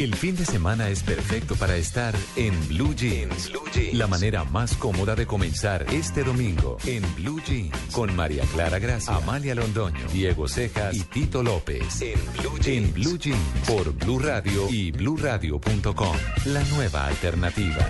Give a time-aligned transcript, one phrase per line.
[0.00, 3.52] El fin de semana es perfecto para estar en Blue Jeans.
[3.92, 9.16] La manera más cómoda de comenzar este domingo en Blue Jeans con María Clara Gracia,
[9.16, 12.00] Amalia Londoño, Diego Cejas y Tito López.
[12.00, 16.16] En Blue Jeans, en Blue Jeans por Blue Radio y BlueRadio.com.
[16.46, 17.86] La nueva alternativa.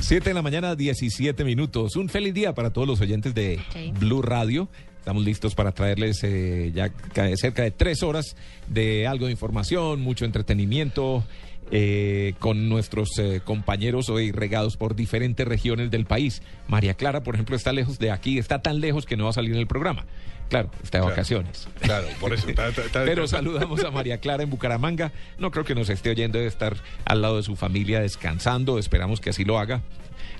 [0.00, 1.94] 7 de la mañana, 17 minutos.
[1.94, 3.60] Un feliz día para todos los oyentes de
[4.00, 4.68] Blue Radio.
[5.04, 8.36] Estamos listos para traerles eh, ya ca- cerca de tres horas
[8.68, 11.22] de algo de información, mucho entretenimiento
[11.70, 16.40] eh, con nuestros eh, compañeros hoy regados por diferentes regiones del país.
[16.68, 19.34] María Clara, por ejemplo, está lejos de aquí, está tan lejos que no va a
[19.34, 20.06] salir en el programa.
[20.48, 21.68] Claro, está de vacaciones.
[21.82, 22.48] Claro, por eso.
[22.48, 25.12] está- está- está- Pero saludamos a María Clara en Bucaramanga.
[25.38, 28.78] No creo que nos esté oyendo de estar al lado de su familia descansando.
[28.78, 29.82] Esperamos que así lo haga.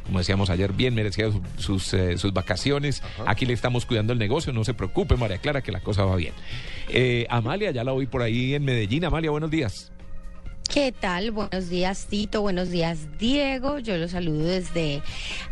[0.07, 3.03] Como decíamos ayer, bien merecidas su- sus, eh, sus vacaciones.
[3.27, 4.53] Aquí le estamos cuidando el negocio.
[4.53, 6.35] No se preocupe, María Clara, que la cosa va bien.
[6.89, 9.05] Eh, Amalia, ya la oí por ahí en Medellín.
[9.05, 9.91] Amalia, buenos días.
[10.73, 11.31] ¿Qué tal?
[11.31, 12.41] Buenos días, Tito.
[12.41, 13.79] Buenos días, Diego.
[13.81, 15.03] Yo los saludo desde,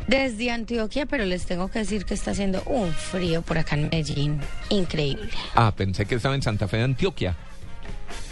[0.06, 3.82] desde Antioquia, pero les tengo que decir que está haciendo un frío por acá en
[3.90, 4.40] Medellín.
[4.70, 5.28] Increíble.
[5.54, 7.36] Ah, pensé que estaba en Santa Fe de Antioquia.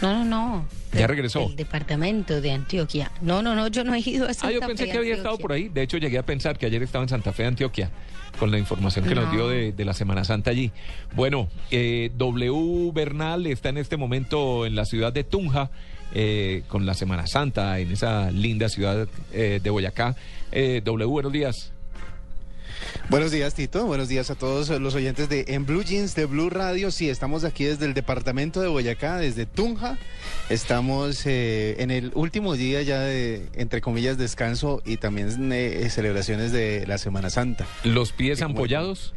[0.01, 0.65] No, no, no.
[0.93, 1.47] ¿Ya regresó?
[1.47, 3.11] El departamento de Antioquia.
[3.21, 5.15] No, no, no, yo no he ido a Santa Ah, yo pensé Fe, que había
[5.15, 5.69] estado por ahí.
[5.69, 7.89] De hecho, llegué a pensar que ayer estaba en Santa Fe Antioquia,
[8.39, 9.31] con la información que nos No.
[9.31, 10.71] dio de, de la Semana Santa allí.
[11.15, 15.69] Bueno, eh, W Bernal está en este momento en la ciudad de Tunja,
[16.13, 20.15] eh, con la Semana Santa, en esa linda ciudad eh, de Boyacá.
[20.51, 21.71] Eh, w, buenos días.
[23.09, 23.85] Buenos días, Tito.
[23.85, 26.91] Buenos días a todos los oyentes de En Blue Jeans de Blue Radio.
[26.91, 29.97] Sí, estamos aquí desde el departamento de Boyacá, desde Tunja.
[30.49, 36.51] Estamos eh, en el último día ya de, entre comillas, descanso y también eh, celebraciones
[36.51, 37.65] de la Semana Santa.
[37.83, 39.13] ¿Los pies ampollados?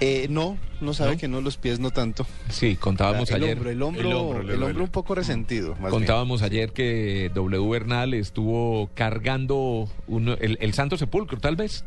[0.00, 1.18] Eh, no, no sabe ¿No?
[1.18, 2.26] que no, los pies no tanto.
[2.48, 3.56] Sí, contábamos el ayer.
[3.56, 5.76] Hombro, el hombro, El hombro el hombro, un poco resentido.
[5.80, 11.84] más Contábamos ayer que W Bernal estuvo cargando uno- el, el Santo Sepulcro, tal vez.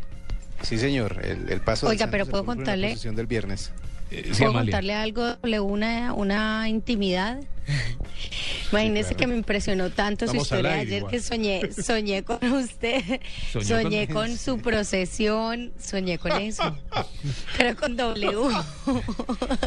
[0.61, 1.19] Sí, señor.
[1.23, 1.85] El, el paso.
[1.85, 2.95] del Oiga, Santo pero ¿puedo contarle?
[3.16, 3.71] del viernes.
[4.11, 4.71] Eh, sí, ¿Puedo Amalia.
[4.71, 5.35] contarle algo,
[5.66, 7.39] una, una intimidad?
[8.71, 11.11] Imagínese que me impresionó tanto Estamos su historia ayer igual.
[11.11, 13.21] que soñé, soñé con usted,
[13.63, 16.75] soñé con- con, su procesión, soñé con eso,
[17.57, 18.49] pero con W.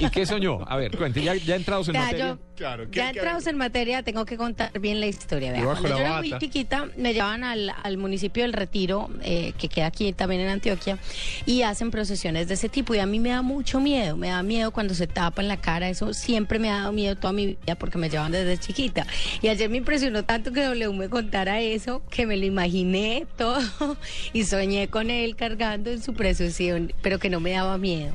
[0.01, 0.61] ¿Y qué soñó?
[0.69, 2.27] A ver, cuente, ya, ya entrados en Ya, materia.
[2.27, 5.53] yo- Claro, ¿qué- ya qué- entrados en materia, tengo que contar bien la historia.
[5.53, 9.53] Vea, Cuando la yo era muy chiquita, me llevaban al, al municipio del Retiro, eh,
[9.57, 10.99] que queda aquí también en Antioquia,
[11.47, 12.97] y hacen procesiones de ese tipo.
[12.97, 15.89] Y a mí me da mucho miedo, me da miedo cuando se tapan la cara.
[15.89, 19.07] Eso siempre me ha dado miedo toda mi vida porque me llevan desde chiquita.
[19.41, 23.61] Y ayer me impresionó tanto que W me contara eso, que me lo imaginé todo
[24.35, 28.13] y soñé con él cargando en su procesión, pero que no me daba miedo.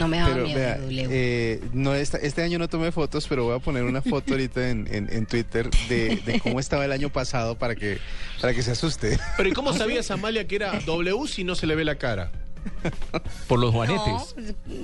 [0.00, 1.06] No me daba Pero miedo, vea, W.
[1.12, 4.68] eh, no esta- este año no tomé fotos, pero voy a poner una foto ahorita
[4.68, 7.98] en, en- en Twitter de, de cómo estaba el año pasado para que,
[8.40, 9.20] para que se asuste.
[9.36, 12.32] Pero ¿y cómo sabías, Amalia, que era W si no se le ve la cara?
[13.48, 14.34] Por los No, juanetes.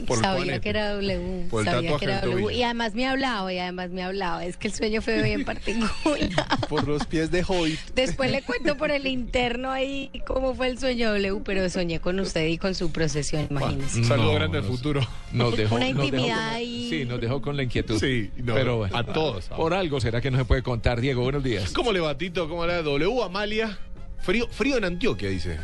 [0.06, 0.60] Por sabía juanete.
[0.60, 1.46] que era W.
[1.50, 2.54] Por sabía que era W.
[2.54, 4.44] Y además me hablaba, y además me hablaba.
[4.44, 5.91] Es que el sueño fue bien particular.
[6.68, 7.78] Por los pies de Hobbit.
[7.94, 12.20] Después le cuento por el interno ahí cómo fue el sueño W, pero soñé con
[12.20, 13.98] usted y con su procesión, imagínese.
[13.98, 15.00] Un saludo No, grande al no futuro.
[15.32, 16.88] Nos dejó, Una intimidad ahí.
[16.91, 17.98] Sí, nos dejó con la inquietud.
[17.98, 19.47] Sí, no, pero bueno, a todos.
[19.48, 21.00] Por algo será que no se puede contar.
[21.00, 21.70] Diego, buenos días.
[21.72, 22.48] ¿Cómo le va, Tito?
[22.48, 22.82] ¿Cómo le va?
[22.82, 23.78] W, Amalia.
[24.20, 25.58] Frío, frío en Antioquia, dice.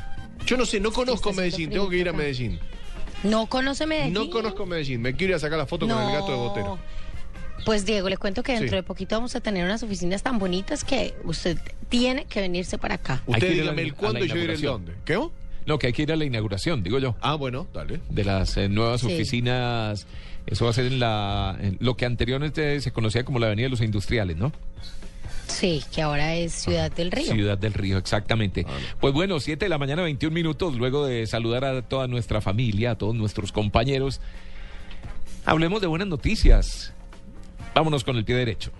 [0.44, 1.70] Yo no sé, no conozco Medellín.
[1.70, 2.12] Tengo que ir a.
[2.12, 2.58] Medellín.
[3.22, 4.12] ¿No conoce Medellín?
[4.14, 5.00] No conozco Medellín.
[5.00, 6.78] Me quiero ir a sacar la foto con el gato de Botero.
[7.64, 8.74] Pues Diego, le cuento que dentro Sí.
[8.76, 12.94] de poquito vamos a tener unas oficinas tan bonitas que usted tiene que venirse para
[12.96, 13.22] acá.
[13.26, 14.92] Usted dígame el cuándo y yo iré el dónde.
[15.04, 15.18] ¿Qué?
[15.64, 18.00] No, que hay que ir a la inauguración, digo yo, Ah, bueno, dale.
[18.08, 19.06] de las eh, nuevas Sí.
[19.12, 20.06] oficinas.
[20.46, 23.64] Eso va a ser en la en lo que anteriormente se conocía como la Avenida
[23.66, 24.52] de los Industriales, ¿no?
[25.46, 27.32] Sí, que ahora es Ciudad del Río.
[27.32, 28.66] Ciudad del Río, exactamente.
[29.00, 32.92] Pues bueno, 7 de la mañana, 21 minutos, luego de saludar a toda nuestra familia,
[32.92, 34.20] a todos nuestros compañeros.
[35.44, 36.92] Hablemos de buenas noticias.
[37.74, 38.72] Vámonos con el pie derecho.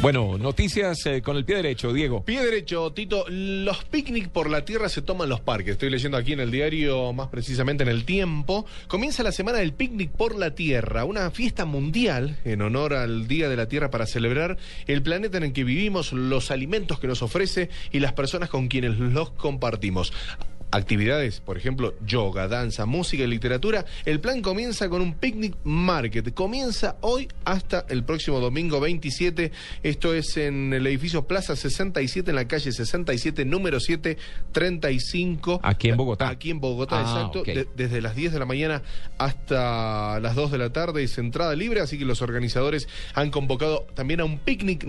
[0.00, 2.24] Bueno, noticias eh, con el pie derecho, Diego.
[2.24, 3.24] Pie derecho, Tito.
[3.28, 5.72] Los picnic por la tierra se toman los parques.
[5.72, 8.64] Estoy leyendo aquí en el diario, más precisamente en el tiempo.
[8.86, 13.48] Comienza la semana del picnic por la tierra, una fiesta mundial en honor al Día
[13.48, 14.56] de la Tierra para celebrar
[14.86, 18.68] el planeta en el que vivimos, los alimentos que nos ofrece y las personas con
[18.68, 20.12] quienes los compartimos
[20.70, 26.34] actividades, por ejemplo, yoga, danza, música y literatura, el plan comienza con un picnic market.
[26.34, 29.50] Comienza hoy hasta el próximo domingo 27.
[29.82, 34.16] Esto es en el edificio Plaza 67, en la calle 67, número 7,
[34.52, 35.60] 35.
[35.62, 36.28] Aquí en Bogotá.
[36.28, 37.42] Aquí en Bogotá, Ah, exacto.
[37.44, 38.82] De- desde las 10 de la mañana
[39.18, 43.86] hasta las 2 de la tarde es entrada libre, así que los organizadores han convocado
[43.94, 44.84] también a un picnic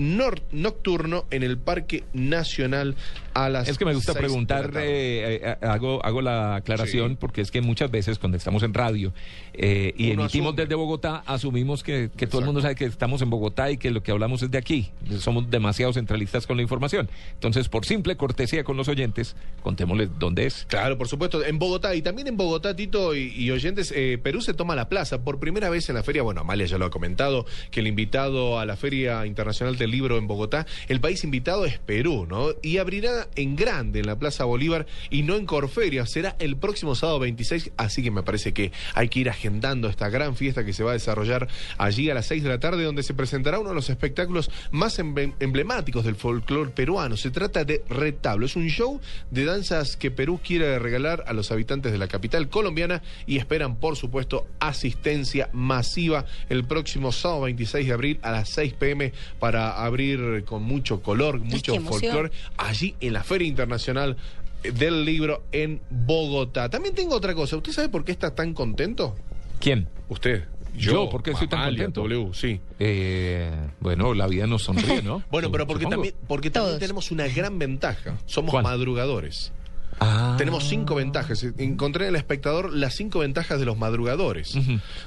[0.51, 2.95] nocturno en el Parque Nacional
[3.45, 4.81] a las Es que me gusta 6 de la preguntar, tarde.
[4.85, 7.17] eh, eh, hago, hago la aclaración Sí.
[7.19, 9.13] porque es que muchas veces cuando estamos en radio
[9.61, 10.61] eh, y Uno emitimos asume.
[10.63, 13.91] desde Bogotá, asumimos que, que todo el mundo sabe que estamos en Bogotá y que
[13.91, 14.91] lo que hablamos es de aquí.
[15.19, 17.09] Somos demasiado centralistas con la información.
[17.33, 20.65] Entonces, por simple cortesía con los oyentes, contémosles dónde es.
[20.69, 24.39] Claro, por supuesto, en Bogotá y también en Bogotá, Tito y, y oyentes, eh, Perú
[24.41, 26.23] se toma la plaza por primera vez en la feria.
[26.23, 30.17] Bueno, Amalia ya lo ha comentado, que el invitado a la Feria Internacional del Libro
[30.17, 32.47] en Bogotá, el país invitado es Perú, ¿no?
[32.61, 36.05] Y abrirá en grande en la Plaza Bolívar y no en Corferia.
[36.05, 40.09] Será el próximo sábado 26, así que me parece que hay que ir agendando esta
[40.09, 41.47] gran fiesta que se va a desarrollar
[41.77, 44.99] allí a las 6 de la tarde, donde se presentará uno de los espectáculos más
[44.99, 47.17] emble- emblemáticos del folclore peruano.
[47.17, 48.45] Se trata de Retablo.
[48.45, 49.01] Es un show
[49.31, 53.77] de danzas que Perú quiere regalar a los habitantes de la capital colombiana y esperan,
[53.77, 59.83] por supuesto, asistencia masiva el próximo sábado 26 de abril a las 6 pm para
[59.83, 64.15] abrir con mucho color, mucho folclore allí en la Feria Internacional
[64.61, 66.69] del Libro en Bogotá.
[66.69, 67.55] También tengo otra cosa.
[67.57, 69.15] ¿Usted sabe por qué está tan contento?
[69.59, 69.87] ¿Quién?
[70.09, 70.45] Usted.
[70.75, 72.01] Yo, ¿por qué estoy tan contento?
[72.03, 72.61] W, sí.
[72.79, 73.51] Eh,
[73.81, 75.23] bueno, la vida nos sonríe, ¿no?
[75.31, 76.03] Bueno, pero porque Supongo.
[76.03, 76.79] también, porque también Todos.
[76.79, 78.17] tenemos una gran ventaja.
[78.25, 78.63] Somos ¿Cuál?
[78.63, 79.51] madrugadores.
[79.99, 80.35] Ah.
[80.37, 81.43] Tenemos cinco ventajas.
[81.57, 84.55] Encontré en el espectador las cinco ventajas de los madrugadores.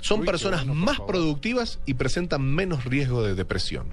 [0.03, 3.87] Son Uy, personas bueno, más productivas y presentan menos riesgo de depresión.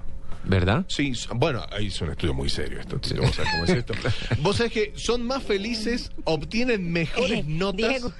[0.44, 0.84] ¿Verdad?
[0.88, 2.98] Sí, bueno, ahí es un estudio muy serio esto.
[2.98, 3.94] Tito, Vos sabés cómo es esto.
[4.42, 7.88] Vos sabés que son más felices, obtienen mejores Eh, notas.
[7.88, 8.12] Diego.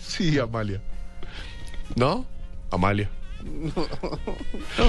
[0.00, 0.80] Sí, Amalia.
[1.96, 2.24] ¿No?
[2.70, 3.10] Amalia.
[3.42, 3.70] No,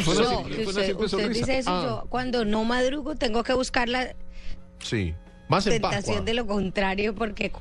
[0.01, 1.39] fue una No, simple- fue una usted, simple usted sonrisa.
[1.45, 1.83] dice eso, Ah.
[2.03, 4.13] yo cuando no madrugo tengo que buscar la
[4.79, 5.13] Sí.
[5.47, 7.51] Más en tentación de lo contrario porque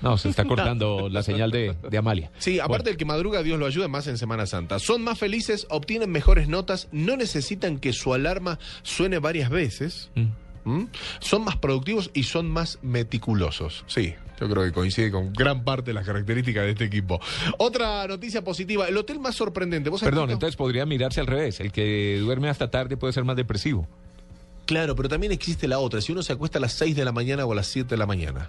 [0.00, 2.30] No, se está cortando la señal de, de Amalia.
[2.38, 4.78] Sí, aparte Bueno, del que madruga, Dios lo ayuda más en Semana Santa.
[4.78, 10.10] Son más felices, obtienen mejores notas, no necesitan que su alarma suene varias veces.
[10.14, 10.24] mm.
[10.64, 10.84] ¿Mm?
[11.20, 13.84] Son más productivos y son más meticulosos.
[13.86, 17.20] Sí, yo creo que coincide con gran parte de las características de este equipo.
[17.58, 19.90] Otra noticia positiva, el hotel más sorprendente.
[19.90, 21.60] ¿Vos Perdón, entonces podría mirarse al revés.
[21.60, 23.86] El que duerme hasta tarde puede ser más depresivo.
[24.66, 26.00] Claro, pero también existe la otra.
[26.00, 27.96] Si uno se acuesta a las 6 de la mañana o a las 7 de
[27.96, 28.48] la mañana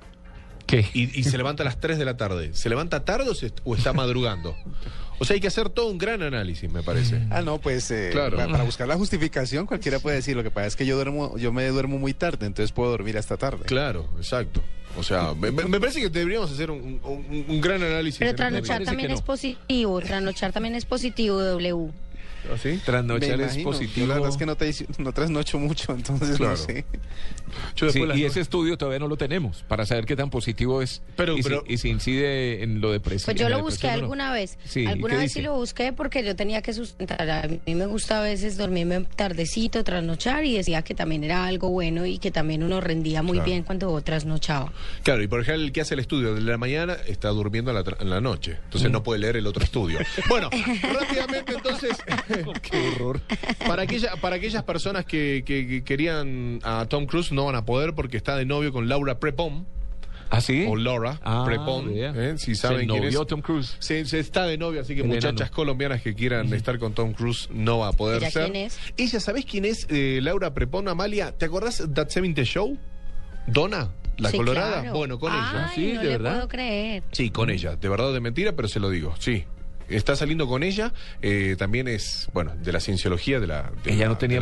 [0.67, 0.85] ¿Qué?
[0.93, 3.51] y, y se levanta a las 3 de la tarde, ¿se levanta tarde o, se-
[3.63, 4.55] o está madrugando?
[5.17, 7.21] O sea, hay que hacer todo un gran análisis, me parece.
[7.29, 8.35] Ah, no, pues eh, Claro.
[8.35, 10.35] pa- para buscar la justificación cualquiera puede decir.
[10.35, 13.17] Lo que pasa es que yo duermo, yo me duermo muy tarde, entonces puedo dormir
[13.17, 13.63] hasta tarde.
[13.65, 14.61] Claro, exacto.
[14.97, 18.19] O sea, me, parece que deberíamos hacer un, un- un gran análisis.
[18.19, 21.91] pero este trasnochar también es positivo, trasnochar también es positivo W.
[22.53, 22.79] ¿Ah, sí?
[22.85, 24.05] Trasnochar es positivo.
[24.05, 26.51] Yo la verdad es que no, te, no trasnocho mucho, entonces Claro.
[26.51, 26.85] no sé.
[27.75, 30.15] Yo Sí, después las y no- ese estudio todavía no lo tenemos para saber qué
[30.15, 33.25] tan positivo es Pero- y, pero- si, y si incide en lo depresivo.
[33.25, 33.93] Pues yo lo busqué no.
[33.93, 34.57] alguna vez.
[34.65, 35.33] Sí, ¿y alguna vez dice?
[35.35, 37.29] sí lo busqué porque yo tenía que sustentar.
[37.29, 41.69] A mí me gusta a veces dormirme tardecito, trasnochar y decía que también era algo
[41.69, 43.45] bueno y que también uno rendía muy Claro.
[43.51, 44.73] bien cuando trasnochaba.
[45.03, 47.75] Claro, y por ejemplo, el que hace el estudio de la mañana está durmiendo en
[47.75, 48.53] la, tra- en la noche.
[48.53, 48.63] Mm.
[48.65, 49.99] Entonces no puede leer el otro estudio.
[50.29, 50.49] Bueno,
[50.81, 51.95] rápidamente entonces.
[52.61, 53.21] Qué horror.
[53.67, 57.65] Para, aquella, para aquellas personas que, que- que querían a Tom Cruise, no van a
[57.65, 59.65] poder porque está de novio con Laura Prepon.
[60.31, 60.65] ¿Ah, sí?
[60.67, 61.91] O Laura Ah, Prepon.
[61.93, 62.33] ¿eh?
[62.37, 63.15] Si Se saben quién es.
[63.27, 63.75] Tom Cruise.
[63.79, 65.51] Se, se está de novio, así que El muchachas enano.
[65.55, 68.51] colombianas que quieran estar con Tom Cruise no va a poder ¿Ella ser.
[68.51, 68.79] quién es?
[68.97, 71.31] Ella, ¿sabés quién es eh, Laura Prepon, Amalia?
[71.31, 72.75] ¿Te acordás That 70 Show?
[73.47, 73.91] ¿Donna?
[74.17, 74.81] ¿La Sí, Colorada?
[74.81, 74.97] claro.
[74.97, 75.71] Bueno, con Ay, ella.
[75.75, 76.33] Sí, no de le verdad.
[76.33, 77.03] puedo creer.
[77.11, 77.75] Sí, con ella.
[77.75, 79.13] De verdad o de mentira, pero se lo digo.
[79.19, 79.43] Sí.
[79.89, 80.93] Está saliendo con ella.
[81.21, 83.71] eh, también es, bueno, de la cienciología de la.
[83.83, 84.39] de Ella la- no tenía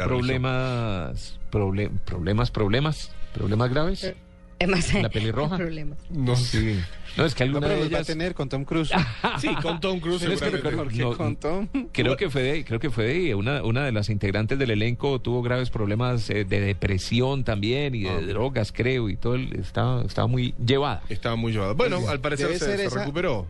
[0.47, 4.13] problemas, proble- problemas, problemas, problemas graves.
[4.59, 5.57] Además, ¿La pelirroja?
[5.57, 5.97] problemas.
[6.09, 6.77] No sé.
[7.17, 8.07] No, es que No, alguna pero de los va a ellas.
[8.07, 8.89] tener con Tom Cruise.
[9.39, 10.21] Sí, con Tom Cruise.
[10.23, 11.67] Es que no, con Tom.
[11.91, 15.19] Creo que fue de, creo que fue de una, una de las integrantes del elenco
[15.19, 18.21] tuvo graves problemas eh, de depresión también y de Ah.
[18.21, 21.01] drogas, creo, y todo el- estaba, estaba muy llevada.
[21.09, 21.75] Estaba muy llevado.
[21.75, 23.45] Bueno, al parecer se, ser se esa- recuperó.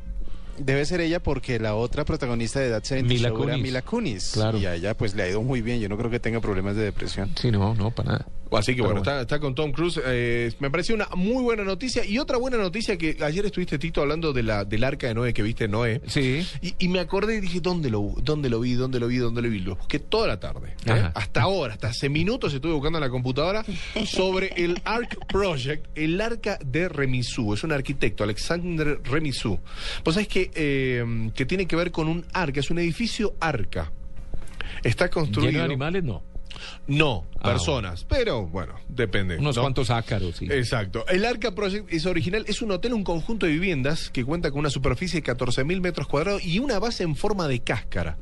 [0.58, 3.64] Debe ser ella porque la otra protagonista de That 70 Mila Show era Kunis.
[3.64, 4.32] Mila Kunis.
[4.34, 4.58] Claro.
[4.58, 5.80] Y a ella pues le ha ido muy bien.
[5.80, 7.32] Yo no creo que tenga problemas de depresión.
[7.36, 8.26] Sí, no, no, para nada.
[8.58, 9.12] Así que Pero bueno, bueno.
[9.20, 10.00] Está, está con Tom Cruise.
[10.06, 12.06] eh, me pareció una muy buena noticia.
[12.06, 15.34] Y otra buena noticia que ayer estuviste, Tito, hablando de la, del arca de Noé
[15.34, 16.02] que viste Noé.
[16.08, 16.46] Sí.
[16.62, 18.74] Y, y me acordé y dije, ¿dónde lo, ¿dónde lo vi?
[18.74, 19.18] ¿Dónde lo vi?
[19.18, 19.60] ¿Dónde lo vi?
[19.60, 20.76] Lo busqué toda la tarde.
[20.86, 21.10] ¿eh?
[21.14, 23.64] Hasta ahora, hasta hace minutos estuve buscando en la computadora
[24.06, 27.54] sobre el Ark Project, el arca de Remisú.
[27.54, 29.60] Es un arquitecto, Alexander Remisú.
[30.04, 33.92] Pues es que, eh, que tiene que ver con un arca, es un edificio arca.
[34.84, 35.52] Está construido.
[35.52, 36.24] Lleno de animales, no.
[36.88, 38.06] No, Ah, personas.
[38.08, 39.38] Pero bueno, depende.
[39.38, 39.64] Unos ¿no?
[39.64, 40.48] cuantos ácaros, sí.
[40.50, 41.06] Exacto.
[41.10, 44.62] El Arca Project es original, es un hotel, un conjunto de viviendas que cuenta con
[44.62, 48.18] una superficie de 14.000 metros cuadrados y una base en forma de cáscara.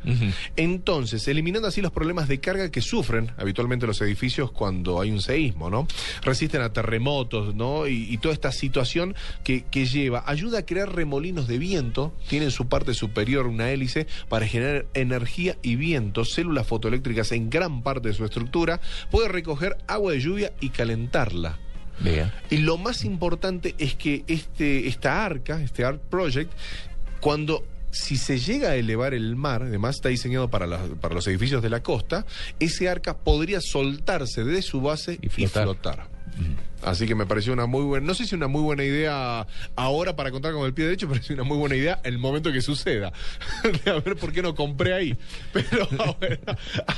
[0.55, 5.21] Entonces, eliminando así los problemas de carga que sufren habitualmente los edificios cuando hay un
[5.21, 5.87] seísmo, ¿no?
[6.23, 7.87] Resisten a terremotos, ¿no?
[7.87, 12.45] Y, y toda esta situación que, que lleva, ayuda a crear remolinos de viento, tiene
[12.45, 17.83] en su parte superior una hélice para generar energía y viento, células fotoeléctricas en gran
[17.83, 18.79] parte de su estructura,
[19.11, 21.59] puede recoger agua de lluvia y calentarla.
[21.99, 22.33] Vea.
[22.49, 26.51] Y lo más importante es que este, esta arca, este Arc Project,
[27.19, 31.61] cuando si se llega a elevar el mar, además está diseñado para, para los edificios
[31.61, 32.25] de la costa,
[32.59, 36.09] ese arca podría soltarse de su base Y y flotar.
[36.83, 39.45] Así que me pareció una muy buena, no sé si una muy buena idea
[39.75, 42.51] ahora para contar con el pie derecho, pero es una muy buena idea el momento
[42.51, 43.11] que suceda.
[43.85, 45.17] a ver por qué no compré ahí.
[45.53, 45.87] Pero
[46.19, 46.57] bueno,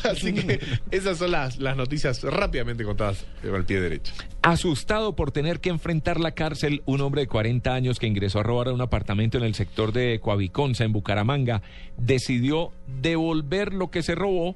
[0.09, 0.59] así que
[0.91, 4.13] esas son las, las noticias rápidamente contadas con el pie derecho.
[4.41, 8.43] Asustado por tener que enfrentar la cárcel, un hombre de 40 años que ingresó a
[8.43, 11.61] robar a un apartamento en el sector de Coaviconza, en Bucaramanga,
[11.97, 12.71] decidió
[13.01, 14.55] devolver lo que se robó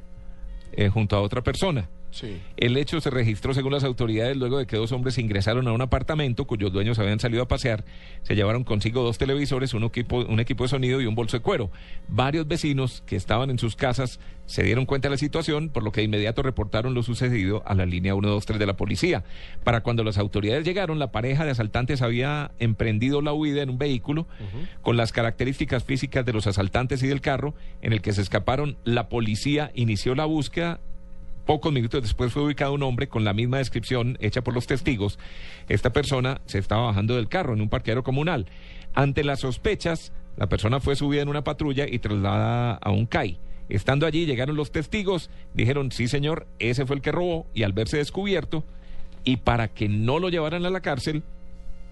[0.73, 1.89] eh, junto a otra persona.
[2.11, 2.41] Sí.
[2.55, 5.81] El hecho se registró según las autoridades luego de que dos hombres ingresaron a un
[5.81, 7.85] apartamento cuyos dueños habían salido a pasear.
[8.23, 11.43] Se llevaron consigo dos televisores, un equipo, un equipo de sonido y un bolso de
[11.43, 11.69] cuero.
[12.07, 15.91] Varios vecinos que estaban en sus casas se dieron cuenta de la situación, por lo
[15.91, 19.23] que de inmediato reportaron lo sucedido a la línea 123 de la policía.
[19.63, 23.77] Para cuando las autoridades llegaron, la pareja de asaltantes había emprendido la huida en un
[23.77, 24.27] vehículo
[24.81, 28.77] con las características físicas de los asaltantes y del carro en el que se escaparon.
[28.85, 30.79] La policía inició la búsqueda
[31.47, 35.17] Pocos minutos después fue ubicado un hombre con la misma descripción hecha por los testigos.
[35.69, 38.47] Esta persona se estaba bajando del carro en un parqueadero comunal.
[38.93, 43.39] Ante las sospechas, la persona fue subida en una patrulla y trasladada a un CAI.
[43.69, 47.71] Estando allí, llegaron los testigos, dijeron, sí señor, ese fue el que robó, y al
[47.71, 48.65] verse descubierto,
[49.23, 51.23] y para que no lo llevaran a la cárcel,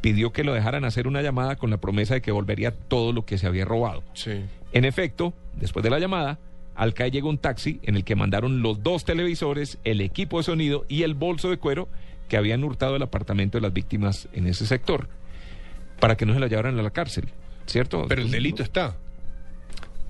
[0.02, 3.26] pidió que lo dejaran hacer una llamada con la promesa de que volvería todo lo
[3.26, 4.04] que se había robado.
[4.16, 4.44] Sí.
[4.74, 6.40] En efecto, después de la llamada,
[6.76, 10.44] al CAE llegó un taxi en el que mandaron los dos televisores, el equipo de
[10.44, 11.88] sonido y el bolso de cuero
[12.28, 15.08] que habían hurtado el apartamento de las víctimas en ese sector
[16.00, 17.30] para que no se la llevaran a la cárcel,
[17.66, 18.06] ¿cierto?
[18.08, 18.98] Pero el delito está.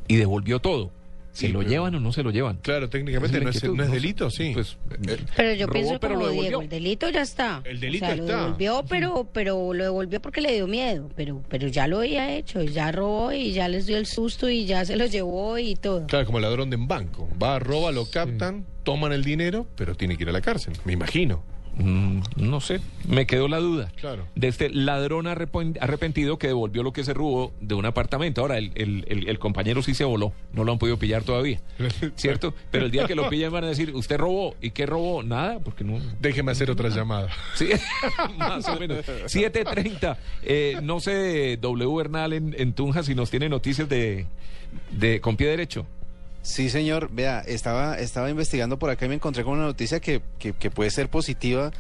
[0.08, 0.92] Y devolvió todo.
[1.36, 2.58] ¿Se Sí, lo pero- llevan o no se lo llevan?
[2.62, 4.52] Claro, técnicamente no es, no delito, sí.
[4.54, 6.62] Pues, Eh, Pero yo robó, pienso pero como lo Diego, devolvió.
[6.62, 7.62] el delito ya está.
[7.66, 8.26] El delito o sea, está.
[8.38, 11.10] Lo devolvió, pero, pero lo devolvió porque le dio miedo.
[11.16, 14.66] Pero, pero ya lo había hecho, ya robó y ya les dio el susto y
[14.66, 16.08] ya se los llevó y todo.
[16.08, 17.28] Claro, como ladrón de un banco.
[17.42, 20.94] Va, roba, lo captan, toman el dinero, pero tiene que ir a la cárcel, me
[20.94, 21.44] imagino.
[21.78, 23.92] Mm, no sé, me quedó la duda.
[24.00, 24.26] Claro.
[24.36, 28.40] De este ladrón arrepen- arrepentido que devolvió lo que se robó de un apartamento.
[28.42, 31.60] Ahora, el, el- el- el compañero sí se voló, no lo han podido pillar todavía,
[32.16, 32.54] ¿cierto?
[32.72, 34.56] Pero el día que lo pillen van a decir, ¿usted robó?
[34.62, 35.22] ¿Y qué robó?
[35.22, 36.00] Nada, porque no...
[36.22, 37.28] Déjeme hacer otra llamada.
[37.56, 37.68] Sí,
[38.38, 39.00] más o menos.
[39.06, 40.18] 7.30.
[40.44, 44.26] Eh, no sé, W Bernal en, en Tunja, si nos tiene noticias de,
[44.92, 45.86] de con pie derecho.
[46.46, 47.10] Sí, señor.
[47.12, 50.70] Vea, estaba, estaba investigando por acá y me encontré con una noticia que, que, que
[50.70, 51.72] puede ser positiva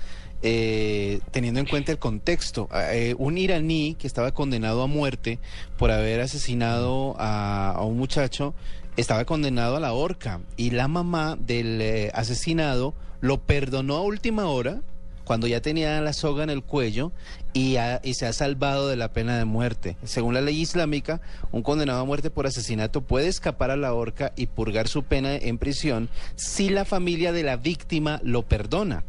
[0.41, 2.67] eh, teniendo en cuenta el contexto.
[2.73, 5.37] Eh, un iraní que estaba condenado a muerte
[5.77, 8.55] por haber asesinado a, a un muchacho
[8.97, 14.47] estaba condenado a la horca y la mamá del eh, asesinado lo perdonó a última
[14.47, 14.81] hora
[15.25, 17.11] cuando ya tenía la soga en el cuello
[17.53, 19.97] y, ha- y se ha salvado de la pena de muerte.
[20.05, 21.19] Según la ley islámica,
[21.51, 25.35] un condenado a muerte por asesinato puede escapar a la horca y purgar su pena
[25.35, 29.03] en prisión si la familia de la víctima lo perdona.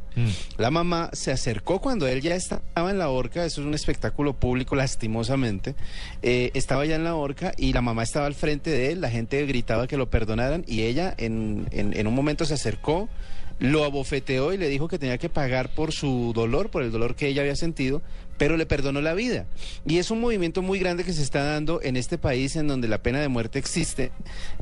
[0.56, 4.32] La mamá se acercó cuando él ya estaba en la horca, eso es un espectáculo
[4.32, 5.74] público lastimosamente,
[6.22, 9.10] eh, estaba ya en la horca y la mamá estaba al frente de él, la
[9.10, 13.10] gente gritaba que lo perdonaran y ella en, en- en un momento se acercó,
[13.58, 17.14] lo abofeteó y le dijo que tenía que pagar por su dolor, por el dolor
[17.14, 18.02] que ella había sentido,
[18.38, 19.46] pero le perdonó la vida.
[19.86, 22.88] Y es un movimiento muy grande que se está dando en este país en donde
[22.88, 24.10] la pena de muerte existe,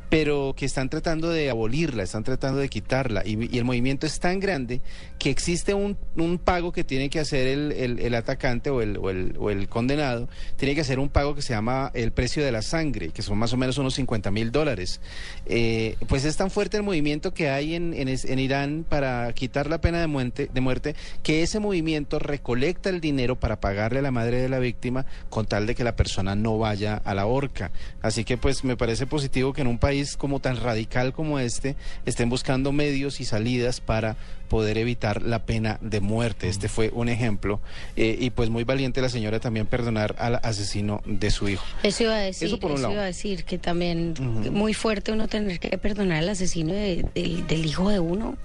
[0.09, 3.23] pero que están tratando de abolirla, están tratando de quitarla.
[3.25, 4.81] Y, el movimiento es tan grande
[5.19, 9.11] que existe un, un pago que tiene que hacer el, el- atacante o el, o,
[9.43, 12.63] o el condenado, tiene que hacer un pago que se llama el precio de la
[12.63, 15.01] sangre, que son más o menos unos 50 mil dólares.
[15.47, 19.69] Eh, pues es tan fuerte el movimiento que hay en, en en Irán para quitar
[19.69, 24.03] la pena de muerte, de muerte, que ese movimiento recolecta el dinero para pagarle a
[24.03, 27.25] la madre de la víctima con tal de que la persona no vaya a la
[27.25, 27.71] horca.
[28.03, 31.75] Así que pues me parece positivo que en un país como tan radical como este
[32.05, 34.17] estén buscando medios y salidas para
[34.51, 36.49] poder evitar la pena de muerte.
[36.49, 37.59] Este fue un ejemplo.
[37.97, 41.65] Eh, y pues muy valiente la señora también perdonar al asesino de su hijo.
[41.83, 42.93] Eso iba a decir, Eso por un lado.
[42.93, 44.13] iba a decir que también
[44.53, 48.37] muy fuerte uno tener que perdonar al asesino de- del hijo de uno.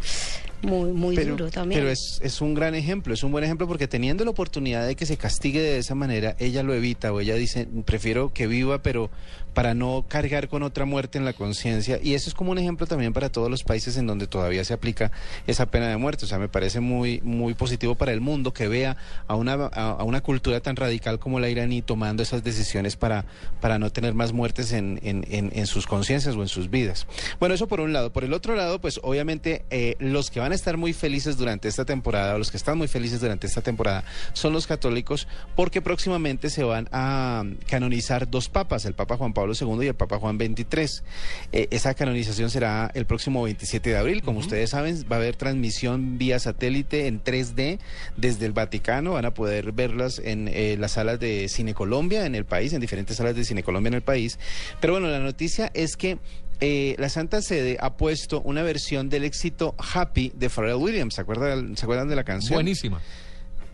[0.62, 1.80] Muy, muy pero, duro también.
[1.80, 4.96] pero es, es un gran ejemplo, es un buen ejemplo porque teniendo la oportunidad de
[4.96, 8.82] que se castigue de esa manera, ella lo evita o ella dice, prefiero que viva,
[8.82, 9.10] pero
[9.54, 12.00] para no cargar con otra muerte en la conciencia.
[12.02, 14.74] Y eso es como un ejemplo también para todos los países en donde todavía se
[14.74, 15.12] aplica
[15.48, 16.26] esa pena de muerte.
[16.26, 20.04] O sea, me parece muy, muy positivo para el mundo que vea a una, a,
[20.04, 23.26] una cultura tan radical como la iraní tomando esas decisiones para,
[23.62, 27.08] para no tener más muertes en, en, en, sus conciencias o en sus vidas.
[27.40, 28.12] Bueno, eso por un lado.
[28.12, 31.68] Por el otro lado, pues obviamente eh, los que van a estar muy felices durante
[31.68, 34.04] esta temporada, o los que están muy felices durante esta temporada,
[34.34, 39.39] son los católicos, porque próximamente se van a canonizar dos papas, el Papa Juan Pablo
[39.48, 41.04] II y el Papa Juan XXIII.
[41.52, 44.22] Eh, esa canonización será el próximo 27 de abril.
[44.22, 47.80] Como ustedes saben, va a haber transmisión vía satélite en 3D
[48.18, 49.14] desde el Vaticano.
[49.14, 52.82] Van a poder verlas en eh, las salas de Cine Colombia en el país, en
[52.82, 54.40] diferentes salas de Cine Colombia en el país.
[54.80, 56.18] Pero bueno, la noticia es que
[56.62, 61.16] eh, la Santa Sede ha puesto una versión del éxito Happy de Pharrell Williams.
[61.16, 62.56] ¿Se acuerdan, ¿se acuerdan de la canción?
[62.56, 63.02] Buenísima.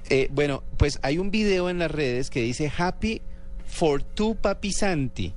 [0.09, 3.21] Eh, bueno, pues hay un video en las redes que dice Happy
[3.65, 5.33] for tu papi Santi.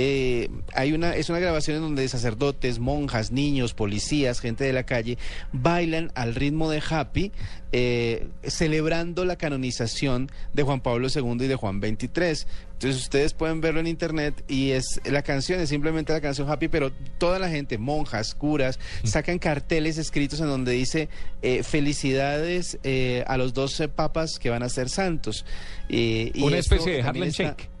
[0.00, 4.84] Eh, hay una, es una grabación en donde sacerdotes, monjas, niños, policías, gente de la
[4.84, 5.18] calle
[5.52, 7.32] bailan al ritmo de Happy,
[7.72, 12.46] eh, celebrando la canonización de Juan Pablo II y de Juan XXIII.
[12.74, 16.68] Entonces ustedes pueden verlo en internet y es la canción, es simplemente la canción Happy,
[16.68, 21.08] pero toda la gente, monjas, curas, sacan carteles escritos en donde dice
[21.42, 25.44] eh, felicidades eh, a los 12 papas que van a ser santos.
[25.88, 27.77] Eh, y Una especie de Harlem Shake.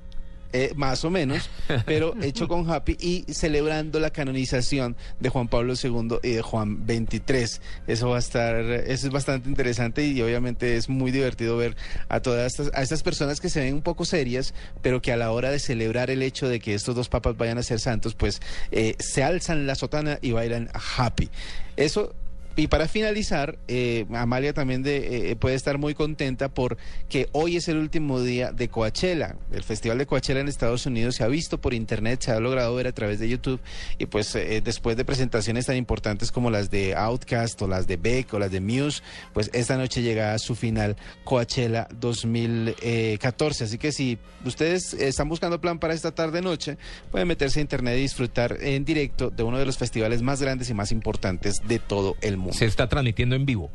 [0.52, 1.50] Eh, más o menos,
[1.86, 6.84] pero hecho con Happy y celebrando la canonización de Juan Pablo II y de Juan
[6.86, 7.60] XXIII.
[7.86, 11.76] Eso va a estar, eso es bastante interesante y obviamente es muy divertido ver
[12.08, 15.16] a todas estas, a estas personas que se ven un poco serias, pero que a
[15.16, 18.14] la hora de celebrar el hecho de que estos dos papas vayan a ser santos,
[18.14, 21.28] pues eh, se alzan la sotana y bailan Happy.
[21.76, 22.14] Eso
[22.58, 27.68] y para finalizar, eh, Amalia también de, eh, puede estar muy contenta porque hoy es
[27.68, 29.36] el último día de Coachella.
[29.52, 32.74] El Festival de Coachella en Estados Unidos se ha visto por internet, se ha logrado
[32.74, 33.60] ver a través de YouTube
[33.96, 37.96] y pues eh, después de presentaciones tan importantes como las de Outkast o las de
[37.96, 43.64] Beck o las de Muse, pues esta noche llega a su final Coachella 2014.
[43.64, 46.76] Así que si ustedes están buscando plan para esta tarde noche,
[47.12, 50.68] pueden meterse a internet y disfrutar en directo de uno de los festivales más grandes
[50.70, 52.47] y más importantes de todo el mundo.
[52.52, 53.70] Se está transmitiendo en vivo.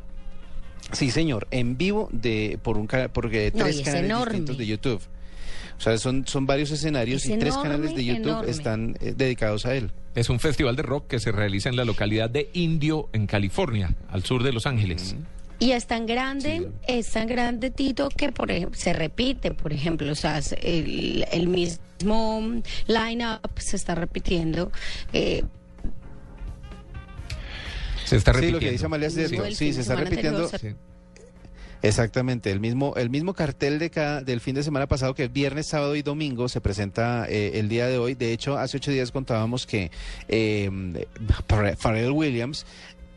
[0.92, 2.88] Sí, señor, en vivo de por un
[3.54, 4.32] No, tres canales enorme.
[4.34, 5.02] distintos de YouTube.
[5.78, 8.52] O sea, son, son varios escenarios Es y tres canales de YouTube enorme.
[8.52, 9.92] están eh, dedicados a él.
[10.14, 13.96] Es un festival de rock que se realiza en la localidad de Indio, en California,
[14.10, 15.16] al sur de Los Ángeles.
[15.60, 20.12] Y es tan grande, es tan grande, Tito, que por ejemplo, se repite, por ejemplo,
[20.12, 24.72] o sea, el mismo line-up se está repitiendo.
[25.14, 25.44] eh,
[28.06, 28.60] Se está Sí, repitiendo.
[28.60, 29.46] lo que dice Amalia es cierto.
[29.52, 30.50] Sí, se está repitiendo.
[31.82, 35.34] Exactamente, el mismo, el mismo cartel de cada, del fin de semana pasado, que es
[35.34, 38.16] viernes, sábado y domingo, se presenta eh, el día de hoy.
[38.16, 39.92] De hecho, hace ocho días contábamos que
[40.30, 40.72] eh,
[41.78, 42.66] Pharrell Williams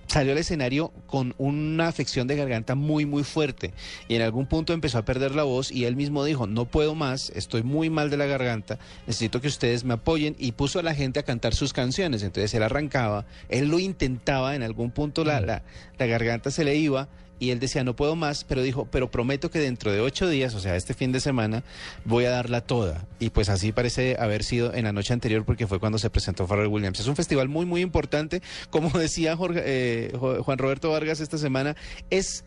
[0.06, 3.72] salió al escenario con una afección de garganta muy muy fuerte
[4.08, 6.94] y en algún punto empezó a perder la voz y él mismo dijo no puedo
[6.94, 10.82] más estoy muy mal de la garganta necesito que ustedes me apoyen y puso a
[10.82, 12.22] la gente a cantar sus canciones.
[12.22, 15.62] Entonces él arrancaba él lo intentaba en algún punto la, la,
[15.98, 19.50] la garganta se le iba y él decía, no puedo más, pero dijo, pero prometo
[19.50, 21.62] que dentro de ocho días, o sea, este fin de semana,
[22.04, 23.06] voy a darla toda.
[23.18, 26.46] Y pues así parece haber sido en la noche anterior, porque fue cuando se presentó
[26.46, 27.00] Pharrell Williams.
[27.00, 28.40] Es un festival muy, muy importante.
[28.70, 31.76] Como decía Jorge- eh, Juan Roberto Vargas esta semana,
[32.10, 32.44] es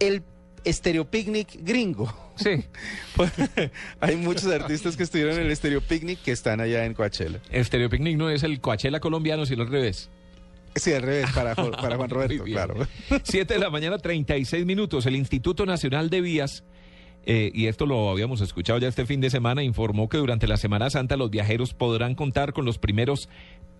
[0.00, 0.22] el
[0.66, 2.12] Stereo Picnic gringo.
[2.36, 2.50] Sí.
[4.00, 7.40] Hay muchos artistas que estuvieron en el Stereo Picnic que están allá en Coachella.
[7.62, 10.10] Stereo Picnic no es el Coachella colombiano, sino al revés.
[10.76, 12.86] Sí, al revés, para, para Juan Roberto, claro.
[13.22, 15.06] 7 de la mañana, 36 minutos.
[15.06, 16.64] El Instituto Nacional de Vías
[17.26, 20.56] eh, y esto lo habíamos escuchado ya este fin de semana, informó que durante la
[20.56, 23.28] Semana Santa los viajeros podrán contar con los primeros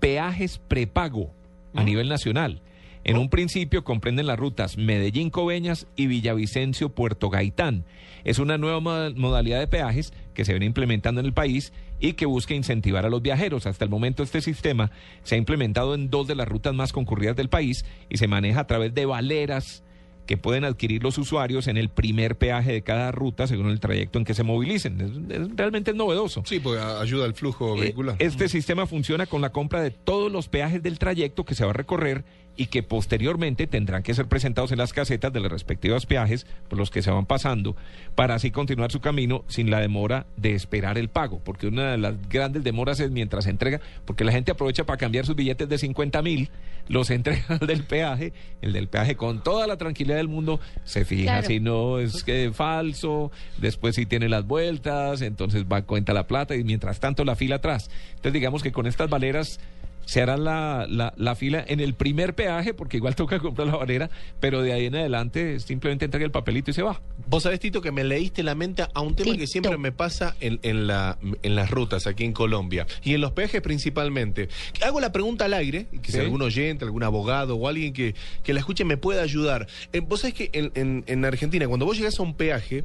[0.00, 1.32] peajes prepago
[1.72, 2.60] a nivel nacional.
[3.04, 7.84] En un principio comprenden las rutas Medellín-Coveñas y Villavicencio-Puerto Gaitán.
[8.26, 12.12] Es una nueva moda- modalidad de peajes que se viene implementando en el país y
[12.14, 13.66] que busca incentivar a los viajeros.
[13.66, 14.90] Hasta el momento este sistema
[15.22, 18.60] se ha implementado en dos de las rutas más concurridas del país y se maneja
[18.60, 19.82] a través de valeras
[20.26, 24.18] que pueden adquirir los usuarios en el primer peaje de cada ruta según el trayecto
[24.18, 25.00] en que se movilicen.
[25.00, 26.42] Es- es- realmente es novedoso.
[26.44, 28.16] Sí, porque a- ayuda al flujo Eh, vehicular.
[28.18, 31.70] Este sistema funciona con la compra de todos los peajes del trayecto que se va
[31.70, 32.24] a recorrer
[32.56, 36.78] y que posteriormente tendrán que ser presentados en las casetas de los respectivos peajes por
[36.78, 37.76] los que se van pasando
[38.14, 41.98] para así continuar su camino sin la demora de esperar el pago, porque una de
[41.98, 45.68] las grandes demoras es mientras se entrega, porque la gente aprovecha para cambiar sus billetes
[45.68, 46.50] de 50 mil,
[46.88, 51.04] los entrega al del peaje, el del peaje con toda la tranquilidad del mundo se
[51.04, 51.46] fija Claro.
[51.46, 56.54] si no es que falso, después si tiene las vueltas, entonces va cuenta la plata
[56.54, 57.90] y mientras tanto la fila atrás.
[58.10, 59.58] Entonces digamos que con estas valeras
[60.06, 63.76] se hará la, la, la fila en el primer peaje, porque igual toca comprar la
[63.76, 64.08] valera,
[64.40, 67.02] pero de ahí en adelante simplemente entrega el papelito y se va.
[67.28, 70.34] Vos sabés, Tito, que me leíste la mente a un tema que siempre me pasa
[70.40, 74.48] en, en, la, en las rutas aquí en Colombia y en los peajes principalmente.
[74.84, 76.20] Hago la pregunta al aire, y que si Sí.
[76.24, 79.66] algún oyente, algún abogado o alguien que, que la escuche me pueda ayudar.
[79.92, 82.84] Eh, vos sabés que en, en- en Argentina, cuando vos llegás a un peaje,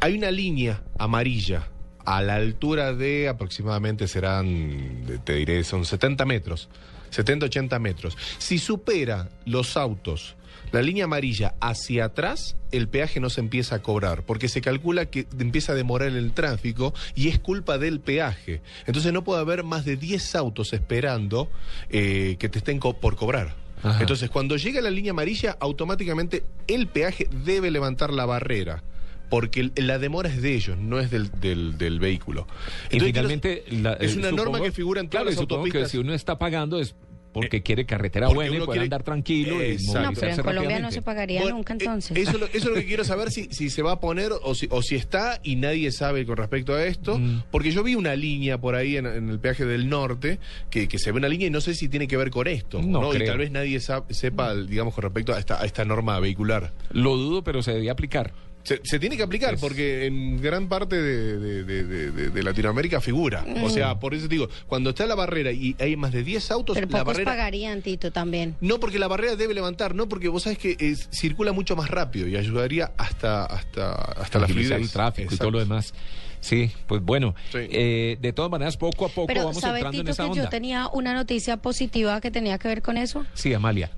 [0.00, 1.68] hay una línea amarilla
[2.16, 6.68] a la altura de aproximadamente serán, te diré, son 70 metros.
[7.10, 8.16] 70, 80 metros.
[8.38, 10.36] Si supera los autos
[10.72, 15.06] la línea amarilla hacia atrás, el peaje no se empieza a cobrar, porque se calcula
[15.06, 18.60] que empieza a demorar el tráfico y es culpa del peaje.
[18.86, 21.50] Entonces no puede haber más de 10 autos esperando
[21.88, 23.56] eh, que te estén co- por cobrar.
[23.82, 24.00] Ajá.
[24.00, 28.84] Entonces cuando llega la línea amarilla, automáticamente el peaje debe levantar la barrera.
[29.30, 32.46] Porque la demora es de ellos, no es del, del- del vehículo.
[32.90, 33.64] Y Entonces, finalmente...
[33.70, 35.90] la- es eh, una norma que figura en todas claro, y las supongo que autopistas.
[35.92, 36.94] si uno está pagando es
[37.32, 39.76] porque quiere carretera porque buena y puede quiere- andar tranquilo y.
[39.84, 42.16] No, pero en Colombia no se pagaría Bueno, nunca eh, entonces.
[42.16, 44.32] Eso, es lo- eso es lo que quiero saber si, si se va a poner
[44.42, 47.20] o si, o si está y nadie sabe con respecto a esto.
[47.20, 47.44] Mm.
[47.52, 50.40] Porque yo vi una línea por ahí en, en el peaje del norte
[50.70, 52.82] que, que se ve una línea y no sé si tiene que ver con esto.
[52.82, 53.14] No ¿no?
[53.14, 56.72] Y tal vez nadie sa- sepa, digamos, con respecto a esta, a esta norma vehicular.
[56.90, 58.32] Lo dudo, pero se debía aplicar.
[58.62, 62.30] Se, se tiene que aplicar Es- porque en gran parte de, de- de- de- de-
[62.30, 63.44] de Latinoamérica figura.
[63.62, 66.50] O sea, por eso te digo, cuando está la barrera y hay más de 10
[66.50, 67.30] autos, pero la pocos barrera...
[67.32, 68.56] pagarían, Tito, también.
[68.60, 71.88] No, porque la barrera debe levantar, no porque vos sabés que es- circula mucho más
[71.90, 74.72] rápido y ayudaría hasta hasta hasta la fluidez.
[74.72, 75.94] el tráfico y todo lo demás.
[76.40, 77.58] Sí, pues bueno, Sí.
[77.70, 80.30] eh, de todas maneras, poco a poco Pero vamos ¿sabe, entrando en Tito, esa que
[80.30, 80.42] onda.
[80.44, 83.26] yo tenía una noticia positiva que tenía que ver con eso?
[83.34, 83.90] Sí, Amalia.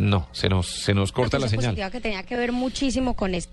[0.00, 1.90] No, se nos, se nos corta la señal.
[1.90, 3.52] que tenía que ver muchísimo con esto.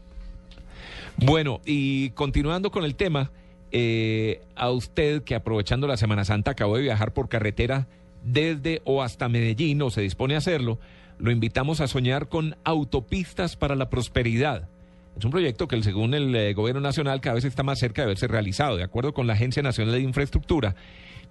[1.18, 3.32] Bueno, y continuando con el tema,
[3.74, 7.88] eh, a usted que aprovechando la Semana Santa acabó de viajar por carretera
[8.24, 10.80] desde o hasta Medellín o se dispone a hacerlo,
[11.20, 14.70] lo invitamos a soñar con autopistas para la prosperidad.
[15.18, 18.08] Es un proyecto que según el eh, gobierno nacional cada vez está más cerca de
[18.08, 18.78] verse realizado.
[18.78, 20.76] De acuerdo con la Agencia Nacional de Infraestructura,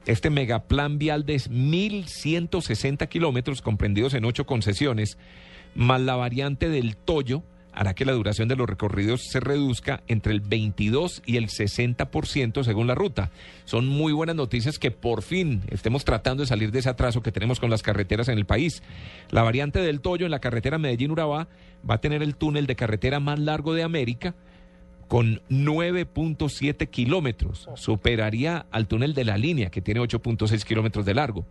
[0.07, 5.19] este megaplan vial de 1.160 kilómetros comprendidos en ocho concesiones,
[5.75, 7.42] más la variante del Toyo,
[7.77, 12.64] hará que la duración de los recorridos se reduzca entre el 22 y el 60%
[12.64, 13.31] según la ruta.
[13.66, 17.33] Son muy buenas noticias que por fin estemos tratando de salir de ese atraso que
[17.33, 18.83] tenemos con las carreteras en el país.
[19.31, 21.49] La variante del Toyo en la carretera Medellín-Urabá
[21.88, 24.35] va a tener el túnel de carretera más largo de América
[25.09, 27.69] con 9.7 kilómetros.
[27.75, 31.45] Superaría al túnel de la línea, que tiene 8.6 kilómetros de largo.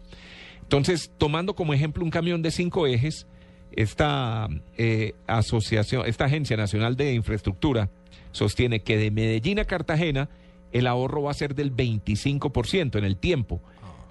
[0.62, 3.28] Entonces, tomando como ejemplo un camión de cinco ejes,
[3.72, 7.90] esta eh, asociación, esta Agencia Nacional de Infraestructura
[8.32, 10.30] sostiene que de Medellín a Cartagena
[10.72, 13.62] el ahorro va a ser del 25% en el tiempo.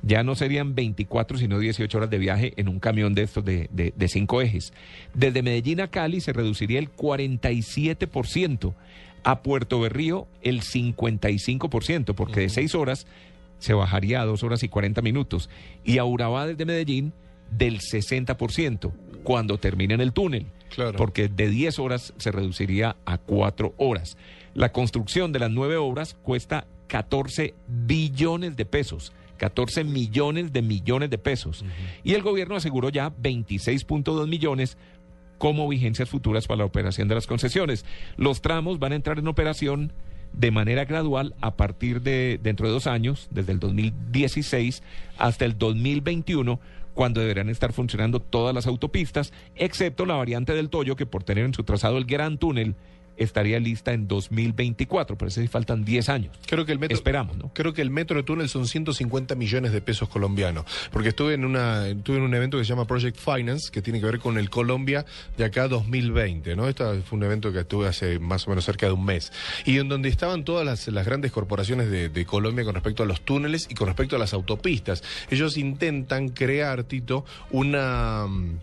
[0.03, 3.69] Ya no serían 24, sino 18 horas de viaje en un camión de estos de,
[3.73, 4.73] de- de cinco ejes.
[5.15, 8.75] Desde Medellín a Cali se reduciría el 47%,
[9.25, 13.07] a Puerto Berrío el 55%, porque de seis horas
[13.59, 15.49] se bajaría a dos horas y 40 minutos.
[15.85, 17.13] Y a Urabá desde Medellín
[17.51, 20.47] del 60% cuando termine en el túnel.
[20.69, 20.97] Claro.
[20.97, 24.17] Porque de 10 horas se reduciría a 4 horas.
[24.55, 29.13] La construcción de las nueve obras cuesta 14 billones de pesos.
[29.39, 31.65] 14 millones de millones de pesos.
[32.03, 34.77] Y el gobierno aseguró ya 26.2 millones
[35.39, 37.85] como vigencias futuras para la operación de las concesiones.
[38.17, 39.93] Los tramos van a entrar en operación
[40.33, 44.83] de manera gradual a partir de dentro de dos años, desde el 2016
[45.19, 46.61] hasta el 2021,
[46.93, 51.45] cuando deberán estar funcionando todas las autopistas, excepto la variante del Toyo, que por tener
[51.45, 52.75] en su trazado el Gran Túnel,
[53.17, 56.39] estaría lista en 2024, pero ese sí faltan 10 años.
[56.47, 57.53] Creo que el metro, Esperamos, ¿no?
[57.55, 60.65] Creo que el metro de túnel son 150 millones de pesos colombianos.
[60.91, 64.01] Porque estuve en una, estuve en un evento que se llama Project Finance, que tiene
[64.01, 65.05] que ver con el Colombia
[65.37, 66.69] de acá 2020, ¿no?
[66.69, 69.33] Este fue un evento que estuve hace más o menos cerca de un mes.
[69.65, 73.07] Y en donde estaban todas las, las grandes corporaciones de, de Colombia con respecto a
[73.07, 75.03] los túneles y con respecto a las autopistas.
[75.31, 78.59] Ellos intentan crear, Tito, una mm,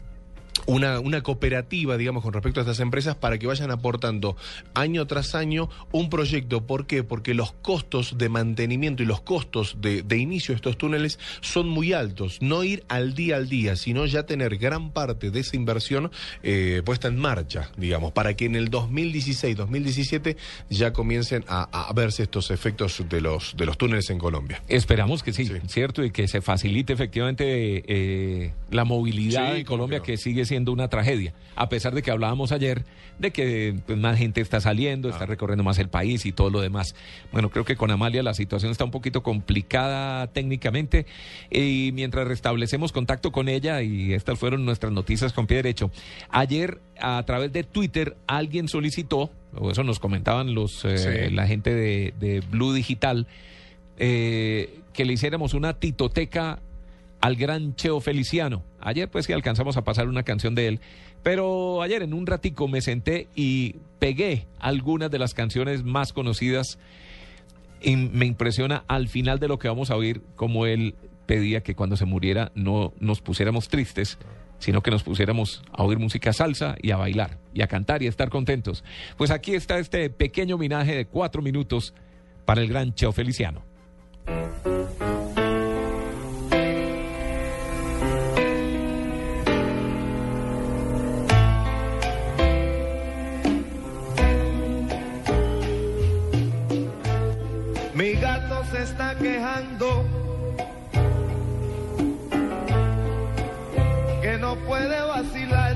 [0.65, 4.35] una, una cooperativa, digamos, con respecto a estas empresas para que vayan aportando
[4.73, 6.65] año tras año un proyecto.
[6.65, 7.03] ¿Por qué?
[7.03, 11.67] Porque los costos de mantenimiento y los costos de, de inicio de estos túneles son
[11.67, 12.41] muy altos.
[12.41, 16.11] No ir al día al día, sino ya tener gran parte de esa inversión
[16.43, 20.37] eh, puesta en marcha, digamos, para que en el 2016, 2017
[20.69, 24.63] ya comiencen a, a verse estos efectos de los, de los túneles en Colombia.
[24.67, 26.03] Esperamos que sí, ¿cierto?
[26.03, 30.87] Y que se facilite efectivamente eh, la movilidad Sí, en Colombia, que sigue siendo una
[30.89, 31.33] tragedia.
[31.55, 32.83] A pesar de que hablábamos ayer
[33.19, 35.11] de que pues, más gente está saliendo, Ah.
[35.11, 36.95] está recorriendo más el país y todo lo demás.
[37.31, 41.05] Bueno, creo que con Amalia la situación está un poquito complicada técnicamente.
[41.49, 45.91] Y mientras restablecemos contacto con ella, y estas fueron nuestras noticias con pie derecho,
[46.29, 50.97] ayer a través de Twitter alguien solicitó, o eso nos comentaban los eh,
[51.29, 51.33] Sí.
[51.33, 53.27] la gente de, de Blue Digital,
[53.97, 56.59] eh, que le hiciéramos una titoteca
[57.21, 58.63] al gran Cheo Feliciano.
[58.79, 60.79] Ayer pues sí alcanzamos a pasar una canción de él,
[61.23, 66.79] pero ayer en un ratico me senté y pegué algunas de las canciones más conocidas
[67.81, 71.75] y me impresiona al final de lo que vamos a oír como él pedía que
[71.75, 74.17] cuando se muriera no nos pusiéramos tristes,
[74.59, 78.07] sino que nos pusiéramos a oír música salsa y a bailar y a cantar y
[78.07, 78.83] a estar contentos.
[79.17, 81.93] Pues aquí está este pequeño homenaje de cuatro minutos
[82.45, 83.63] para el gran Cheo Feliciano.
[98.91, 100.05] Está quejando
[104.21, 105.75] que no puede vacilar.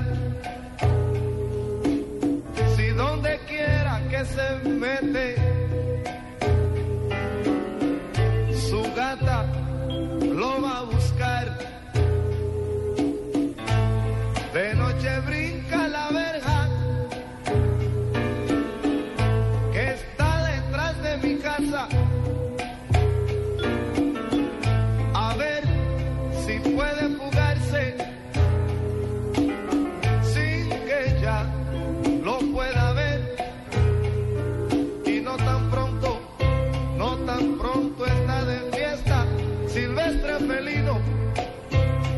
[2.76, 5.26] Si donde quiera que se mete,
[8.68, 9.46] su gata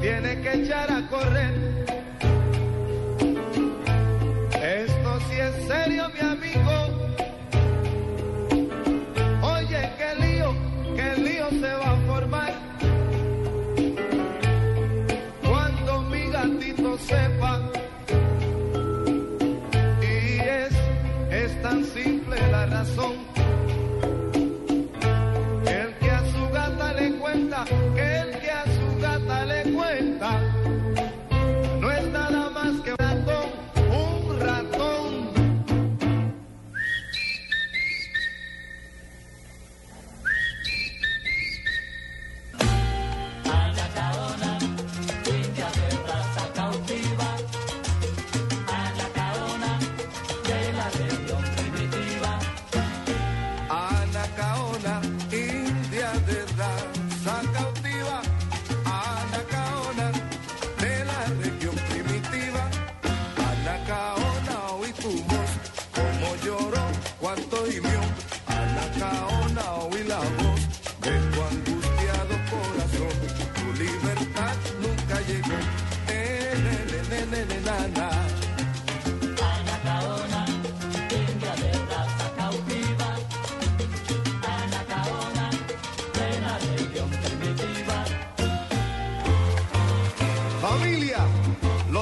[0.01, 1.55] tiene que echar a correr.
[4.63, 6.73] Esto sí es serio, mi amigo.
[9.43, 10.55] Oye, qué lío,
[10.97, 12.53] qué lío se va a formar.
[15.43, 17.61] Cuando mi gatito sepa.
[20.03, 20.75] Y es,
[21.31, 23.15] es tan simple la razón.
[25.67, 28.38] El que a su gata le cuenta, que el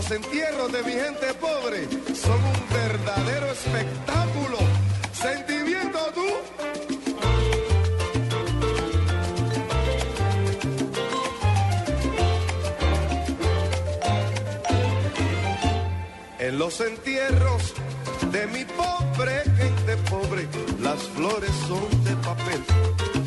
[0.09, 4.59] los entierros de mi gente pobre son un verdadero espectáculo.
[5.13, 6.27] Sentimiento tú.
[16.39, 17.75] En los entierros
[18.31, 20.47] de mi pobre gente pobre,
[20.81, 22.65] las flores son de papel,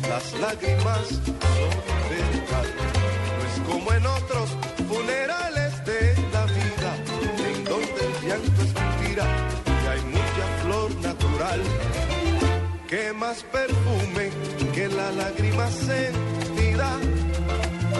[0.08, 1.74] las lágrimas son
[2.08, 2.66] de metal.
[3.36, 4.48] No es como en otros
[4.88, 5.39] funerales
[13.30, 14.28] más perfume
[14.74, 16.90] que la lágrima sentida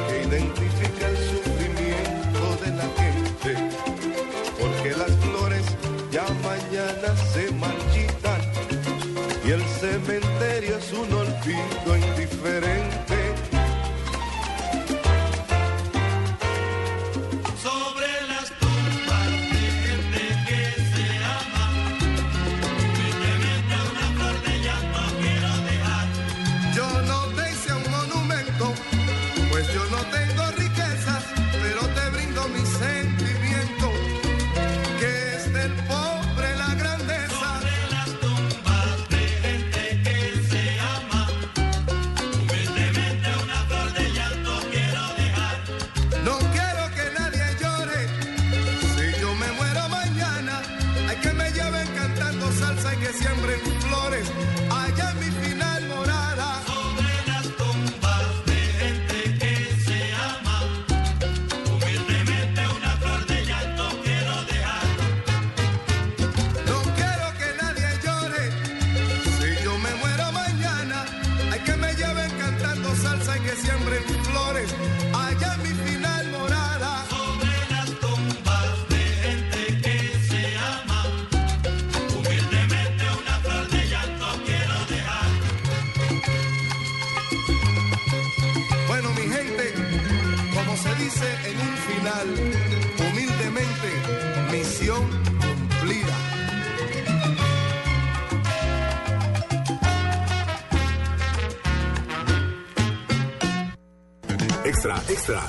[0.09, 3.51] que identifica el sufrimiento de la gente.
[4.61, 5.65] Porque las flores
[6.11, 8.41] ya mañana se marchitan
[9.47, 11.97] y el cementerio es un olvido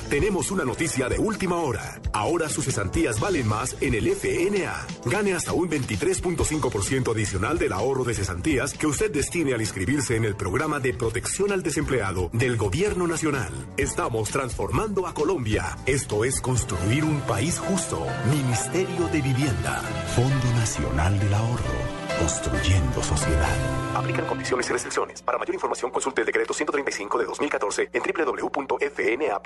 [0.08, 2.00] Tenemos una noticia de última hora.
[2.12, 4.86] Ahora sus cesantías valen más en el FNA.
[5.06, 10.24] Gane hasta un 23.5% adicional del ahorro de cesantías que usted destine al inscribirse en
[10.24, 13.52] el programa de protección al desempleado del Gobierno Nacional.
[13.76, 15.76] Estamos transformando a Colombia.
[15.86, 18.06] Esto es construir un país justo.
[18.30, 19.82] Ministerio de Vivienda.
[20.14, 21.81] Fondo Nacional del Ahorro.
[22.22, 23.96] Construyendo sociedad.
[23.96, 25.20] Aplican condiciones y restricciones.
[25.22, 29.42] Para mayor información consulte el decreto 135 de 2014 en www.fna.gov.co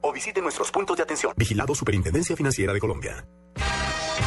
[0.00, 1.34] o visite nuestros puntos de atención.
[1.36, 3.26] Vigilado Superintendencia Financiera de Colombia.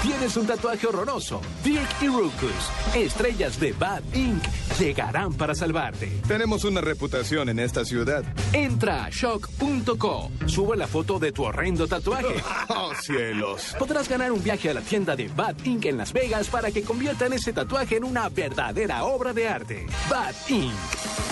[0.01, 1.41] ¿Tienes un tatuaje horroroso?
[1.63, 4.43] Dirk y Rukus, estrellas de Bad Inc.,
[4.77, 6.07] llegarán para salvarte.
[6.27, 8.23] Tenemos una reputación en esta ciudad.
[8.53, 12.35] Entra a shock.co, sube la foto de tu horrendo tatuaje.
[12.69, 13.75] ¡Oh, cielos!
[13.79, 15.85] Podrás ganar un viaje a la tienda de Bad Inc.
[15.85, 19.85] en Las Vegas para que conviertan ese tatuaje en una verdadera obra de arte.
[20.09, 20.73] Bad Inc.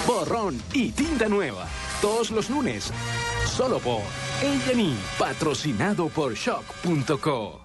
[0.07, 1.67] Borrón y tinta nueva.
[2.01, 2.91] Todos los lunes.
[3.45, 7.64] Solo por A&E, patrocinado por shock.co.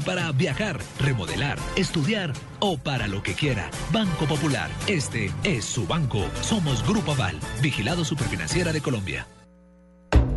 [0.00, 3.70] para viajar, remodelar, estudiar o para lo que quiera.
[3.92, 4.70] Banco Popular.
[4.86, 6.24] Este es su banco.
[6.40, 7.38] Somos Grupo Aval.
[7.60, 9.26] Vigilado Superfinanciera de Colombia.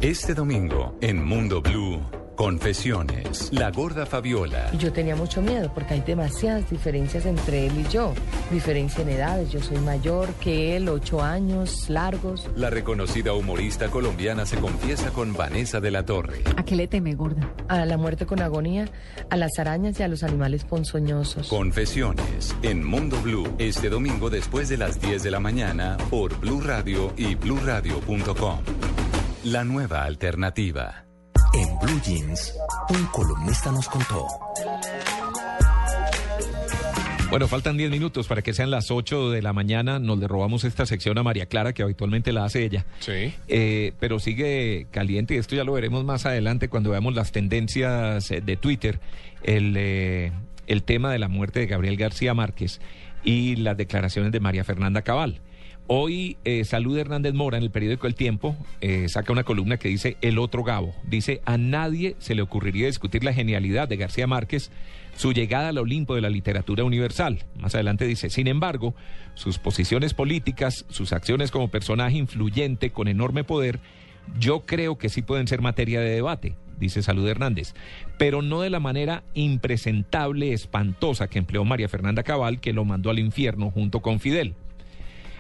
[0.01, 2.01] Este domingo, en Mundo Blue,
[2.37, 3.49] Confesiones.
[3.51, 4.71] La gorda Fabiola.
[4.77, 8.13] Yo tenía mucho miedo porque hay demasiadas diferencias entre él y yo.
[8.51, 12.47] Diferencia en edades, yo soy mayor que él, ocho años largos.
[12.55, 16.43] La reconocida humorista colombiana se confiesa con Vanessa de la Torre.
[16.55, 17.51] ¿A qué le teme, gorda?
[17.69, 18.85] A la muerte con agonía,
[19.31, 21.47] a las arañas y a los animales ponzoñosos.
[21.47, 22.55] Confesiones.
[22.61, 27.11] En Mundo Blue, este domingo después de las 10 de la mañana por Blue Radio
[27.17, 28.59] y bluradio.com.
[29.43, 31.06] La nueva alternativa.
[31.53, 32.53] En Blue Jeans,
[32.89, 34.27] un columnista nos contó.
[37.29, 39.99] Bueno, faltan 10 minutos para que sean las 8 de la mañana.
[39.99, 42.85] Nos le robamos esta sección a María Clara, que habitualmente la hace ella.
[42.99, 43.33] Sí.
[43.47, 48.31] Eh, pero sigue caliente y esto ya lo veremos más adelante cuando veamos las tendencias
[48.31, 48.99] eh, de Twitter.
[49.43, 50.31] El, eh,
[50.67, 52.79] el tema de la muerte de Gabriel García Márquez
[53.23, 55.41] y las declaraciones de María Fernanda Cabal.
[55.89, 59.87] Hoy eh, Salud Hernández Mora en el periódico El Tiempo eh, saca una columna que
[59.87, 60.93] dice El otro Gabo.
[61.05, 64.69] Dice, a nadie se le ocurriría discutir la genialidad de García Márquez,
[65.15, 67.45] su llegada al Olimpo de la literatura universal.
[67.57, 68.95] Más adelante dice, sin embargo,
[69.33, 73.79] sus posiciones políticas, sus acciones como personaje influyente con enorme poder,
[74.37, 77.73] yo creo que sí pueden ser materia de debate dice Salud Hernández,
[78.19, 83.09] pero no de la manera impresentable, espantosa que empleó María Fernanda Cabal, que lo mandó
[83.09, 84.53] al infierno junto con Fidel.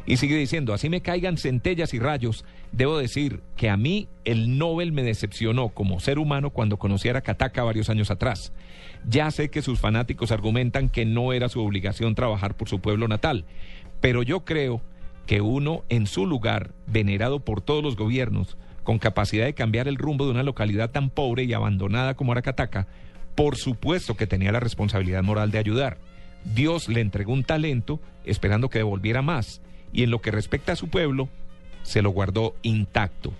[0.07, 4.57] Y sigue diciendo, así me caigan centellas y rayos, debo decir que a mí el
[4.57, 8.53] Nobel me decepcionó como ser humano cuando conocí a Arakataka varios años atrás.
[9.05, 13.09] Ya sé que sus fanáticos argumentan que no era su obligación trabajar por su pueblo
[13.09, 13.43] natal,
[13.99, 14.81] pero yo creo
[15.25, 19.97] que uno en su lugar, venerado por todos los gobiernos, con capacidad de cambiar el
[19.97, 22.87] rumbo de una localidad tan pobre y abandonada como Aracataca,
[23.35, 25.97] por supuesto que tenía la responsabilidad moral de ayudar.
[26.45, 29.61] Dios le entregó un talento esperando que devolviera más
[29.97, 31.27] y en lo que respecta a su pueblo,
[31.81, 33.33] se lo guardó intacto.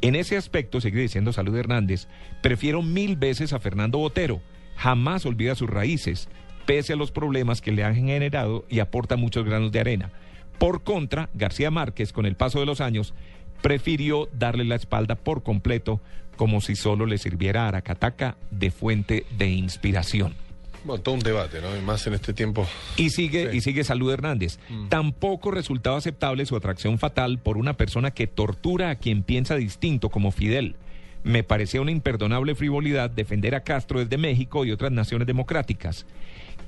[0.00, 2.08] En ese aspecto, sigue diciendo Salud Hernández,
[2.42, 4.40] prefiero mil veces a Fernando Botero,
[4.74, 6.30] jamás olvida sus raíces,
[6.64, 10.10] pese a los problemas que le han generado y aporta muchos granos de arena.
[10.58, 13.12] Por contra, García Márquez, con el paso de los años,
[13.60, 16.00] prefirió darle la espalda por completo,
[16.36, 20.47] como si solo le sirviera a Aracataca de fuente de inspiración.
[20.88, 21.76] Bueno, todo un debate, ¿no?
[21.76, 22.66] Y más en este tiempo.
[22.96, 23.58] Y sigue, Sí.
[23.58, 24.58] y sigue Salud Hernández.
[24.70, 24.88] Mm.
[24.88, 30.08] Tampoco resultaba aceptable su atracción fatal por una persona que tortura a quien piensa distinto
[30.08, 30.76] como Fidel.
[31.24, 36.06] Me parecía una imperdonable frivolidad defender a Castro desde México y otras naciones democráticas.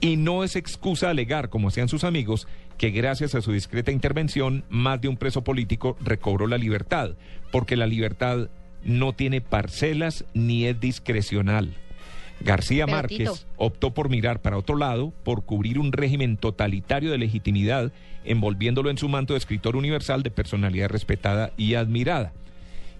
[0.02, 2.46] Y no es excusa alegar, como hacían sus amigos,
[2.76, 7.12] que gracias a su discreta intervención, más de un preso político recobró la libertad,
[7.50, 8.50] porque la libertad
[8.84, 11.74] no tiene parcelas ni es discrecional.
[12.40, 13.34] García Pero, Márquez Tito.
[13.56, 17.92] optó por mirar para otro lado, por cubrir un régimen totalitario de legitimidad,
[18.24, 22.32] envolviéndolo en su manto de escritor universal de personalidad respetada y admirada.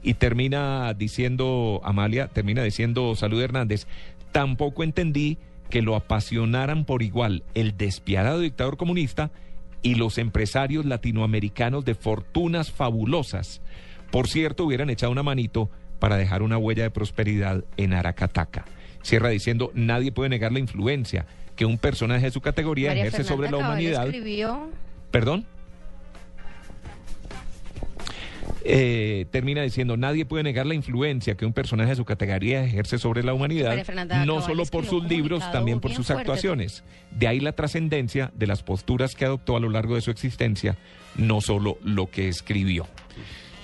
[0.03, 3.87] Y termina diciendo, Amalia, termina diciendo Salud Hernández,
[4.33, 5.39] tampoco entendí
[5.69, 9.31] que lo apasionaran por igual el despiadado dictador comunista
[9.83, 13.63] y los empresarios latinoamericanos de fortunas fabulosas.
[14.11, 18.65] Por cierto, hubieran echado una manito para dejar una huella de prosperidad en Aracataca.
[19.03, 21.27] Cierra diciendo, nadie puede negar la influencia
[21.57, 24.07] que un personaje de su categoría María ejerce sobre la humanidad.
[24.07, 24.71] escribió
[25.11, 25.47] ¿Perdón?
[28.63, 32.99] Eh, termina diciendo, nadie puede negar la influencia que un personaje de su categoría ejerce
[32.99, 33.85] sobre la humanidad,
[34.27, 36.23] no solo por sus libros, también por sus fuerte.
[36.23, 36.85] actuaciones.
[37.11, 40.77] De ahí la trascendencia de las posturas que adoptó a lo largo de su existencia,
[41.17, 42.87] no solo lo que escribió.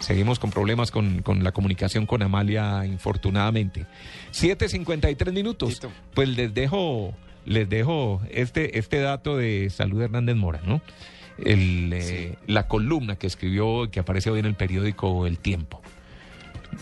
[0.06, 3.86] Seguimos con problemas con, con la comunicación con Amalia, infortunadamente.
[4.30, 5.80] 7.53 minutos.
[6.14, 7.12] Pues les dejo,
[7.44, 10.80] les dejo este, este dato de Salud Hernández Mora, ¿no?
[11.38, 15.82] El, eh, La columna que escribió, que aparece hoy en el periódico El Tiempo.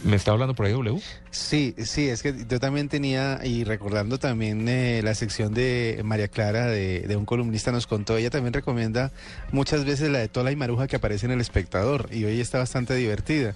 [0.02, 1.00] ¿Me está hablando por ahí, W?
[1.30, 6.28] Sí, sí, es que yo también tenía, y recordando también eh, la sección de María
[6.28, 9.12] Clara, de, de un columnista nos contó, ella también recomienda
[9.52, 12.58] muchas veces la de Tola y Maruja que aparece en El Espectador, y hoy está
[12.58, 13.54] bastante divertida.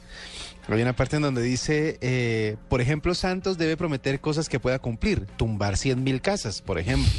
[0.69, 4.79] Hay una parte en donde dice, eh, por ejemplo, Santos debe prometer cosas que pueda
[4.79, 7.11] cumplir, tumbar cien mil casas, por ejemplo.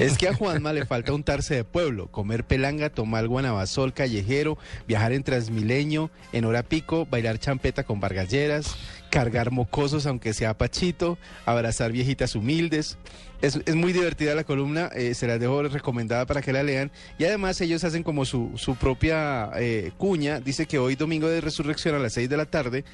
[0.00, 4.56] Es que a Juanma le falta untarse de pueblo, comer pelanga, tomar guanabazol callejero,
[4.88, 8.76] viajar en Transmilenio, en hora pico, bailar champeta con bargalleras,
[9.10, 12.96] cargar mocosos aunque sea pachito, abrazar viejitas humildes.
[13.42, 16.90] Es, es muy divertida la columna, eh, se las dejo recomendada para que la lean.
[17.18, 20.40] Y además ellos hacen como su, su propia eh, cuña.
[20.40, 22.84] Dice que hoy domingo de resurrección a las 6 de la tarde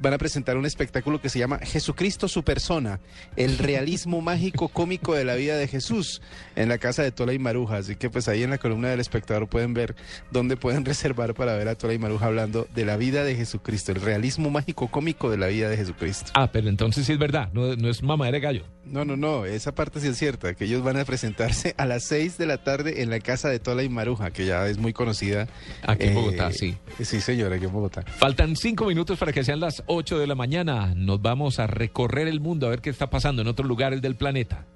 [0.00, 3.00] van a presentar un espectáculo que se llama Jesucristo su persona,
[3.36, 6.22] el realismo mágico cómico de la vida de Jesús
[6.56, 7.76] en la casa de Tola y Maruja.
[7.76, 9.94] Así que pues ahí en la columna del espectador pueden ver
[10.30, 13.92] dónde pueden reservar para ver a Tola y Maruja hablando de la vida de Jesucristo,
[13.92, 16.30] el realismo mágico cómico de la vida de Jesucristo.
[16.34, 18.64] Ah, pero entonces sí es verdad, no, no es mamadera de gallo.
[18.84, 22.04] No, no, no, esa parte sí es cierta, que ellos van a presentarse a las
[22.04, 24.92] 6 de la tarde en la casa de Tola y Maruja, que ya es muy
[24.92, 25.46] conocida.
[25.86, 26.76] Aquí en Eh, Bogotá, sí.
[27.00, 28.02] Sí, señora, aquí en Bogotá.
[28.02, 30.94] Faltan cinco minutos para que sean las 8 de la mañana.
[30.96, 34.16] Nos vamos a recorrer el mundo a ver qué está pasando en otros lugares del
[34.16, 34.66] planeta.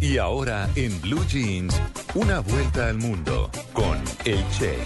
[0.00, 1.80] Y ahora en Blue Jeans,
[2.14, 4.76] una vuelta al mundo con el Che.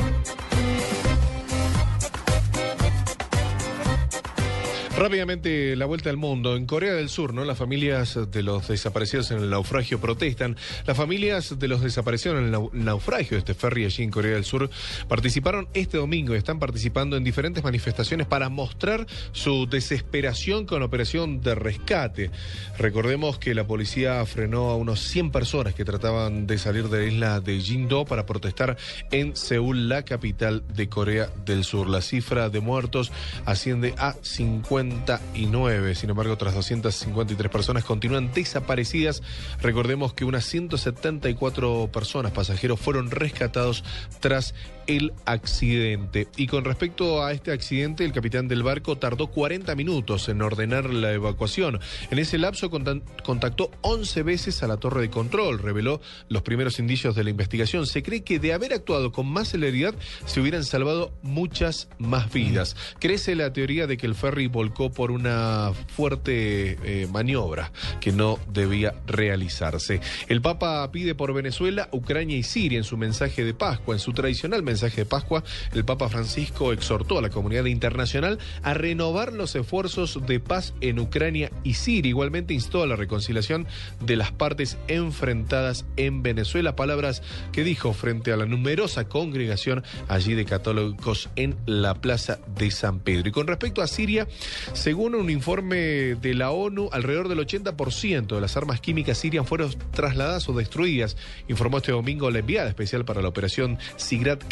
[4.99, 6.57] Rápidamente la vuelta al mundo.
[6.57, 7.45] En Corea del Sur, ¿no?
[7.45, 10.57] Las familias de los desaparecidos en el naufragio protestan.
[10.87, 14.33] Las familias de los desaparecidos en el nau- naufragio de este ferry allí en Corea
[14.33, 14.71] del Sur
[15.07, 20.87] participaron este domingo y están participando en diferentes manifestaciones para mostrar su desesperación con la
[20.87, 22.31] operación de rescate.
[22.79, 27.05] Recordemos que la policía frenó a unos 100 personas que trataban de salir de la
[27.13, 28.79] isla de Jindo para protestar
[29.11, 31.87] en Seúl, la capital de Corea del Sur.
[31.91, 33.13] La cifra de muertos
[33.45, 35.95] asciende a 50 89.
[35.95, 39.23] Sin embargo, otras 253 personas continúan desaparecidas.
[39.61, 43.85] Recordemos que unas 174 personas, pasajeros, fueron rescatados
[44.21, 44.55] tras
[44.87, 46.29] el accidente.
[46.37, 50.91] Y con respecto a este accidente, el capitán del barco tardó 40 minutos en ordenar
[50.91, 51.81] la evacuación.
[52.11, 57.15] En ese lapso contactó 11 veces a la torre de control, reveló los primeros indicios
[57.15, 57.87] de la investigación.
[57.87, 62.77] Se cree que de haber actuado con más celeridad se hubieran salvado muchas más vidas.
[63.01, 68.39] Crece la teoría de que el ferry volcó por una fuerte eh, maniobra que no
[68.53, 70.01] debía realizarse.
[70.29, 73.95] El Papa pide por Venezuela, Ucrania y Siria en su mensaje de Pascua.
[73.95, 78.75] En su tradicional mensaje de Pascua, el Papa Francisco exhortó a la comunidad internacional a
[78.75, 82.11] renovar los esfuerzos de paz en Ucrania y Siria.
[82.11, 83.67] Igualmente instó a la reconciliación
[84.01, 86.77] de las partes enfrentadas en Venezuela.
[86.77, 87.23] Palabras
[87.53, 93.01] que dijo frente a la numerosa congregación allí de católicos en la Plaza de San
[93.01, 93.29] Pedro.
[93.29, 94.29] Y con respecto a Siria,
[94.75, 95.77] según un informe
[96.17, 101.17] de la ONU, alrededor del 80% de las armas químicas sirias fueron trasladadas o destruidas,
[101.49, 104.45] informó este domingo la enviada especial para la operación Sigrat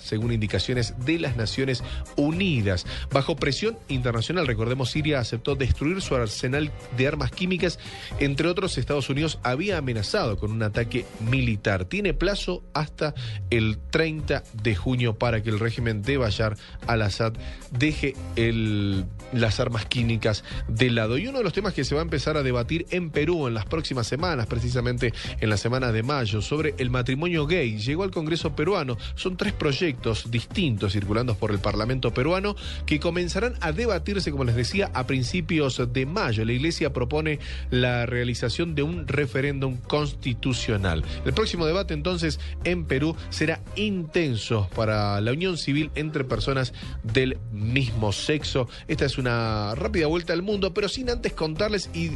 [0.00, 1.82] Según indicaciones de las Naciones
[2.16, 2.86] Unidas.
[3.10, 7.78] Bajo presión internacional, recordemos, Siria aceptó destruir su arsenal de armas químicas.
[8.20, 11.84] Entre otros, Estados Unidos había amenazado con un ataque militar.
[11.84, 13.14] Tiene plazo hasta
[13.50, 16.56] el 30 de junio para que el régimen de Bashar
[16.86, 17.34] al-Assad
[17.72, 21.18] deje el- las armas químicas de lado.
[21.18, 23.54] Y uno de los temas que se va a empezar a debatir en Perú en
[23.54, 28.10] las próximas semanas, precisamente en la semana de mayo, sobre el matrimonio gay, llegó al
[28.10, 28.96] Congreso peruano.
[29.16, 32.56] Son tres proyectos distintos circulando por el Parlamento peruano
[32.86, 36.44] que comenzarán a debatirse, como les decía, a principios de mayo.
[36.44, 37.38] La Iglesia propone
[37.70, 41.04] la realización de un referéndum constitucional.
[41.24, 47.38] El próximo debate entonces en Perú será intenso para la unión civil entre personas del
[47.52, 48.68] mismo sexo.
[48.86, 52.10] Esta es una rápida vuelta al mundo, pero sin antes contarles y,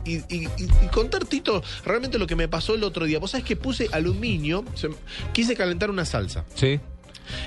[0.93, 3.19] contar, Tito, realmente lo que me pasó el otro día.
[3.19, 4.91] Vos sabés que puse aluminio, se-
[5.33, 6.45] quise calentar una salsa.
[6.55, 6.81] Sí.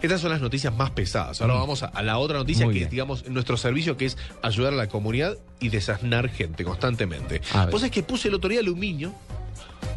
[0.02, 1.42] Estas son las noticias más pesadas.
[1.42, 1.60] Ahora Mm.
[1.60, 2.88] vamos a, a la otra noticia Muy que bien.
[2.88, 7.42] es, digamos, nuestro servicio, que es ayudar a la comunidad y desasnar gente constantemente.
[7.72, 9.14] Vos sabés que puse el otro día aluminio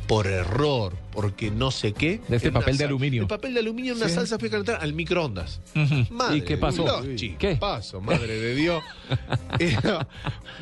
[0.06, 2.20] por error, porque no sé qué.
[2.28, 3.22] De este papel de aluminio.
[3.22, 4.14] El papel de aluminio en una Sí.
[4.14, 5.60] salsa fui a calentar al microondas.
[6.10, 6.86] Madre ¿Y qué pasó?
[7.38, 7.56] ¿Qué?
[7.60, 8.82] paso, madre de Dios.
[9.58, 10.08] Era-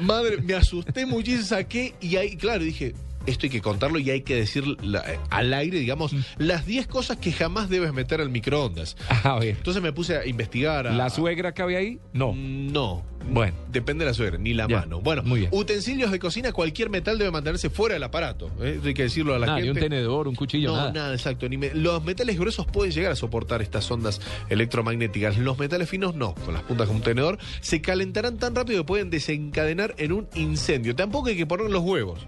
[0.00, 2.94] madre, me asusté muchísimo, saqué y ahí, claro, dije,
[3.26, 6.18] esto hay que contarlo y hay que decir la- eh, al aire, digamos, Mm.
[6.38, 8.96] las 10 cosas que jamás debes meter al microondas.
[9.24, 9.56] A ver.
[9.56, 10.86] Entonces me puse a investigar.
[10.86, 11.98] a- ¿La suegra que había ahí?
[12.12, 12.32] No.
[12.34, 13.04] No.
[13.28, 13.54] Bueno.
[13.72, 14.80] Depende de la suegra, ni la Ya.
[14.80, 15.00] mano.
[15.00, 15.50] Bueno, Muy bien.
[15.52, 18.50] utensilios de cocina, cualquier metal debe mantenerse fuera del aparato.
[18.60, 18.78] ¿eh?
[18.84, 19.80] Hay que decirlo a la Nada, ni gente.
[19.80, 20.92] un tenedor, un cuchillo, No, nada.
[20.92, 21.48] nada, exacto.
[21.48, 25.38] Ni me- los metales gruesos pueden llegar a soportar estas ondas electromagnéticas.
[25.38, 28.86] Los metales finos no, con las puntas como un tenedor, se calentarán tan rápido que
[28.86, 30.94] pueden desencadenar en un incendio.
[30.94, 32.20] Tampoco hay que poner los huevos,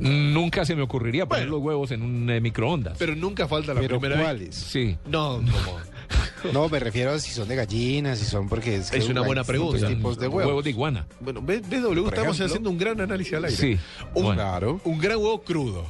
[0.00, 2.96] Nunca se me ocurriría poner los huevos en un eh, microondas.
[2.98, 4.24] pero nunca falta la ¿Pero primera vez.
[4.24, 4.54] cuáles?
[4.54, 4.96] Sí.
[5.06, 6.52] No, como.
[6.52, 9.22] No, me refiero a si son de gallinas, si son porque es, que Es una
[9.22, 9.88] buena pregunta.
[9.88, 10.46] tipos de huevos.
[10.48, 11.06] Huevos de iguana.
[11.20, 12.02] Bueno, ¿ves, ves, W?
[12.04, 12.44] Por Estamos ejemplo.
[12.46, 13.56] haciendo un gran análisis al aire.
[13.56, 13.78] Sí.
[14.14, 14.34] Un, Bueno.
[14.42, 14.80] Claro.
[14.84, 15.86] un gran huevo crudo.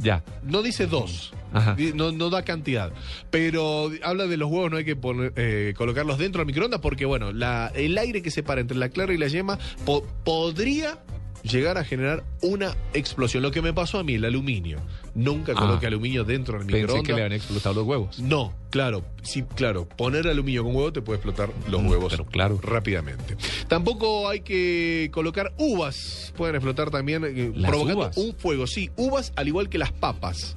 [0.00, 0.22] Ya.
[0.44, 1.32] No dice dos.
[1.52, 1.76] Ajá.
[1.94, 2.92] No, no da cantidad.
[3.30, 7.04] Pero habla de los huevos, no hay que poner, eh, colocarlos dentro del microondas porque,
[7.04, 10.98] bueno, la, el aire que separa entre la clara y la yema po- podría
[11.42, 13.42] llegar a generar una explosión.
[13.42, 14.78] Lo que me pasó a mí, el aluminio.
[15.18, 15.56] Nunca Ah.
[15.56, 17.06] coloque aluminio dentro del Pensé microondas.
[17.06, 18.18] que le habían explotado los huevos.
[18.20, 19.88] No, claro, sí, claro.
[19.88, 22.60] Poner aluminio con huevo te puede explotar los huevos Mm, pero claro.
[22.62, 23.36] rápidamente.
[23.66, 26.32] Tampoco hay que colocar uvas.
[26.36, 28.16] Pueden explotar también eh, ¿Las provocando uvas?
[28.16, 28.66] un fuego.
[28.68, 30.54] Sí, uvas al igual que las papas.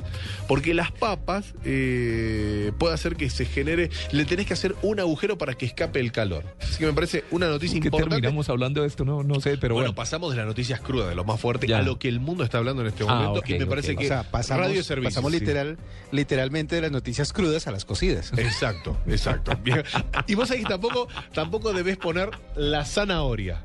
[0.48, 3.90] Porque las papas eh, puede hacer que se genere.
[4.12, 6.44] Le tenés que hacer un agujero para que escape el calor.
[6.62, 8.16] Así que me parece una noticia ¿Qué importante.
[8.16, 9.06] terminamos hablando de esto?
[9.06, 9.96] No, no sé, pero bueno, bueno.
[9.96, 11.80] pasamos de las noticias crudas, de lo más fuerte, Ya.
[11.80, 13.40] a lo que el mundo está hablando en este Ah, momento.
[13.40, 15.14] ok, y me parece O que sea, pasamos, radio servicios.
[15.14, 15.40] pasamos sí.
[15.40, 15.78] literal,
[16.12, 18.32] literalmente de las noticias crudas a las cocidas.
[18.38, 19.58] Exacto, exacto.
[19.64, 19.84] Bien.
[20.28, 23.64] Y vos que tampoco, tampoco debés poner la zanahoria.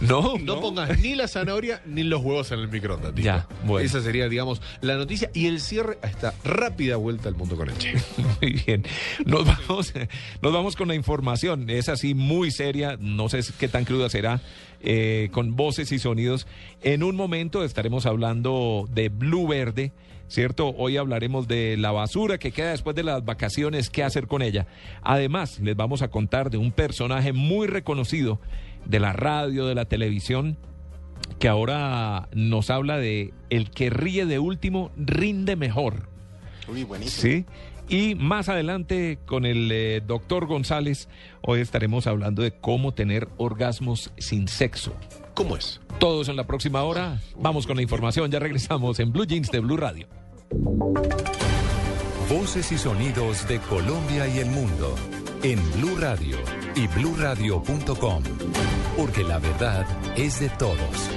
[0.00, 3.14] No, No, pongas ni la zanahoria ni los huevos en el microondas.
[3.16, 3.84] Ya, bueno.
[3.84, 7.68] Esa sería, digamos, la noticia y el cierre a esta rápida vuelta al mundo con
[7.68, 7.94] el Che.
[8.40, 8.84] Muy bien.
[9.24, 9.92] Nos vamos,
[10.40, 11.68] nos vamos con la información.
[11.68, 12.96] Es así muy seria.
[13.00, 14.40] No sé qué tan cruda será.
[14.82, 16.46] eh, con voces y sonidos.
[16.82, 19.92] En un momento estaremos hablando de Blue Verde.
[20.28, 20.72] ¿Cierto?
[20.78, 24.68] Hoy hablaremos de la basura que queda después de las vacaciones, qué hacer con ella.
[25.02, 28.40] Además, les vamos a contar de un personaje muy reconocido
[28.84, 30.56] de la radio, de la televisión,
[31.38, 36.08] que ahora nos habla de el que ríe de último rinde mejor.
[36.68, 37.22] Uy, buenísimo.
[37.22, 37.46] Sí.
[37.88, 41.08] Y más adelante con el eh, doctor González,
[41.42, 44.94] hoy estaremos hablando de cómo tener orgasmos sin sexo.
[45.34, 45.80] ¿Cómo es?
[45.98, 47.20] Todos en la próxima hora.
[47.36, 48.30] Vamos con la información.
[48.30, 50.06] Ya regresamos en Blue Jeans de Blue Radio.
[52.28, 54.94] Voces y sonidos de Colombia y el mundo
[55.42, 56.36] en Blue Radio
[56.74, 58.22] y bluradio.com,
[58.96, 59.86] porque la verdad
[60.16, 61.10] es de todos.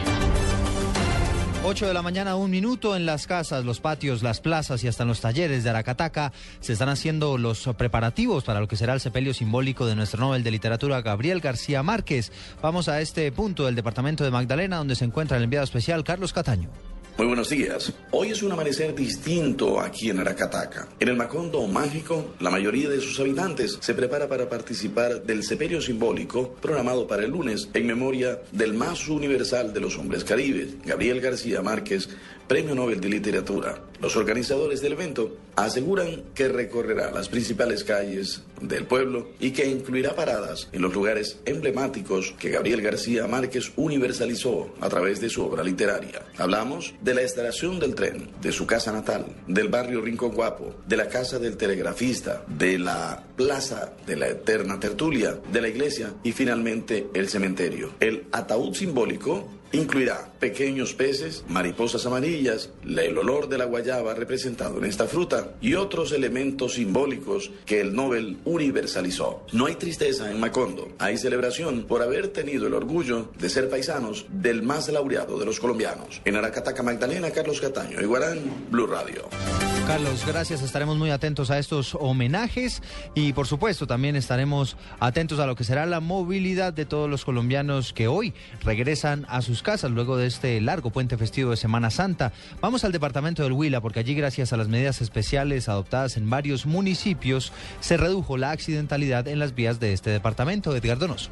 [1.66, 5.04] 8 de la mañana, un minuto en las casas, los patios, las plazas y hasta
[5.04, 9.00] en los talleres de Aracataca se están haciendo los preparativos para lo que será el
[9.00, 12.34] sepelio simbólico de nuestro Nobel de Literatura Gabriel García Márquez.
[12.62, 16.34] Vamos a este punto del departamento de Magdalena donde se encuentra el enviado especial Carlos
[16.34, 16.70] Cataño.
[17.16, 17.94] Muy buenos días.
[18.10, 20.88] Hoy es un amanecer distinto aquí en Aracataca.
[21.00, 25.80] En el Macondo Mágico, la mayoría de sus habitantes se prepara para participar del sepelio
[25.80, 31.22] simbólico programado para el lunes en memoria del más universal de los hombres caribes, Gabriel
[31.22, 32.10] García Márquez,
[32.48, 33.82] Premio Nobel de Literatura.
[34.02, 40.14] Los organizadores del evento aseguran que recorrerá las principales calles del pueblo y que incluirá
[40.14, 45.64] paradas en los lugares emblemáticos que Gabriel García Márquez universalizó a través de su obra
[45.64, 46.22] literaria.
[46.38, 50.98] Hablamos de la estación del tren, de su casa natal, del barrio Rincón Guapo, de
[50.98, 56.34] la casa del telegrafista, de la plaza de la eterna tertulia, de la iglesia y
[56.34, 57.94] finalmente el cementerio.
[58.02, 64.84] El ataúd simbólico incluirá pequeños peces, mariposas amarillas, el olor de la guayaba representado en
[64.84, 69.46] esta fruta y otros elementos simbólicos que el Nobel universalizó.
[69.54, 74.26] No hay tristeza en Macondo, hay celebración por haber tenido el orgullo de ser paisanos
[74.30, 76.20] del más laureado de los colombianos.
[76.26, 79.30] En Aracataca, Magdalena, Carlos Cataño, Iguarán, Blue Radio.
[79.88, 80.62] Carlos, gracias.
[80.62, 82.82] Estaremos muy atentos a estos homenajes
[83.16, 87.26] y por supuesto también estaremos atentos a lo que será la movilidad de todos los
[87.26, 88.34] colombianos que hoy
[88.64, 92.34] regresan a sus casas luego de este largo puente festivo de Semana Santa.
[92.60, 96.66] Vamos al departamento del Huila porque allí gracias a las medidas especiales adoptadas en varios
[96.66, 100.76] municipios se redujo la accidentalidad en las vías de este departamento.
[100.76, 101.30] Edgar Donoso.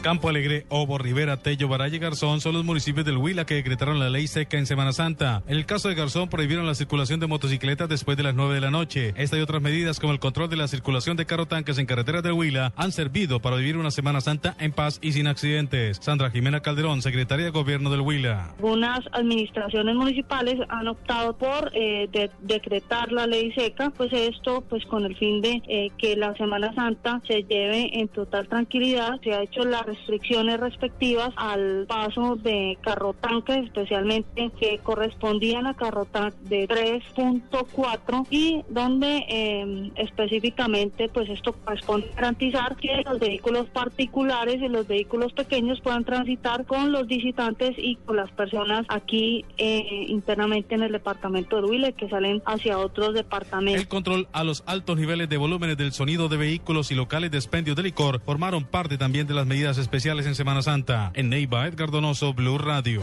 [0.00, 3.98] Campo Alegre, Obo, Rivera, Tello, Baraya y Garzón son los municipios del Huila que decretaron
[3.98, 5.42] la ley seca en Semana Santa.
[5.48, 8.60] En el caso de Garzón prohibieron la circulación de motocicletas después de las 9 de
[8.60, 9.12] la noche.
[9.16, 12.22] Esta y otras medidas como el control de la circulación de carro tanques en carreteras
[12.22, 15.98] del Huila han servido para vivir una Semana Santa en paz y sin accidentes.
[16.00, 18.50] Sandra Jimena Calderón, secretaria de Gobierno del Huila.
[18.56, 24.84] Algunas administraciones municipales han optado por eh, de- decretar la ley seca, pues esto pues
[24.86, 29.20] con el fin de eh, que la Semana Santa se lleve en total tranquilidad.
[29.24, 35.74] Se ha hecho las restricciones respectivas al paso de carro tanques, especialmente que correspondían a
[35.74, 43.66] carro tanque de 3.4 y donde eh, específicamente pues esto corresponde garantizar que los vehículos
[43.66, 49.44] particulares y los vehículos pequeños puedan transitar con los visitantes y con las personas aquí
[49.56, 53.82] eh, internamente en el departamento de Huila que salen hacia otros departamentos.
[53.82, 57.38] El control a los altos niveles de volúmenes del sonido de vehículos y locales de
[57.38, 61.10] expendio de licor formaron parte también de las medidas especiales en Semana Santa.
[61.14, 63.02] En Neiva, Edgar Donoso, Blue Radio.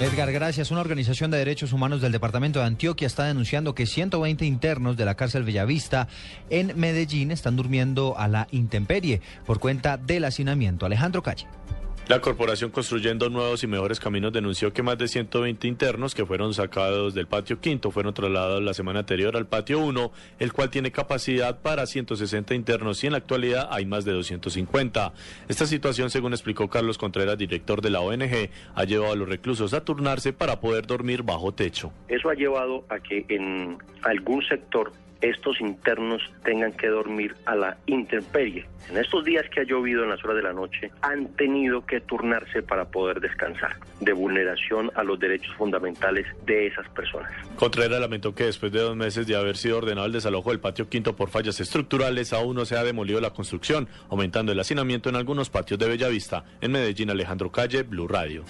[0.00, 0.70] Edgar, gracias.
[0.70, 5.06] Una organización de derechos humanos del departamento de Antioquia está denunciando que 120 internos de
[5.06, 6.08] la cárcel Bellavista
[6.50, 10.84] en Medellín están durmiendo a la intemperie por cuenta del hacinamiento.
[10.84, 11.46] Alejandro Calle.
[12.08, 16.54] La corporación Construyendo Nuevos y Mejores Caminos denunció que más de 120 internos que fueron
[16.54, 20.92] sacados del patio quinto fueron trasladados la semana anterior al patio 1, el cual tiene
[20.92, 25.14] capacidad para 160 internos y en la actualidad hay más de 250.
[25.48, 29.74] Esta situación, según explicó Carlos Contreras, director de la ONG, ha llevado a los reclusos
[29.74, 31.92] a turnarse para poder dormir bajo techo.
[32.06, 37.76] Eso ha llevado a que en algún sector estos internos tengan que dormir a la
[37.86, 38.66] intemperie.
[38.90, 42.00] En estos días que ha llovido en las horas de la noche, han tenido que
[42.00, 47.32] turnarse para poder descansar, de vulneración a los derechos fundamentales de esas personas.
[47.56, 50.88] Contreras lamentó que después de dos meses de haber sido ordenado el desalojo del patio
[50.88, 55.16] quinto por fallas estructurales, aún no se ha demolido la construcción, aumentando el hacinamiento en
[55.16, 56.44] algunos patios de Bellavista.
[56.60, 58.44] En Medellín, Alejandro Calle, Blue Radio.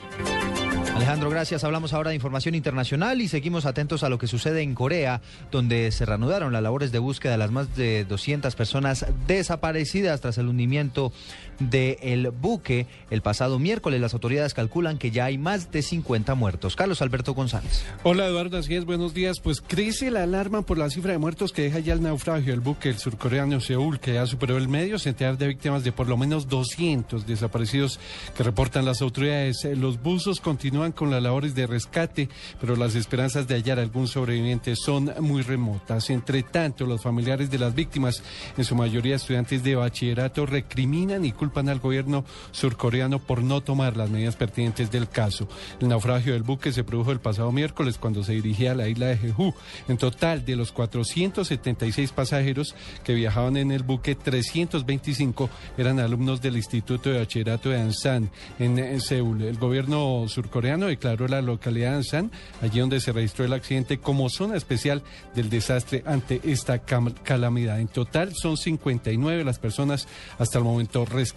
[0.97, 1.63] Alejandro, gracias.
[1.63, 5.21] Hablamos ahora de información internacional y seguimos atentos a lo que sucede en Corea,
[5.51, 10.39] donde se reanudaron las labores de búsqueda de las más de 200 personas desaparecidas tras
[10.39, 11.13] el hundimiento
[11.59, 14.01] del buque el pasado miércoles.
[14.01, 16.77] Las autoridades calculan que ya hay más de 50 muertos.
[16.77, 17.85] Carlos Alberto González.
[18.03, 19.41] Hola Eduardo, así es, buenos días.
[19.41, 22.61] Pues crece la alarma por la cifra de muertos que deja ya el naufragio del
[22.61, 26.17] buque el surcoreano Seúl, que ya superó el medio centenar de víctimas de por lo
[26.17, 27.99] menos 200 desaparecidos
[28.37, 29.65] que reportan las autoridades.
[29.77, 32.29] Los buzos continúan con las labores de rescate,
[32.61, 36.11] pero las esperanzas de hallar algún sobreviviente son muy remotas.
[36.11, 38.23] Entre tanto, los familiares de las víctimas,
[38.57, 43.97] en su mayoría estudiantes de bachillerato, recriminan y culpan al gobierno surcoreano por no tomar
[43.97, 45.49] las medidas pertinentes del caso.
[45.81, 49.07] El naufragio del buque se produjo el pasado miércoles cuando se dirigía a la isla
[49.07, 49.55] de Jeju.
[49.89, 52.75] En total, de los 476 pasajeros
[53.05, 59.01] que viajaban en el buque, 325 eran alumnos del Instituto de Bachillerato de Ansan en,
[59.01, 59.43] Seúl.
[59.43, 62.31] El gobierno surcoreano declaró la localidad de Ansan,
[62.61, 65.03] allí donde se registró el accidente, como zona especial
[65.35, 67.81] del desastre ante esta calamidad.
[67.81, 70.07] En total son 59 las personas
[70.39, 71.36] hasta el momento rescatadas.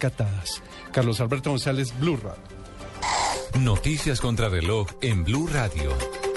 [0.91, 2.41] Carlos Alberto González, Blue Radio.
[3.60, 6.29] Noticias contra reloj en Blue Radio.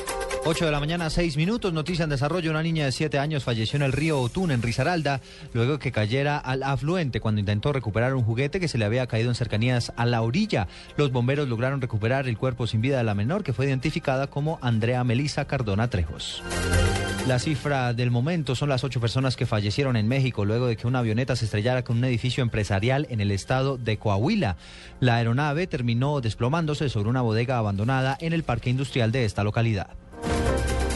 [0.44, 1.72] 8 de la mañana, 6 minutos.
[1.72, 2.50] Noticia en desarrollo.
[2.50, 5.20] Una niña de 7 años falleció en el río Otún, en Risaralda,
[5.52, 9.28] luego que cayera al afluente cuando intentó recuperar un juguete que se le había caído
[9.28, 10.66] en cercanías a la orilla.
[10.96, 14.58] Los bomberos lograron recuperar el cuerpo sin vida de la menor, que fue identificada como
[14.62, 16.42] Andrea Melisa Cardona Trejos.
[17.28, 20.88] La cifra del momento son las ocho personas que fallecieron en México luego de que
[20.88, 24.56] una avioneta se estrellara con un edificio empresarial en el estado de Coahuila.
[24.98, 30.01] La aeronave terminó desplomándose sobre una bodega abandonada en el parque industrial de esta localidad.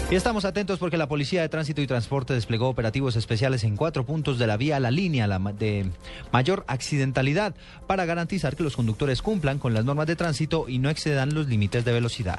[0.08, 4.06] Y estamos atentos porque la Policía de Tránsito y Transporte desplegó operativos especiales en cuatro
[4.06, 5.90] puntos de la vía La Línea la ma- de
[6.30, 7.56] mayor accidentalidad
[7.88, 11.48] para garantizar que los conductores cumplan con las normas de tránsito y no excedan los
[11.48, 12.38] límites de velocidad.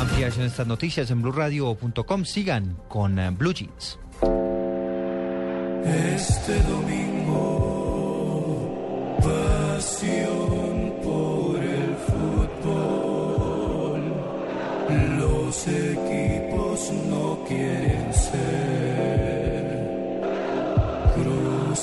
[0.00, 2.24] Ampliación de estas noticias en blueradio.com.
[2.24, 3.98] Sigan con eh, Blue Jeans.
[5.84, 7.56] Este domingo,
[9.20, 10.89] pasión
[15.50, 19.90] Los equipos no quieren ser
[21.12, 21.80] crucificados.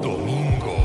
[0.00, 0.76] Domingo.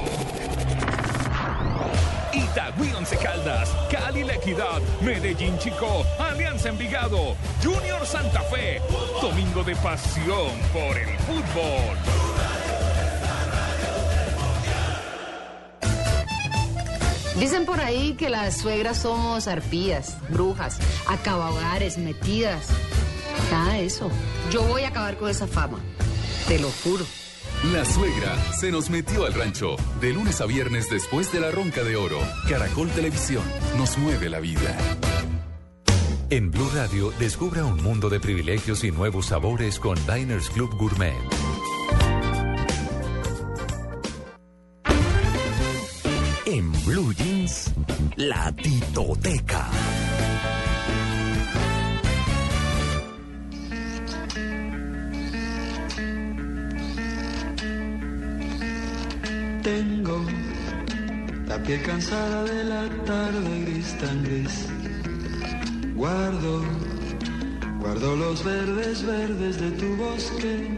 [2.34, 8.82] Itagüí Once Caldas, Cali La Equidad, Medellín Chico, Alianza Envigado, Junior Santa Fe.
[9.22, 11.96] Domingo de pasión por el fútbol.
[17.40, 22.68] Dicen por ahí que las suegras somos arpías, brujas, acabahogares, metidas.
[23.52, 24.10] Nada de eso.
[24.52, 25.80] Yo voy a acabar con esa fama.
[26.48, 27.06] Te lo juro.
[27.74, 29.76] La suegra se nos metió al rancho.
[30.00, 32.20] De lunes a viernes después de la ronca de oro.
[32.48, 33.44] Caracol Televisión
[33.78, 34.78] nos mueve la vida.
[36.30, 41.14] En Blue Radio, descubra un mundo de privilegios y nuevos sabores con Diners Club Gourmet.
[46.96, 47.74] Blue Jeans,
[48.16, 49.68] la titoteca.
[59.62, 60.26] Tengo
[61.48, 64.70] la piel cansada de la tarde gris tan gris.
[65.96, 66.64] Guardo,
[67.82, 70.78] guardo los verdes, verdes de tu bosque.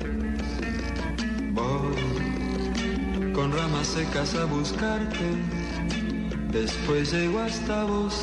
[1.51, 5.66] Voy con ramas secas a buscarte.
[6.61, 8.15] Después llego hasta vos,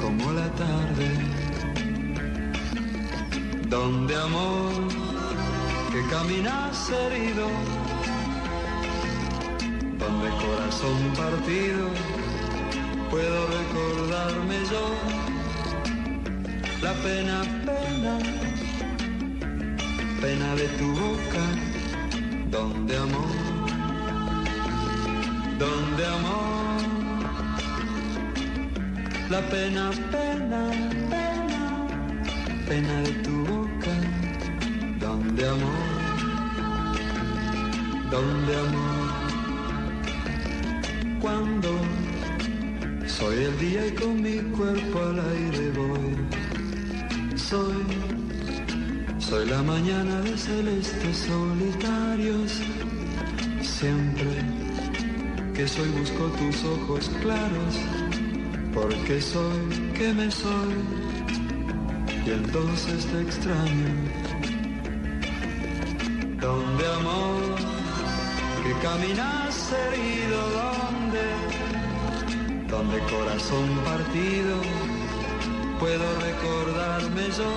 [0.00, 1.08] como la tarde.
[3.68, 4.72] Donde amor,
[5.92, 7.48] que caminas herido
[9.98, 11.88] donde corazón partido
[13.10, 14.84] puedo recordarme yo
[16.82, 18.18] la pena, pena,
[20.22, 21.44] pena de tu boca,
[22.50, 23.55] donde amor,
[25.58, 26.80] donde amor,
[29.30, 30.70] la pena, pena,
[31.10, 31.86] pena,
[32.68, 33.94] pena de tu boca,
[35.00, 36.96] donde amor,
[38.10, 38.96] donde amor
[41.20, 41.68] cuando
[43.06, 46.14] soy el día y con mi cuerpo al aire voy.
[47.36, 47.82] Soy,
[49.18, 52.60] soy la mañana de celestes solitarios.
[53.60, 54.45] Siempre
[55.56, 57.74] que soy busco tus ojos claros,
[58.74, 60.74] porque soy que me soy.
[62.26, 63.88] Y entonces te extraño.
[66.40, 67.56] Donde amor
[68.62, 71.26] que caminas herido, donde,
[72.68, 74.56] donde corazón partido,
[75.80, 77.52] puedo recordarme yo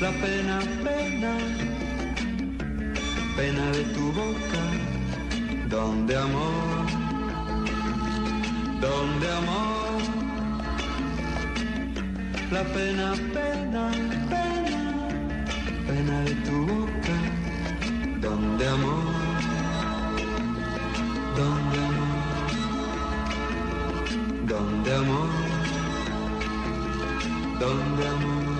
[0.00, 1.36] la pena, pena,
[3.36, 4.62] pena de tu boca,
[5.72, 6.86] donde amor,
[8.78, 10.02] donde amor,
[12.50, 13.90] la pena, pena,
[14.28, 14.76] pena,
[15.86, 17.14] pena de tu boca.
[18.20, 19.04] Donde amor,
[21.38, 22.20] Donde amor,
[24.46, 25.30] donde amor,
[27.58, 28.58] donde amor,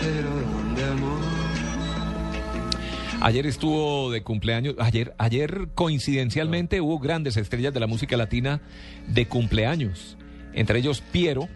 [0.00, 1.45] pero donde amor.
[3.26, 8.60] Ayer estuvo de cumpleaños, ayer, ayer coincidencialmente hubo grandes estrellas de la música latina
[9.08, 10.16] de cumpleaños.
[10.52, 11.48] Entre ellos Piero,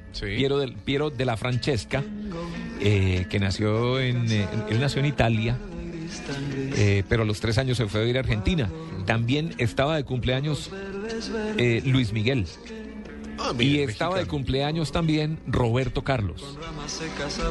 [0.84, 2.02] Piero, de la Francesca,
[2.80, 5.58] eh, que nació en, eh, él nació en Italia,
[6.76, 8.68] eh, pero a los tres años se fue a vivir a Argentina.
[9.06, 10.72] También estaba de cumpleaños
[11.84, 12.46] Luis Miguel.
[13.58, 16.56] Ah, y estaba de cumpleaños también Roberto Carlos.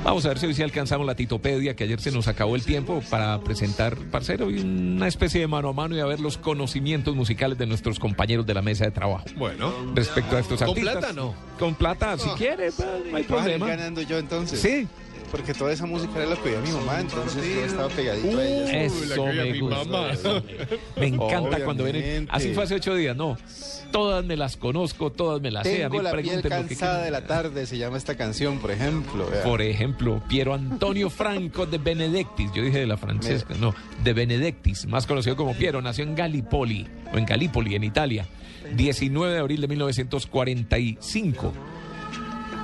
[0.03, 2.63] Vamos a ver si hoy sí alcanzamos la titopedia, que ayer se nos acabó el
[2.63, 6.37] tiempo para presentar, parcero, hoy una especie de mano a mano y a ver los
[6.37, 9.25] conocimientos musicales de nuestros compañeros de la mesa de trabajo.
[9.37, 9.73] Bueno.
[9.95, 10.97] Respecto a estos ¿Con artistas.
[10.97, 11.33] plata no?
[11.57, 12.35] Con plata, si Ah.
[12.37, 13.67] quiere, pues, no hay problema.
[13.67, 14.59] ganando yo entonces.
[14.61, 14.87] Sí.
[15.31, 18.45] Porque toda esa música era lo que oía mi mamá, entonces yo estaba pegadito a
[18.45, 18.83] ella.
[18.83, 20.11] Eso me gusta.
[20.11, 20.43] eso.
[20.99, 22.27] Me encanta cuando vienen.
[22.31, 23.37] Así fue hace ocho días, no.
[23.91, 25.83] Todas me las conozco, todas me las sé.
[25.83, 28.15] A mí Tengo la piel pregúntenme lo que cansada de la tarde, se llama esta
[28.15, 29.27] canción, por ejemplo.
[29.29, 29.43] vea.
[29.43, 33.73] Por ejemplo, Piero Antonio Franco de Benedictis, yo dije de la Francesca, no,
[34.03, 38.25] de Benedictis, más conocido como Piero, nació en Gallipoli, o en Gallipoli, en Italia,
[38.75, 41.53] 19 de abril de 1945.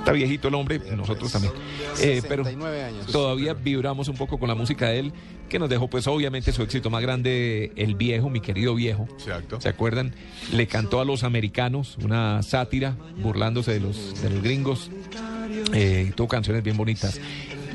[0.06, 1.52] Está viejito el hombre, nosotros también.
[2.00, 3.06] Eh, pero 69 años.
[3.06, 5.12] todavía vibramos un poco con la música de él,
[5.48, 9.08] que nos dejó pues obviamente su éxito más grande, El Viejo, mi querido viejo.
[9.18, 9.60] Exacto.
[9.60, 10.14] ¿Se acuerdan?
[10.52, 14.92] Le cantó a los americanos una sátira, burlándose de los, de los gringos.
[15.74, 17.20] Eh, tuvo canciones bien bonitas.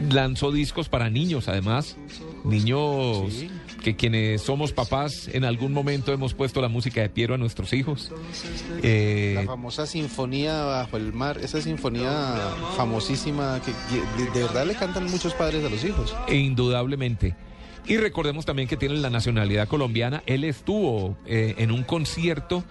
[0.09, 1.97] Lanzó discos para niños, además.
[2.45, 3.43] Niños
[3.81, 7.73] que quienes somos papás en algún momento hemos puesto la música de Piero a nuestros
[7.73, 8.11] hijos.
[8.83, 12.35] Eh, La famosa sinfonía bajo el mar, esa sinfonía
[12.77, 13.71] famosísima que
[14.23, 16.15] de, de verdad le cantan muchos padres a los hijos.
[16.27, 17.35] E indudablemente.
[17.87, 20.21] Y recordemos también que tiene la nacionalidad colombiana.
[20.27, 22.63] Él estuvo eh, en un concierto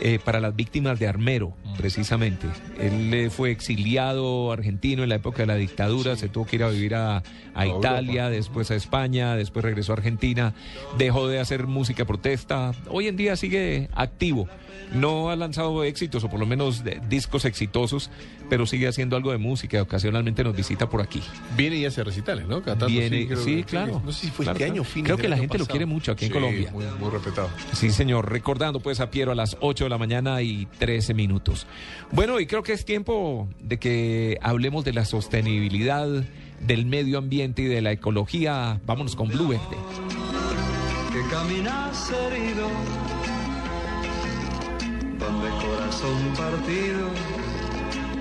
[0.00, 2.48] eh, para las víctimas de Armero, precisamente.
[2.80, 6.64] Él eh, fue exiliado argentino en la época de la dictadura, se tuvo que ir
[6.64, 7.22] a vivir a,
[7.54, 10.54] a Italia, después a España, después regresó a Argentina,
[10.98, 12.72] dejó de hacer música protesta.
[12.88, 14.48] Hoy en día sigue activo.
[14.92, 18.10] No ha lanzado éxitos, o por lo menos de- discos exitosos,
[18.50, 19.80] pero sigue haciendo algo de música.
[19.82, 21.22] Ocasionalmente nos visita por aquí.
[21.56, 22.62] Viene y hace recitales, ¿no?
[22.62, 24.02] Cantando, Viene, sí, que- claro.
[24.04, 25.70] No sé si fue Este año, fines Creo que la gente lo pasado.
[25.72, 26.70] quiere mucho aquí en Sí, Colombia.
[26.72, 27.50] Muy, muy respetado.
[27.72, 28.30] Sí, señor.
[28.30, 31.66] Recordando pues a Piero a las 8 de la mañana y 13 minutos.
[32.12, 36.08] Bueno, y creo que es tiempo de que hablemos de la sostenibilidad,
[36.60, 38.80] del medio ambiente y de la ecología.
[38.86, 39.62] Vámonos con Blue Verde.
[41.12, 42.68] que caminas herido,
[45.18, 47.08] donde corazón partido,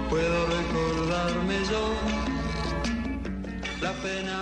[0.09, 1.93] puedo recordarme yo
[3.81, 4.41] la pena.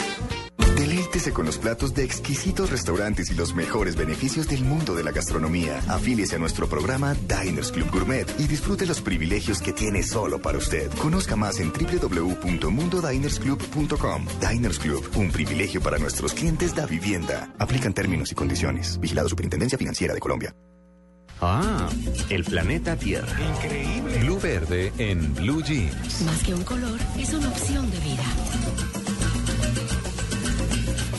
[1.11, 5.81] Con los platos de exquisitos restaurantes y los mejores beneficios del mundo de la gastronomía.
[5.89, 10.57] Afíliese a nuestro programa Diners Club Gourmet y disfrute los privilegios que tiene solo para
[10.57, 10.89] usted.
[10.93, 14.25] Conozca más en www.mundodinersclub.com.
[14.49, 17.53] Diners Club, un privilegio para nuestros clientes da vivienda.
[17.59, 18.97] Aplican términos y condiciones.
[18.99, 20.55] Vigilado Superintendencia Financiera de Colombia.
[21.41, 21.89] Ah,
[22.29, 23.27] el planeta Tierra.
[23.55, 24.19] Increíble.
[24.19, 26.21] Blue Verde en Blue Jeans.
[26.21, 28.23] Más que un color, es una opción de vida.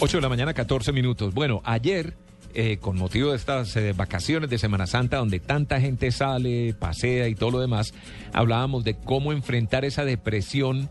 [0.05, 1.33] 8 de la mañana, 14 minutos.
[1.33, 2.15] Bueno, ayer,
[2.55, 7.29] eh, con motivo de estas eh, vacaciones de Semana Santa, donde tanta gente sale, pasea
[7.29, 7.95] y todo lo demás,
[8.33, 10.91] hablábamos de cómo enfrentar esa depresión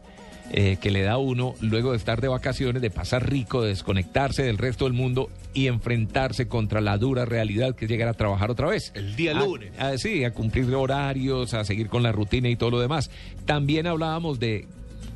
[0.52, 3.72] eh, que le da a uno luego de estar de vacaciones, de pasar rico, de
[3.72, 8.14] desconectarse del resto del mundo y enfrentarse contra la dura realidad que es llegar a
[8.14, 8.94] trabajar otra vez.
[8.96, 9.74] El día lunes.
[9.98, 13.12] sí, a cumplir horarios, a seguir con la rutina y todo lo demás.
[13.44, 14.70] También hablábamos de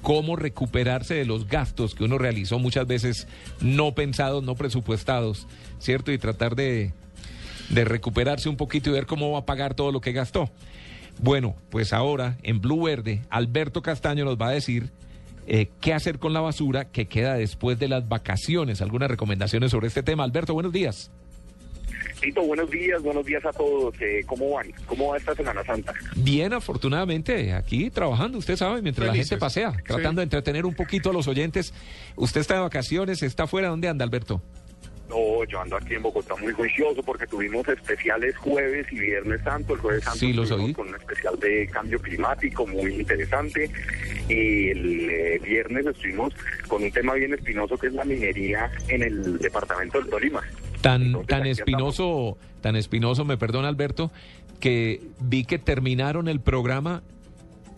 [0.05, 3.27] cómo recuperarse de los gastos que uno realizó muchas veces
[3.59, 5.47] no pensados, no presupuestados,
[5.79, 6.11] ¿cierto?
[6.11, 6.93] Y tratar de,
[7.69, 10.51] de recuperarse un poquito y ver cómo va a pagar todo lo que gastó.
[11.17, 14.91] Bueno, pues ahora en Blue Verde, Alberto Castaño nos va a decir
[15.47, 18.83] eh, qué hacer con la basura que queda después de las vacaciones.
[18.83, 20.23] Algunas recomendaciones sobre este tema.
[20.23, 21.09] Alberto, buenos días.
[22.25, 23.93] Tito, buenos días, buenos días a todos.
[24.01, 24.65] Eh, ¿Cómo van?
[24.87, 25.93] ¿Cómo va esta Semana Santa?
[26.15, 31.11] Bien, afortunadamente, aquí trabajando, usted sabe, mientras la gente pasea, tratando de entretener un poquito
[31.11, 31.71] a los oyentes.
[32.15, 34.41] Usted está de vacaciones, está fuera, ¿dónde anda, Alberto?
[35.07, 39.75] No, yo ando aquí en Bogotá muy juicioso porque tuvimos especiales jueves y viernes santo.
[39.75, 40.73] El jueves santo Sí, los estuvimos oí.
[40.73, 43.69] con un especial de cambio climático muy interesante.
[44.27, 46.33] Y el eh, viernes estuvimos
[46.67, 50.41] con un tema bien espinoso que es la minería en el departamento del Tolima.
[50.85, 54.11] Tan, tan espinoso, tan espinoso, me perdona Alberto,
[54.59, 57.01] que vi que terminaron el programa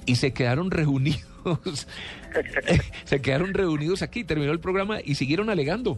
[0.06, 1.88] y se quedaron reunidos.
[3.06, 5.98] se quedaron reunidos aquí, terminó el programa y siguieron alegando.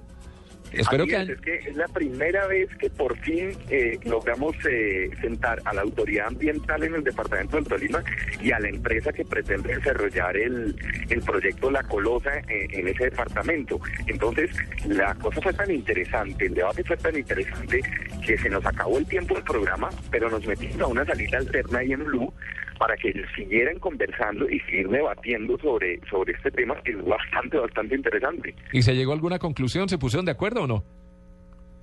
[0.74, 1.34] Espero Así que...
[1.34, 5.82] es, que es la primera vez que por fin eh, logramos eh, sentar a la
[5.82, 8.04] autoridad ambiental en el departamento del Tolima
[8.42, 10.76] y a la empresa que pretende desarrollar el,
[11.10, 13.80] el proyecto La Colosa eh, en ese departamento.
[14.08, 14.52] Entonces,
[14.88, 17.82] la cosa fue tan interesante, el debate fue tan interesante
[18.26, 21.80] que se nos acabó el tiempo del programa, pero nos metimos a una salida alterna
[21.80, 22.34] ahí en Blue
[22.80, 27.96] para que siguieran conversando y seguir debatiendo sobre, sobre este tema que es bastante, bastante
[27.96, 28.56] interesante.
[28.72, 29.90] ¿Y se llegó a alguna conclusión?
[29.90, 30.84] ¿Se pusieron de acuerdo o no?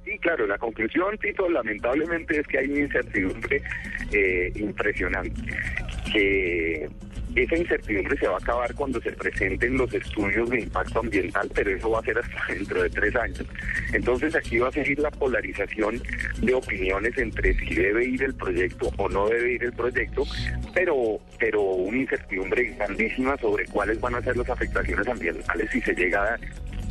[0.05, 3.61] Sí, claro, la conclusión, Tito, lamentablemente es que hay una incertidumbre
[4.12, 5.42] eh, impresionante.
[6.12, 6.88] Que
[7.43, 11.70] esa incertidumbre se va a acabar cuando se presenten los estudios de impacto ambiental, pero
[11.70, 13.45] eso va a ser hasta dentro de tres años.
[13.93, 16.01] Entonces aquí va a seguir la polarización
[16.39, 20.24] de opiniones entre si debe ir el proyecto o no debe ir el proyecto,
[20.74, 25.95] pero, pero una incertidumbre grandísima sobre cuáles van a ser las afectaciones ambientales si se
[25.95, 26.41] llega a dar.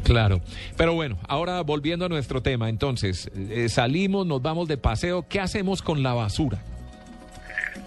[0.03, 0.39] Claro.
[0.77, 5.39] Pero bueno, ahora volviendo a nuestro tema, entonces, eh, salimos, nos vamos de paseo, ¿qué
[5.39, 6.61] hacemos con la basura?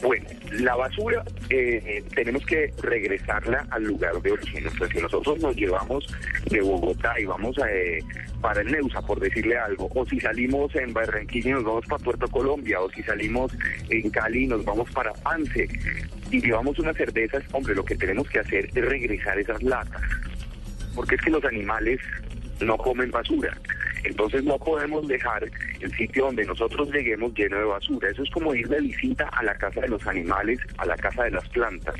[0.02, 4.70] Bueno, la basura eh, tenemos que regresarla al lugar de origen.
[4.70, 6.06] Sea, si nosotros nos llevamos
[6.50, 7.98] de Bogotá y vamos eh,
[8.40, 12.04] para el Neusa, por decirle algo, o si salimos en Barranquilla y nos vamos para
[12.04, 13.52] Puerto Colombia, o si salimos
[13.90, 15.68] en Cali y nos vamos para Pance
[16.30, 20.02] y llevamos unas cervezas, hombre, lo que tenemos que hacer es regresar esas latas.
[20.94, 22.00] Porque es que los animales
[22.60, 23.56] no comen basura.
[24.08, 25.46] Entonces no podemos dejar
[25.80, 28.08] el sitio donde nosotros lleguemos lleno de basura.
[28.08, 31.24] Eso es como ir de visita a la casa de los animales, a la casa
[31.24, 31.94] de las plantas.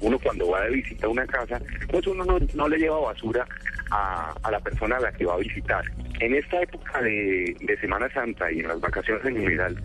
[0.00, 3.46] Uno cuando va de visita a una casa, pues uno no, no le lleva basura
[3.90, 5.84] a, a la persona a la que va a visitar.
[6.18, 9.76] En esta época de, de Semana Santa y en las vacaciones en general,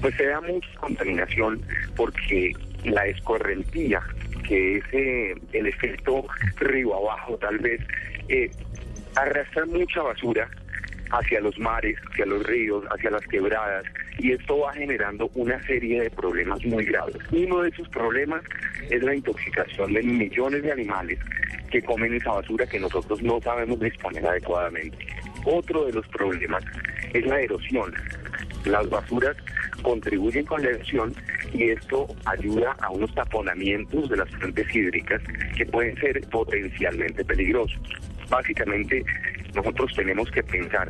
[0.00, 1.60] pues se da mucha contaminación
[1.96, 2.52] porque
[2.84, 4.00] la escorrentía,
[4.46, 6.24] que es eh, el efecto
[6.58, 7.80] río abajo tal vez,
[8.28, 8.48] eh,
[9.16, 10.48] arrastra mucha basura
[11.10, 13.84] hacia los mares, hacia los ríos, hacia las quebradas,
[14.18, 17.16] y esto va generando una serie de problemas muy graves.
[17.30, 18.42] Uno de esos problemas
[18.90, 21.18] es la intoxicación de millones de animales
[21.70, 25.06] que comen esa basura que nosotros no sabemos disponer adecuadamente.
[25.44, 26.64] Otro de los problemas
[27.12, 27.94] es la erosión.
[28.64, 29.36] Las basuras
[29.82, 31.14] contribuyen con la erosión
[31.52, 35.22] y esto ayuda a unos taponamientos de las fuentes hídricas
[35.56, 37.80] que pueden ser potencialmente peligrosos.
[38.28, 39.04] Básicamente,
[39.58, 40.88] nosotros tenemos que pensar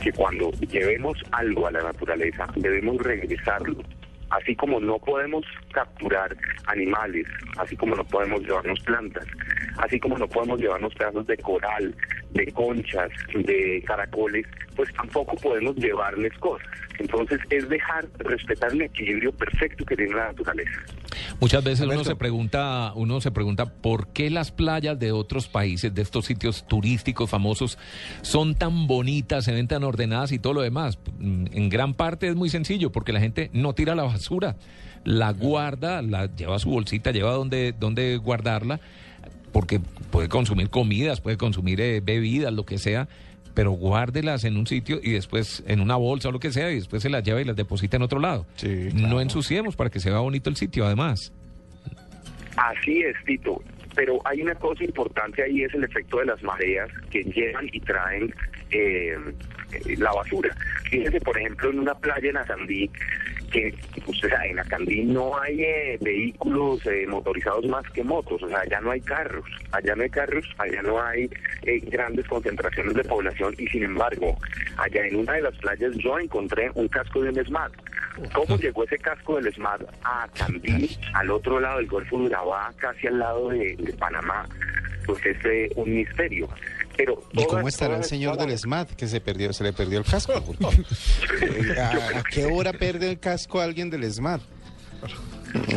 [0.00, 3.82] que cuando llevemos algo a la naturaleza, debemos regresarlo.
[4.30, 6.36] Así como no podemos capturar
[6.66, 7.26] animales,
[7.56, 9.26] así como no podemos llevarnos plantas,
[9.78, 11.94] así como no podemos llevarnos pedazos de coral,
[12.30, 14.46] de conchas, de caracoles,
[14.76, 16.68] pues tampoco podemos llevarles cosas.
[17.00, 20.82] Entonces es dejar, respetar el equilibrio perfecto que tiene la naturaleza.
[21.40, 25.94] Muchas veces uno se pregunta, uno se pregunta por qué las playas de otros países,
[25.94, 27.78] de estos sitios turísticos famosos,
[28.22, 30.98] son tan bonitas, se ven tan ordenadas y todo lo demás.
[31.20, 34.56] En gran parte es muy sencillo, porque la gente no tira la basura,
[35.04, 38.80] la guarda, la lleva a su bolsita, lleva donde, donde guardarla,
[39.52, 43.08] porque puede consumir comidas, puede consumir eh, bebidas, lo que sea.
[43.58, 46.76] Pero guárdelas en un sitio y después en una bolsa o lo que sea, y
[46.76, 48.46] después se las lleva y las deposita en otro lado.
[48.94, 51.32] No ensuciemos para que se vea bonito el sitio, además.
[52.56, 53.60] Así es, Tito.
[53.96, 57.80] Pero hay una cosa importante ahí, es el efecto de las mareas que llevan y
[57.80, 58.32] traen
[58.70, 59.16] eh,
[59.72, 60.54] eh, la basura.
[60.88, 62.88] Fíjense, por ejemplo, en una playa en Azandí,
[63.50, 63.74] que
[64.04, 68.48] pues, o sea, en Acandí no hay eh, vehículos eh, motorizados más que motos, o
[68.48, 71.30] sea, allá no hay carros, allá no hay carros, allá no hay
[71.62, 74.36] eh, grandes concentraciones de población y sin embargo,
[74.76, 77.72] allá en una de las playas yo encontré un casco de un SMAT.
[78.32, 82.72] ¿Cómo llegó ese casco del SMAT a Acandí, al otro lado del Golfo de Urabá,
[82.78, 84.44] casi al lado de, de Panamá?
[85.06, 86.48] Pues es eh, un misterio.
[86.98, 89.72] Pero ¿Y cómo todas- estará el señor todas- del SMAT que se perdió, se le
[89.72, 90.32] perdió el casco?
[91.78, 94.42] ¿A, a qué hora pierde el casco alguien del SMAT?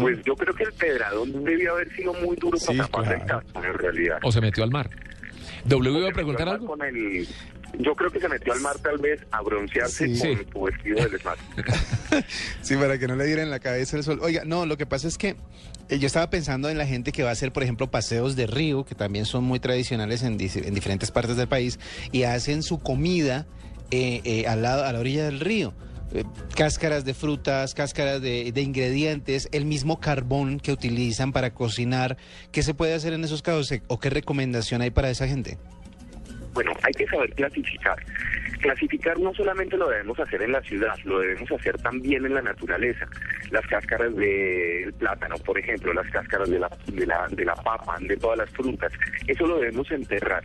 [0.02, 3.64] Pues yo creo que el pedradón debió haber sido muy duro para tapar el casco,
[3.64, 4.20] en realidad.
[4.24, 4.90] O se metió al mar.
[5.66, 6.66] W iba a preguntar algo.
[6.68, 7.28] con el-
[7.80, 10.36] yo creo que se metió al mar tal vez a broncearse Sí.
[10.36, 11.40] con su vestido del SMAT.
[12.62, 14.20] Sí, para que no le diera en la cabeza el sol.
[14.22, 15.36] Oiga, no, lo que pasa es que
[15.90, 18.48] eh, yo estaba pensando en la gente que va a hacer, por ejemplo, paseos de
[18.48, 21.80] río, que también son muy tradicionales en, diferentes partes del país,
[22.12, 23.48] y hacen su comida
[23.92, 25.74] eh, eh, al lado, a la orilla del río.
[26.14, 32.18] Eh, cáscaras de frutas, cáscaras de, de ingredientes, el mismo carbón que utilizan para cocinar.
[32.52, 35.58] ¿Qué se puede hacer en esos casos o qué recomendación hay para esa gente?
[36.54, 37.96] Bueno, hay que saber clasificar.
[38.62, 42.42] Clasificar no solamente lo debemos hacer en la ciudad, lo debemos hacer también en la
[42.44, 43.08] naturaleza.
[43.50, 47.98] Las cáscaras del plátano, por ejemplo, las cáscaras de la, de la, de la papa,
[48.02, 48.92] de todas las frutas,
[49.28, 50.44] eso lo debemos enterrar,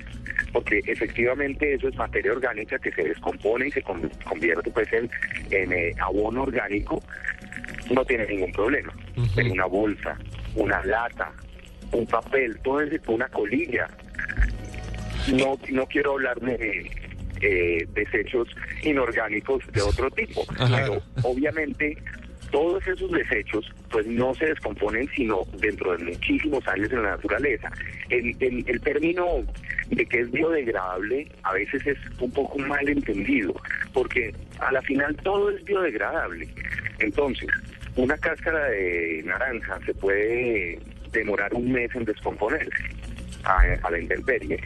[0.53, 5.11] porque efectivamente eso es materia orgánica que se descompone y se con- convierte pues en,
[5.51, 7.03] en eh, abono orgánico,
[7.91, 8.93] no tiene ningún problema.
[9.35, 10.17] Pero una bolsa,
[10.55, 11.31] una lata,
[11.93, 13.89] un papel, todo eso, una colilla,
[15.33, 16.91] no, no quiero hablar de
[17.41, 18.49] eh, desechos
[18.83, 21.97] inorgánicos de otro tipo, pero obviamente
[22.51, 27.71] todos esos desechos pues no se descomponen sino dentro de muchísimos años en la naturaleza.
[28.09, 29.27] El, el, el término
[29.91, 33.55] de que es biodegradable a veces es un poco mal entendido,
[33.93, 36.49] porque a la final todo es biodegradable.
[36.99, 37.49] Entonces,
[37.97, 40.79] una cáscara de naranja se puede
[41.13, 42.71] demorar un mes en descomponerse
[43.45, 44.61] a, a la intemperie.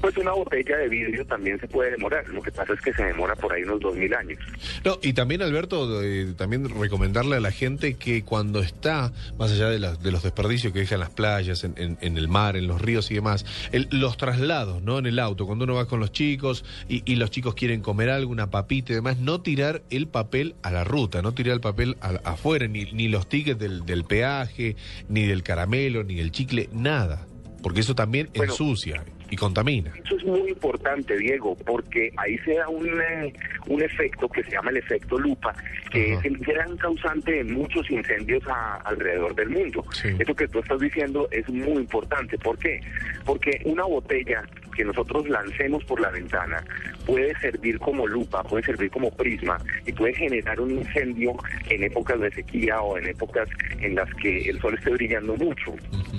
[0.00, 2.26] Pues una botella de vidrio también se puede demorar.
[2.28, 4.38] Lo que pasa es que se demora por ahí unos dos mil años.
[4.84, 9.68] No, y también, Alberto, eh, también recomendarle a la gente que cuando está, más allá
[9.70, 12.68] de, las- de los desperdicios que dejan las playas, en, en- en el mar, en
[12.68, 14.98] los ríos y demás, el- los traslados, ¿no?
[15.00, 18.08] En el auto, cuando uno va con los chicos y, y los chicos quieren comer
[18.10, 21.60] algo, una papita y demás, no tirar el papel a la ruta, no tirar el
[21.60, 24.76] papel a- afuera, ni, ni los tickets del, del peaje,
[25.08, 27.26] ni del caramelo, ni del chicle, nada.
[27.64, 28.52] Porque eso también Bueno.
[28.52, 29.92] ensucia y contamina.
[30.04, 33.32] Eso es muy importante, Diego, porque ahí se da un, eh,
[33.66, 35.54] un efecto que se llama el efecto lupa,
[35.90, 39.84] que es el gran causante de muchos incendios a- alrededor del mundo.
[40.18, 42.38] Eso que tú estás diciendo es muy importante.
[42.38, 42.80] ¿Por qué?
[43.24, 44.42] Porque una botella
[44.74, 46.62] que nosotros lancemos por la ventana
[47.04, 51.32] puede servir como lupa, puede servir como prisma y puede generar un incendio
[51.68, 53.48] en épocas de sequía o en épocas
[53.80, 55.74] en las que el sol esté brillando mucho.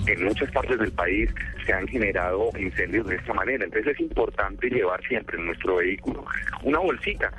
[0.06, 1.30] En muchas partes del país
[1.64, 3.64] se han generado incendios de esta manera.
[3.64, 6.24] Entonces es importante llevar siempre en nuestro vehículo
[6.62, 7.32] una bolsita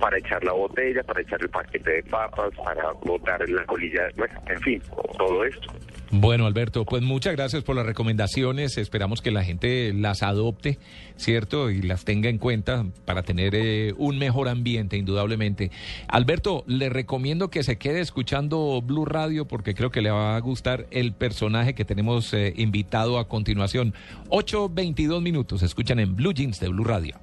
[0.00, 4.40] para echar la botella, para echar el paquete de papas, para botar la colilla, bueno,
[4.46, 4.82] en fin,
[5.16, 5.72] todo esto.
[6.10, 8.78] Bueno, Alberto, pues muchas gracias por las recomendaciones.
[8.78, 10.78] Esperamos que la gente las adopte,
[11.16, 11.70] ¿cierto?
[11.70, 15.70] Y las tenga en cuenta para tener eh, un mejor ambiente, indudablemente.
[16.08, 20.40] Alberto, le recomiendo que se quede escuchando Blue Radio porque creo que le va a
[20.40, 23.92] gustar el personaje que tenemos eh, invitado a continuación.
[24.30, 27.16] 8.22 minutos, escuchan en Blue Jeans de Blue Radio.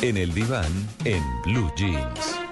[0.00, 0.72] En el diván,
[1.04, 2.43] en Blue Jeans.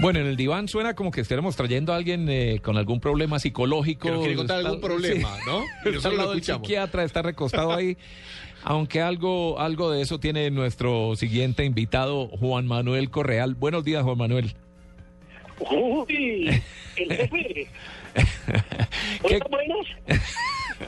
[0.00, 3.38] Bueno, en el diván suena como que estuviéramos trayendo a alguien eh, con algún problema
[3.40, 4.08] psicológico.
[4.12, 5.64] Que quiere contar algún problema, ¿no?
[5.84, 6.66] Y Está nosotros al lo lado del escuchamos.
[6.66, 7.96] psiquiatra, está recostado ahí.
[8.64, 13.54] Aunque algo, algo de eso tiene nuestro siguiente invitado, Juan Manuel Correal.
[13.54, 14.54] Buenos días, Juan Manuel.
[15.70, 16.48] Uy,
[16.96, 17.68] el jefe.
[19.28, 19.86] ¿Qué- buenos?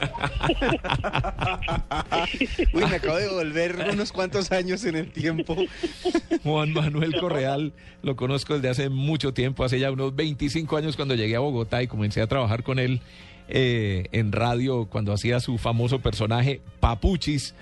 [2.73, 5.55] Uy, me acabo de volver unos cuantos años en el tiempo.
[6.43, 11.15] Juan Manuel Correal, lo conozco desde hace mucho tiempo, hace ya unos 25 años cuando
[11.15, 13.01] llegué a Bogotá y comencé a trabajar con él
[13.47, 17.53] eh, en radio cuando hacía su famoso personaje Papuchis.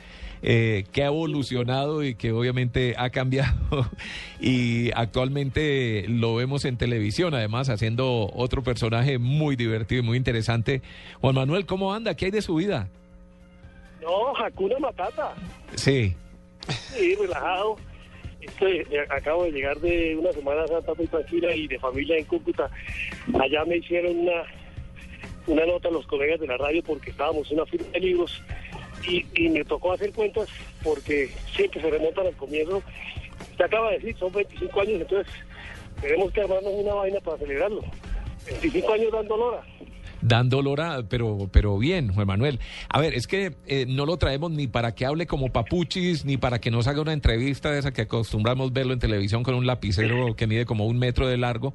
[0.42, 3.58] Eh, que ha evolucionado y que obviamente ha cambiado
[4.40, 10.82] y actualmente lo vemos en televisión además haciendo otro personaje muy divertido y muy interesante.
[11.22, 12.16] Juan Manuel, ¿cómo anda?
[12.16, 12.88] ¿Qué hay de su vida?
[14.02, 15.34] No, Hakuna Matata.
[15.76, 16.16] Sí.
[16.68, 17.78] Sí, relajado.
[18.42, 22.26] Estoy, eh, acabo de llegar de una Semana Santa muy tranquila y de familia en
[22.26, 22.70] Cúcuta.
[23.40, 24.44] Allá me hicieron una,
[25.48, 28.42] una nota los colegas de la radio porque estábamos en una firma de libros
[29.08, 30.47] y, y me tocó hacer cuentas
[30.84, 32.82] porque siempre se remontan al comienzo.
[33.52, 35.34] Usted acaba de decir, son 25 años, entonces
[36.02, 37.82] tenemos que armarnos una vaina para celebrarlo.
[38.45, 39.64] 25 años dando lora.
[40.22, 42.60] Dando lora, pero, pero bien, Juan Manuel.
[42.90, 46.38] A ver, es que eh, no lo traemos ni para que hable como papuchis, ni
[46.38, 49.66] para que nos haga una entrevista de esa que acostumbramos verlo en televisión con un
[49.66, 51.74] lapicero que mide como un metro de largo,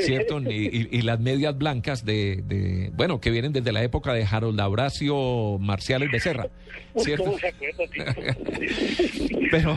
[0.00, 0.40] ¿cierto?
[0.40, 4.60] Y, y las medias blancas de, de, bueno, que vienen desde la época de Harold
[4.60, 6.48] Abracio, Marcial y Becerra,
[6.96, 7.24] ¿cierto?
[7.24, 7.84] ¿cómo se acuerda?
[9.50, 9.76] Pero-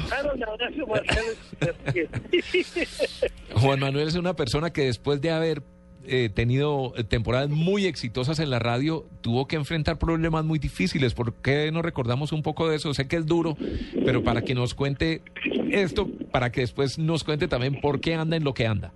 [0.88, 1.38] Martínez.
[3.54, 5.62] Juan Manuel es una persona que después de haber
[6.08, 11.14] eh, tenido temporadas muy exitosas en la radio, tuvo que enfrentar problemas muy difíciles.
[11.14, 12.94] ¿Por qué no recordamos un poco de eso?
[12.94, 13.58] Sé que es duro,
[14.06, 15.22] pero para que nos cuente
[15.72, 18.92] esto, para que después nos cuente también por qué anda en lo que anda.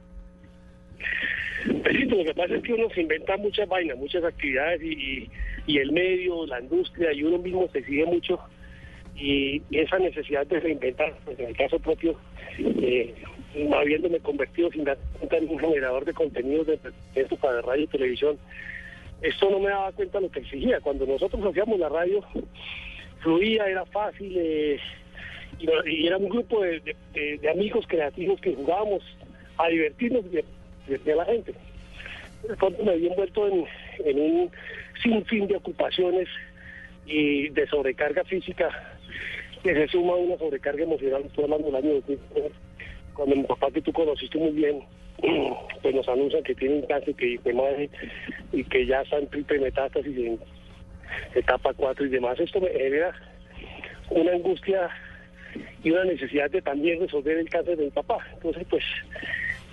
[1.83, 5.29] Pesito, lo que pasa es que uno se inventa muchas vainas, muchas actividades y, y-
[5.67, 8.39] y el medio, la industria y uno mismo se exige mucho
[9.15, 12.15] y esa necesidad de reinventar, pues en el caso propio,
[12.57, 13.13] eh,
[13.73, 14.97] habiéndome convertido sin dar
[15.31, 16.79] en un generador de contenidos de
[17.39, 18.37] para radio y televisión,
[19.21, 20.79] esto no me daba cuenta de lo que exigía.
[20.81, 22.23] Cuando nosotros hacíamos la radio,
[23.19, 24.79] fluía, era fácil eh,
[25.85, 26.79] y, era un grupo de,
[27.13, 29.03] de- de- amigos creativos que jugábamos
[29.57, 31.53] a divertirnos y a la gente.
[32.47, 33.65] De pronto me vi envuelto en,
[34.05, 34.51] en un
[35.03, 36.27] sinfín de ocupaciones
[37.05, 38.69] y de sobrecarga física
[39.61, 41.21] que se suma a una sobrecarga emocional.
[41.25, 42.51] Estoy hablando del año 2009,
[43.13, 44.81] cuando mi papá, que tú conociste muy bien,
[45.81, 47.89] pues nos anuncian que tiene un cáncer que de
[48.53, 50.39] y que ya está en triple metástasis en
[51.35, 52.39] etapa 4 y demás.
[52.39, 53.13] Esto me genera
[54.09, 54.89] una angustia
[55.83, 58.17] y una necesidad de también resolver el cáncer de mi papá.
[58.33, 58.83] Entonces, pues,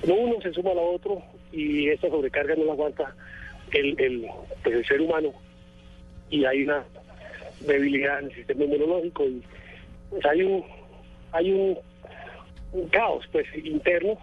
[0.07, 3.15] no uno se suma a lo otro y esta sobrecarga no la aguanta
[3.73, 4.27] el, el,
[4.63, 5.33] pues, el ser humano
[6.31, 6.85] y hay una
[7.61, 9.43] debilidad en el sistema inmunológico y
[10.11, 10.65] pues hay un
[11.33, 11.79] hay un,
[12.73, 14.19] un caos pues interno.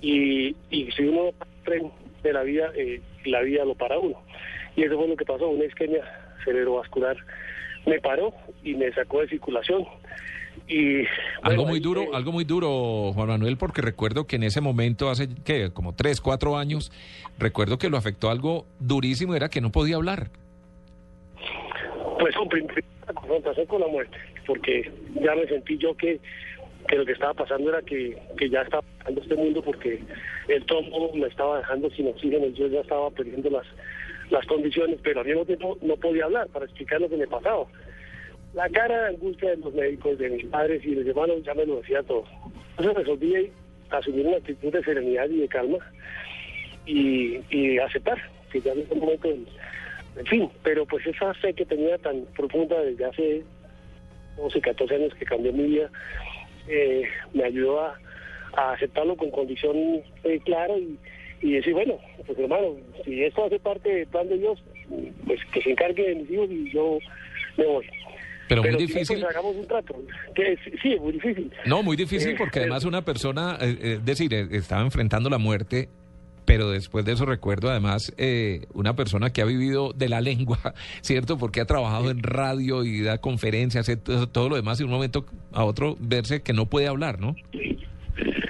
[0.00, 1.30] Y, y si uno
[1.64, 1.90] tren
[2.22, 4.20] de la vida eh, la vida lo para uno.
[4.76, 5.48] Y eso fue lo que pasó.
[5.48, 6.02] Una isquemia
[6.44, 7.16] cerebrovascular
[7.86, 8.32] me paró
[8.62, 9.84] y me sacó de circulación.
[10.68, 11.04] Y
[11.42, 15.10] Algo muy duro, eh, algo muy duro, Juan Manuel, porque recuerdo que en ese momento,
[15.10, 16.90] hace que como tres, cuatro años,
[17.38, 20.28] recuerdo que lo afectó algo durísimo, era que no podía hablar.
[22.18, 22.66] Pues con prim-
[23.06, 24.90] la confrontación con la muerte, porque
[25.20, 26.18] ya me sentí yo que,
[26.88, 30.00] que lo que estaba pasando era que, que ya estaba pasando este mundo porque
[30.48, 33.66] el tomo me estaba dejando sin oxígeno, yo ya estaba perdiendo las,
[34.30, 37.66] las condiciones, pero al mismo tiempo no podía hablar para explicar lo que me pasaba.
[38.54, 41.54] La cara de angustia de los médicos, de mis padres y de mis hermanos ya
[41.54, 42.24] me lo decía todo.
[42.70, 43.50] Entonces resolví
[43.90, 45.78] asumir una actitud de serenidad y de calma
[46.86, 48.18] y, y aceptar
[48.50, 49.46] que ya en un momento en,
[50.16, 53.44] en fin, pero pues esa fe que tenía tan profunda desde hace
[54.36, 55.90] 12, 14 años que cambió mi vida,
[56.68, 57.02] eh,
[57.34, 57.98] me ayudó a,
[58.56, 59.76] a aceptarlo con condición
[60.24, 60.98] eh, clara y,
[61.42, 64.62] y decir, bueno, pues hermano, si esto hace parte del plan de Dios,
[65.26, 66.98] pues que se encargue de mis hijos y yo
[67.56, 67.86] me voy.
[68.48, 69.20] Pero muy si no, difícil.
[69.20, 69.96] pues, hagamos un trato.
[70.34, 71.50] Que sí, es muy difícil.
[71.66, 74.82] No, muy difícil Eh, porque eh, además una persona, eh, eh, es decir, eh, estaba
[74.82, 75.88] enfrentando la muerte,
[76.46, 80.58] pero después de eso recuerdo además eh, una persona que ha vivido de la lengua,
[81.02, 81.36] ¿cierto?
[81.36, 84.92] Porque ha trabajado en radio y da conferencias, eh, todo, lo demás, y de un
[84.92, 87.34] momento a otro verse que no puede hablar, ¿no?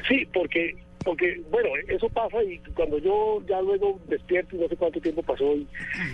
[0.08, 4.76] Sí, porque, porque bueno, eso pasa y cuando yo ya luego despierto y no sé
[4.76, 5.56] cuánto tiempo pasó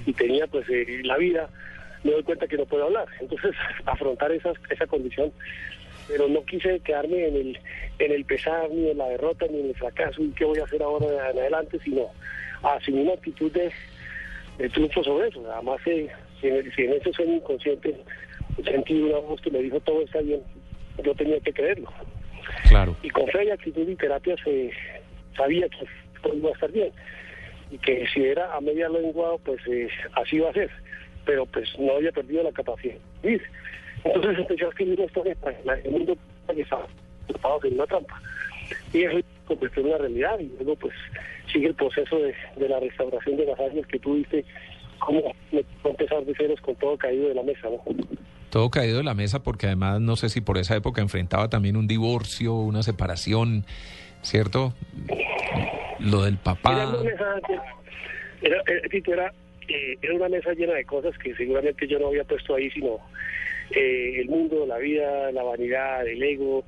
[0.06, 1.50] y, tenía pues eh, la vida,
[2.04, 3.06] me doy cuenta que no puedo hablar.
[3.20, 3.52] Entonces,
[3.86, 5.32] afrontar esa, esa condición,
[6.12, 7.58] pero no quise quedarme en el,
[7.98, 10.64] en el pesar, ni en la derrota, ni en el fracaso, y qué voy a
[10.64, 12.10] hacer ahora en adelante, sino
[12.62, 13.72] asumir una actitud de,
[14.58, 15.42] de triunfo sobre eso.
[15.50, 16.08] Además, eh,
[16.40, 17.96] si, en, si en ese sueño inconsciente
[18.62, 20.42] sentí una voz que me dijo todo está bien,
[21.02, 21.90] yo tenía que creerlo
[22.68, 22.94] Claro.
[23.02, 24.70] y con fe y actitud y terapia se
[25.34, 25.86] sabía que
[26.22, 26.92] todo iba a estar bien
[27.70, 30.70] y que si era a media lengua pues eh, así iba a ser
[31.24, 33.42] pero pues no había perdido la capacidad de vivir
[34.04, 36.16] entonces empecé a escribir una historia para el mundo
[36.54, 36.86] que estaba
[37.24, 38.20] atrapado en una trampa
[38.92, 40.94] y eso convirtió en una realidad y luego pues
[41.52, 44.44] sigue el proceso de, de la restauración de las áreas que tuviste
[44.98, 47.82] cómo me tocó empezar de ceros con todo caído de la mesa ¿no?
[48.50, 51.76] Todo caído de la mesa porque además no sé si por esa época enfrentaba también
[51.76, 53.64] un divorcio, una separación,
[54.20, 54.74] ¿cierto?
[55.98, 56.88] Lo del Era papá.
[56.88, 57.24] una mesa,
[58.42, 59.32] era, era- Tito, era,
[59.68, 62.98] eh, era una mesa llena de cosas que seguramente yo no había puesto ahí, sino
[63.70, 66.64] eh, el mundo, la vida, la vanidad, el ego,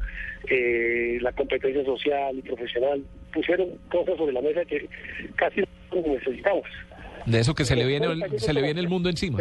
[0.49, 3.03] eh, la competencia social y profesional.
[3.33, 4.89] Pusieron cosas sobre la mesa que
[5.37, 6.65] casi no necesitamos.
[7.27, 9.39] De eso que se le viene, el- se le viene el mundo encima.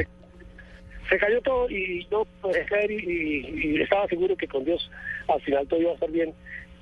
[1.10, 4.90] Se cayó todo y yo me dejé caer y, estaba seguro que con Dios
[5.28, 6.34] al final todo iba a estar bien.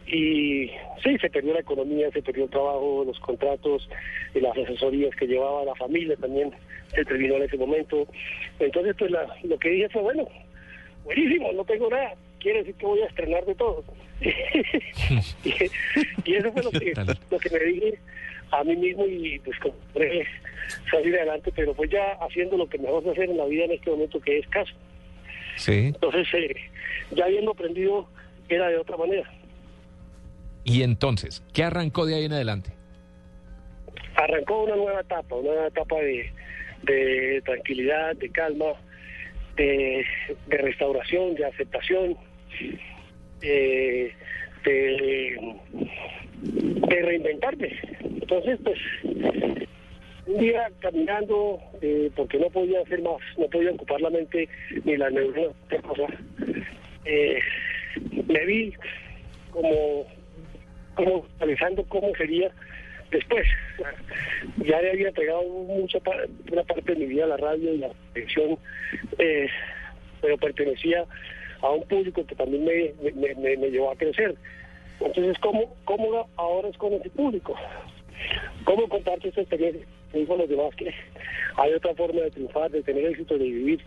[0.07, 0.67] Y
[1.03, 3.87] sí, se perdió la economía, se perdió el trabajo, los contratos,
[4.33, 6.51] las asesorías que llevaba la familia también
[6.93, 8.07] se terminó en ese momento.
[8.59, 10.27] Entonces, pues la- lo que dije fue, bueno,
[11.03, 13.83] buenísimo, no tengo nada, quiere decir que voy a estrenar de todo.
[14.21, 14.29] y,
[16.31, 16.93] y eso fue lo que,
[17.29, 17.99] lo que me dije
[18.51, 20.27] a mí mismo y pues compré
[20.89, 23.71] salir adelante, pero pues ya haciendo lo que mejor sé hacer en la vida en
[23.71, 24.73] este momento, que es caso.
[25.55, 25.87] Sí.
[25.87, 26.55] Entonces, eh,
[27.11, 28.07] ya habiendo aprendido,
[28.49, 29.31] era de otra manera.
[30.63, 32.71] Y entonces, ¿qué arrancó de ahí en adelante?
[34.15, 36.31] Arrancó una nueva etapa, una nueva etapa de,
[36.83, 38.73] de tranquilidad, de calma,
[39.55, 40.05] de,
[40.47, 42.17] de restauración, de aceptación,
[43.41, 44.11] eh,
[44.63, 45.55] de,
[46.41, 47.79] de reinventarme.
[48.03, 48.79] Entonces, pues,
[50.25, 54.47] un día caminando, eh, porque no podía hacer más, no podía ocupar la mente
[54.85, 55.53] ni la neuronas
[57.05, 57.39] eh,
[58.27, 58.73] me vi
[59.51, 60.05] como,
[60.95, 62.51] como analizando cómo sería
[63.11, 63.45] después.
[64.57, 65.99] Ya le había entregado mucha
[66.51, 68.57] una parte de mi vida a la radio y la televisión,
[69.17, 69.47] eh,
[70.21, 71.05] pero pertenecía
[71.61, 74.35] a un público que también me, me, me- llevó a crecer.
[74.99, 77.55] Entonces, ¿cómo, ¿cómo ahora es con ese público?
[78.65, 79.85] ¿Cómo contarte esta experiencia?
[80.13, 80.93] A los demás que
[81.55, 83.81] hay otra forma de triunfar, de tener éxito, de vivir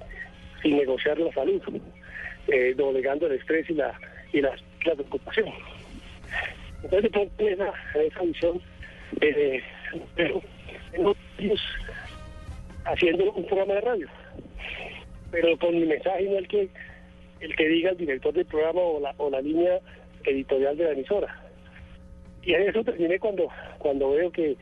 [0.62, 1.60] sin negociar la salud,
[2.48, 3.92] eh, doblegando el estrés y la,
[4.32, 5.50] y la, preocupación.
[6.82, 8.60] Entonces, de esa, esa visión,
[9.20, 9.62] eh,
[10.14, 10.40] pero
[10.92, 11.60] tengo años
[12.84, 14.08] haciendo un programa de radio,
[15.30, 16.68] pero con mi mensaje no el que
[17.40, 19.80] el que diga el director del programa o la, o la línea
[20.24, 21.42] editorial de la emisora.
[22.42, 23.48] Y en eso terminé cuando
[23.78, 24.56] cuando veo que,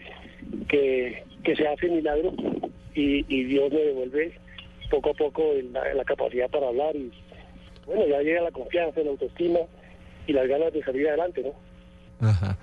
[0.68, 1.24] que,
[1.56, 2.32] se hace milagro
[2.94, 4.32] y, Dios me devuelve
[4.90, 7.10] poco a poco la, la capacidad para hablar y
[7.86, 9.60] bueno, ya llega la confianza, la autoestima
[10.26, 12.28] y las ganas de salir adelante, ¿no?
[12.28, 12.56] Ajá.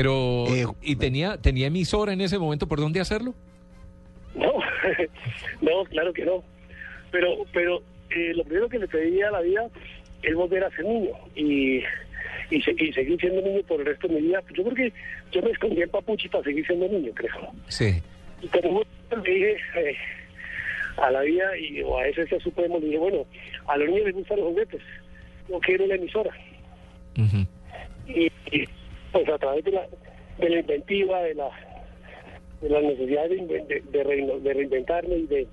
[0.00, 3.34] Pero, Eh, ¿y tenía, tenía emisora en ese momento por dónde hacerlo?
[4.34, 4.52] No,
[5.60, 6.42] no, claro que no.
[7.10, 9.68] Pero, pero eh, lo primero que le pedí a la vida
[10.22, 11.82] es volver a ser niño y,
[12.50, 14.42] y, se- y seguir siendo niño por el resto de mi vida.
[14.54, 14.92] Yo creo que
[15.32, 17.52] yo me escondí en Papuchi para seguir siendo niño, creo.
[17.68, 18.00] Sí.
[18.40, 18.80] Y como
[19.22, 19.96] le dije eh,
[20.96, 23.26] a la vida y o a ese ser supremo, le dije, bueno,
[23.66, 24.80] a los niños les gustan los juguetes,
[25.50, 26.30] yo quiero una emisora.
[28.08, 28.64] Y, y,
[29.12, 29.86] pues a través de la,
[30.38, 31.50] de la inventiva, de la,
[32.60, 35.46] de la necesidad de, de, de reino- de reinventarme y de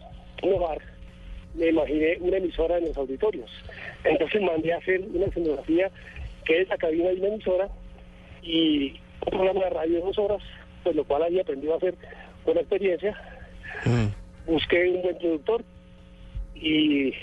[0.44, 0.80] innovar,
[1.56, 3.50] me imaginé una emisora en los auditorios.
[4.04, 5.90] Entonces mandé a hacer una escenografía
[6.46, 7.70] que es la cabina de una emisora
[8.44, 8.94] y
[9.26, 10.42] un programa de radio de dos horas,
[10.84, 11.96] pues lo cual había aprendido a hacer
[12.46, 13.20] la experiencia.
[14.46, 15.64] Busqué un buen productor
[16.56, 17.14] y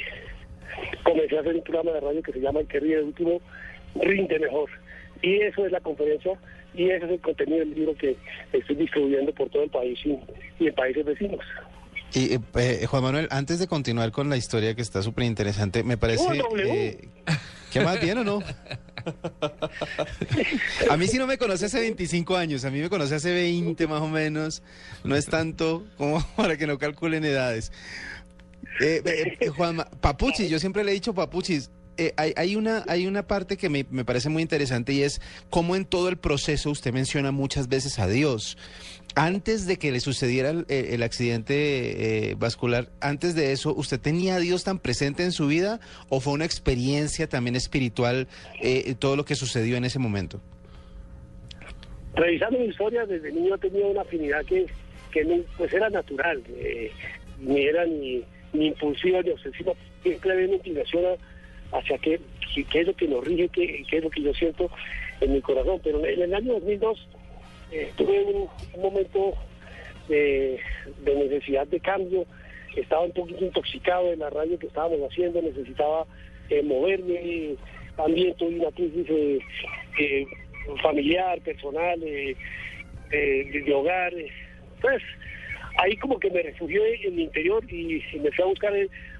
[1.03, 3.41] comencé a hacer un programa de radio que se llama El que ríe de último,
[3.95, 4.69] rinde mejor.
[5.25, 6.39] Y eso es la conferencia
[6.75, 8.17] y ese es el contenido del libro que
[8.53, 10.19] estoy distribuyendo por todo el país y,
[10.63, 11.41] y en países vecinos.
[12.13, 15.83] Y, eh, eh, Juan Manuel, antes de continuar con la historia que está súper interesante,
[15.83, 16.25] me parece...
[16.59, 17.09] Eh,
[17.73, 18.39] ¿Qué más bien o no?
[20.91, 23.89] A mí sí no me conoce hace 25 años, a mí me conoce hace 20
[23.89, 24.63] más o menos.
[25.03, 27.73] No es tanto como para que no calculen edades.
[28.81, 29.03] Eh,
[29.41, 31.71] eh, Juanma, Papuchis, yo siempre le he dicho Papuchis.
[31.97, 35.21] Eh, hay, hay una, hay una parte que me, me parece muy interesante y es
[35.51, 38.57] cómo en todo el proceso usted menciona muchas veces a Dios.
[39.17, 44.41] Antes de que le sucediera el, accidente eh, vascular, antes de eso, ¿usted tenía a
[44.41, 48.27] Dios tan presente en su vida o fue una experiencia también espiritual
[48.61, 50.41] eh, todo lo que sucedió en ese momento?
[52.17, 54.67] Revisando mi historia, desde niño tenido una afinidad que,
[55.13, 56.91] que pues era natural, eh,
[57.41, 59.73] ni era ni, impulsiva ni obsesiva,
[60.03, 61.05] siempre había una inclinación
[61.75, 62.21] hacia qué,
[62.71, 64.71] qué- es lo que nos rige, qué, qué es lo que yo siento
[65.21, 65.81] en mi corazón.
[65.83, 67.09] Pero en el año 2002
[67.73, 68.49] eh, tuve un,
[68.81, 69.35] momento
[70.09, 70.61] de,
[71.05, 72.25] necesidad de cambio,
[72.77, 76.07] estaba un poquito intoxicado de la radio que estábamos haciendo, necesitaba
[76.51, 77.55] eh, moverme,
[77.97, 79.39] también tuve una crisis eh,
[79.99, 80.27] eh,
[80.83, 82.37] familiar, personal, eh,
[83.11, 84.13] eh, de, de hogar.
[84.81, 85.03] Pues
[85.77, 88.73] ahí como que me refugié en mi interior y, me fui a buscar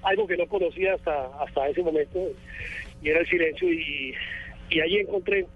[0.03, 2.31] algo que no conocía hasta, hasta ese momento
[3.03, 4.15] y era el silencio y,
[4.71, 5.47] y ahí encontré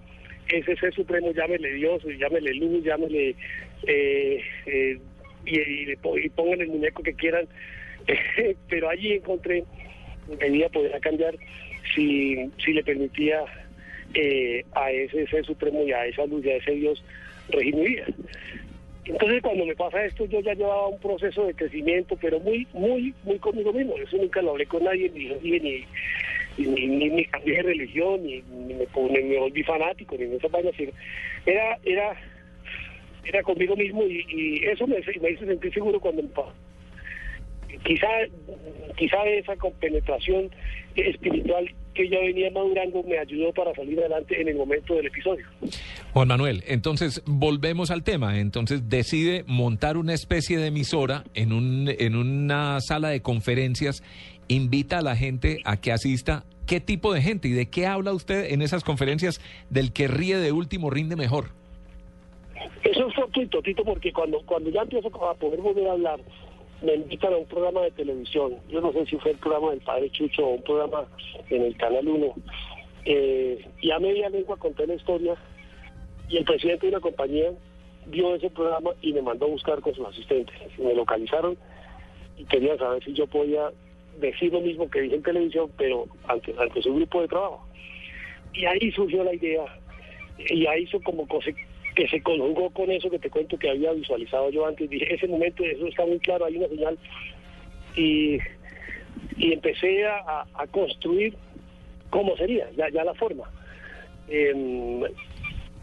[0.48, 3.34] ese ser supremo, llámele Dios, llámele luz, llámele
[3.86, 4.98] eh, eh,
[5.44, 7.46] y, y pongan el muñeco que quieran,
[8.68, 9.64] pero allí encontré
[10.28, 11.34] mi vida podía cambiar
[11.94, 13.44] si, si le permitía
[14.14, 17.02] eh, a ese ser supremo y a esa luz y a ese Dios
[17.50, 18.06] regir mi vida.
[19.08, 23.14] Entonces cuando me pasa esto yo ya llevaba un proceso de crecimiento, pero muy, muy,
[23.24, 23.96] muy conmigo mismo.
[23.96, 25.84] Eso nunca lo hablé con nadie, ni ni,
[26.58, 28.86] ni, ni, ni, cambié de religión, ni, me,
[29.22, 30.70] me volví fanático, ni esa vaina.
[31.46, 32.16] Era, era,
[33.24, 36.52] era conmigo mismo y, y eso me, me hizo sentir seguro cuando me pasó.
[37.84, 38.08] Quizá,
[38.96, 40.50] quizá esa compenetración
[40.96, 41.66] espiritual
[41.98, 45.44] que ya venía madurando me ayudó para salir adelante en el momento del episodio.
[46.12, 48.38] Juan Manuel, entonces volvemos al tema.
[48.38, 54.04] Entonces decide montar una especie de emisora en, un, en una sala de conferencias,
[54.46, 56.44] invita a la gente a que asista.
[56.66, 60.36] ¿Qué tipo de gente y de qué habla usted en esas conferencias del que ríe
[60.36, 61.46] de último rinde mejor?
[62.84, 66.20] Eso es fortuito, Tito, porque cuando, cuando ya empiezo a poder volver a hablar,
[66.82, 68.54] me invitan a un programa de televisión.
[68.68, 71.06] Yo no sé si fue el programa del Padre Chucho o un programa
[71.50, 72.34] en el Canal 1.
[73.04, 75.34] Eh, y a media lengua conté la historia
[76.28, 77.50] y el presidente de una compañía
[78.06, 80.54] vio ese programa y me mandó a buscar con sus asistentes.
[80.78, 81.56] Me localizaron
[82.36, 83.70] y querían saber si yo podía
[84.20, 87.66] decir lo mismo que dije en televisión, pero ante, ante su grupo de trabajo.
[88.54, 89.64] Y ahí surgió la idea
[90.38, 91.26] y ahí hizo como
[91.98, 94.88] que se conjugó con eso que te cuento que había visualizado yo antes.
[94.88, 96.96] Dije, ese momento, eso está muy claro, hay una señal.
[97.96, 98.38] Y,
[99.36, 101.34] y empecé a, a- construir
[102.10, 103.50] cómo sería, ya, ya la forma.
[104.28, 105.02] Em,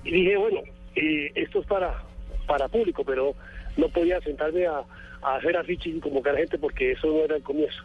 [0.05, 0.61] y dije, bueno,
[0.95, 2.01] eh, esto es para,
[2.47, 3.35] para público, pero
[3.75, 4.83] no podía sentarme a,
[5.21, 7.83] a hacer afiches y convocar gente porque eso no era el comienzo.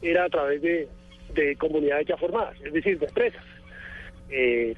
[0.00, 0.88] Era a través de,
[1.34, 3.44] de comunidades ya formadas, es decir, de empresas.
[4.30, 4.74] Eh,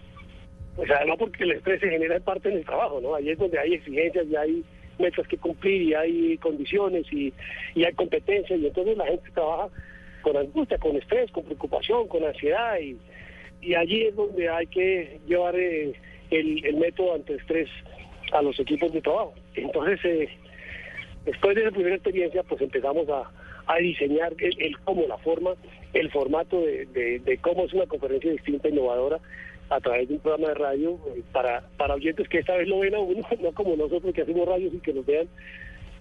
[0.77, 3.15] pues además porque el estrés se genera en parte en el trabajo, ¿no?
[3.15, 4.65] Ahí es donde hay exigencias y hay
[4.99, 7.32] metas que cumplir y hay condiciones y,
[7.74, 9.69] y hay competencias y entonces la gente trabaja
[10.23, 12.97] con angustia, con estrés, con preocupación, con ansiedad y,
[13.61, 15.93] y allí es donde hay que llevar eh,
[16.31, 17.69] el, el método ante estrés
[18.32, 19.35] a los equipos de trabajo.
[19.55, 20.28] Entonces, eh,
[21.24, 23.31] después de esa primera experiencia, pues empezamos a,
[23.66, 25.51] a diseñar el, el cómo, la forma,
[25.93, 29.20] el formato de, de, de cómo es una conferencia distinta, innovadora,
[29.73, 32.81] a través de un programa de radio eh, para, para oyentes que esta vez lo
[32.81, 35.28] ven a uno, no como nosotros que hacemos radios y que nos vean.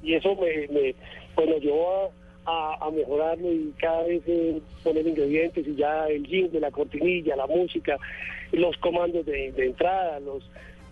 [0.04, 0.96] Y eso me, me
[1.36, 2.12] pues nos llevó
[2.46, 6.72] a, a, a mejorarlo y cada vez eh, poner ingredientes y ya el jingle, la
[6.72, 7.98] cortinilla, la música,
[8.52, 10.44] los comandos de, entrada, los,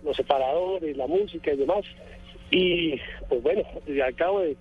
[0.03, 1.85] los separadores, la música y demás.
[2.51, 3.63] Y pues bueno,
[4.03, 4.55] al cabo de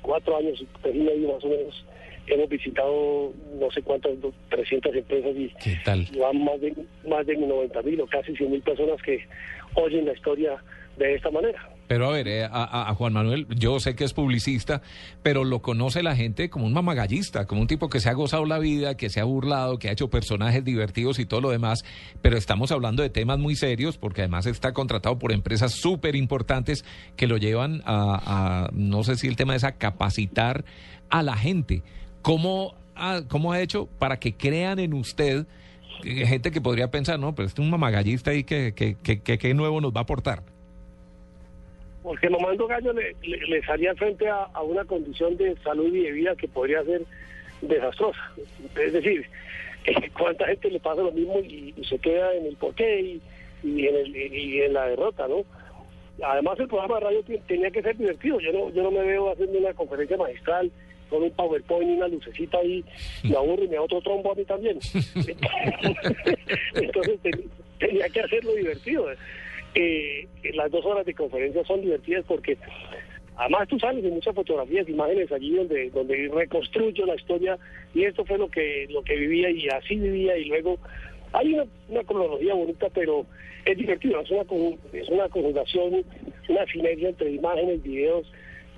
[0.00, 1.84] cuatro años tres y medio más o menos,
[2.34, 6.74] hemos visitado no sé cuántas, do- 300 empresas y, van más de,
[7.08, 9.20] más de 90 mil o casi 100 mil personas que
[9.74, 10.56] oyen la historia
[10.96, 11.68] de esta manera.
[11.86, 14.82] Pero a ver, eh, a Juan Manuel, yo sé que es publicista,
[15.22, 18.44] pero lo conoce la gente como un mamagallista, como un tipo que se ha gozado
[18.44, 21.84] la vida, que se ha burlado, que ha hecho personajes divertidos y todo lo demás.
[22.20, 26.84] Pero estamos hablando de temas muy serios, porque además está contratado por empresas súper importantes
[27.16, 30.66] que lo llevan a, a, no sé si el tema es a capacitar
[31.08, 31.82] a la gente.
[32.22, 35.46] ¿Cómo ha, cómo ha hecho para que crean en usted?
[36.04, 39.20] eh, Gente que podría pensar, no, pero este es un mamagallista ahí que, que, que,
[39.20, 40.42] que- nuevo nos va a aportar.
[42.02, 43.62] Porque Mamando Gallo le, le,
[43.96, 47.02] frente a, una condición de salud y de vida que podría ser
[47.60, 48.20] desastrosa.
[48.80, 49.26] Es decir,
[50.18, 53.22] cuánta gente le pasa lo mismo y, se queda en el porqué y,
[53.64, 55.42] y en el, y en la derrota, ¿no?
[56.24, 58.40] Además el programa de radio te- tenía que ser divertido.
[58.40, 60.70] Yo no, yo no me veo haciendo una conferencia magistral
[61.08, 62.84] con un PowerPoint y una lucecita ahí,
[63.24, 64.78] me aburro y me da otro trombo a mí también.
[66.74, 67.44] Entonces ten-
[67.78, 69.06] tenía que hacerlo divertido.
[69.74, 72.56] Eh, las dos horas de conferencia son divertidas porque
[73.36, 77.58] además tú sales de muchas fotografías, imágenes allí donde donde reconstruyo la historia
[77.94, 80.78] y esto fue lo que lo que vivía y así vivía y luego
[81.32, 83.26] hay una, una cronología bonita pero
[83.66, 84.42] es divertido, es una
[84.94, 86.02] es una conjugación,
[86.48, 88.26] una sinergia entre imágenes, videos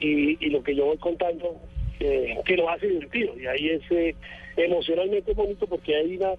[0.00, 1.56] y, y lo que yo voy contando
[2.00, 4.14] eh, que lo hace divertido y ahí es eh,
[4.56, 6.34] emocionalmente bonito porque hay una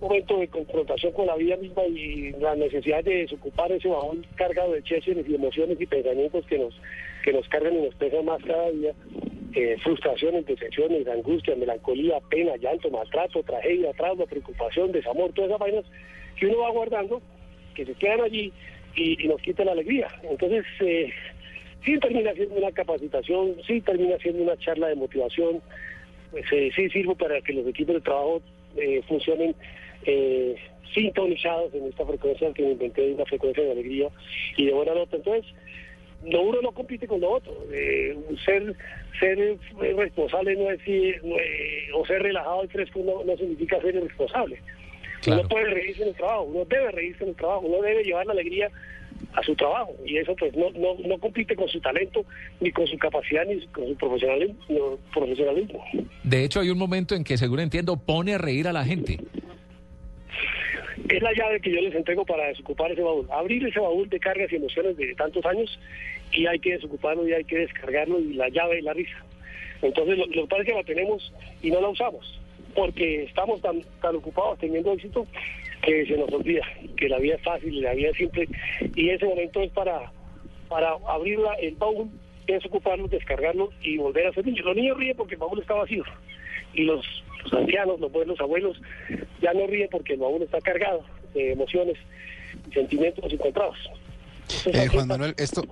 [0.00, 4.72] momento de confrontación con la vida misma y la necesidad de desocupar ese bajón cargado
[4.72, 6.78] de cheches y emociones y pensamientos que nos
[7.24, 8.92] que nos cargan y nos pesan más cada día,
[9.54, 15.84] eh, frustraciones, decepciones, angustia, melancolía, pena, llanto, maltrato, tragedia, trauma, preocupación, desamor, todas esas vainas
[16.38, 17.20] que uno va guardando,
[17.74, 18.52] que se quedan allí
[18.94, 20.06] y, nos quitan la alegría.
[20.22, 21.12] Entonces, eh,
[21.86, 25.62] sí termina siendo una capacitación, sí termina siendo una charla de motivación,
[26.32, 28.42] pues eh, sí sirve para que los equipos de trabajo
[28.76, 29.54] eh, funcionen
[30.04, 30.56] eh,
[30.92, 34.08] sintonizados en esta frecuencia que me inventé, una frecuencia de alegría
[34.56, 35.16] y de buena nota.
[35.16, 35.50] Entonces,
[36.24, 37.54] lo uno no compite con lo otro.
[37.72, 38.74] Eh, ser
[39.20, 39.56] ser
[39.96, 40.80] responsable no es
[41.22, 41.36] no,
[41.94, 44.60] o ser relajado y fresco no, no significa ser irresponsable.
[45.26, 48.26] Uno puede reírse en el trabajo, uno debe reírse en el trabajo, uno debe llevar
[48.26, 48.70] la alegría
[49.34, 52.24] a su trabajo y eso pues no, no, no compite con su talento,
[52.60, 54.56] ni con su capacidad, ni con su profesionalismo.
[54.68, 55.84] no, profesionalismo.
[56.22, 59.18] De hecho, hay un momento en que, seguro entiendo, pone a reír a la gente.
[61.08, 63.26] Es la llave que yo les entrego para desocupar ese baúl.
[63.30, 65.78] Abrir ese baúl de cargas y emociones de tantos años
[66.32, 69.24] y hay que desocuparlo y hay que descargarlo y la llave es la risa.
[69.82, 71.32] Entonces lo, lo que pasa es que la tenemos
[71.62, 72.40] y no la usamos
[72.76, 75.26] porque estamos tan, tan ocupados teniendo éxito
[75.86, 76.62] que se nos olvida
[76.96, 78.48] que la vida es fácil la vida es simple
[78.94, 80.12] y ese momento es para,
[80.68, 82.10] para abrir la- el baúl,
[82.46, 84.64] desocuparlo, descargarlo y volver a ser niños.
[84.66, 86.04] Los niños ríen porque el baúl está vacío
[86.74, 87.06] y los,
[87.44, 88.80] los ancianos, los buenos abuelos
[89.40, 91.04] ya no ríen porque el baúl está cargado
[91.34, 91.96] de emociones
[92.68, 93.76] y sentimientos encontrados.
[94.66, 95.62] Eh, Juan Manuel, esto,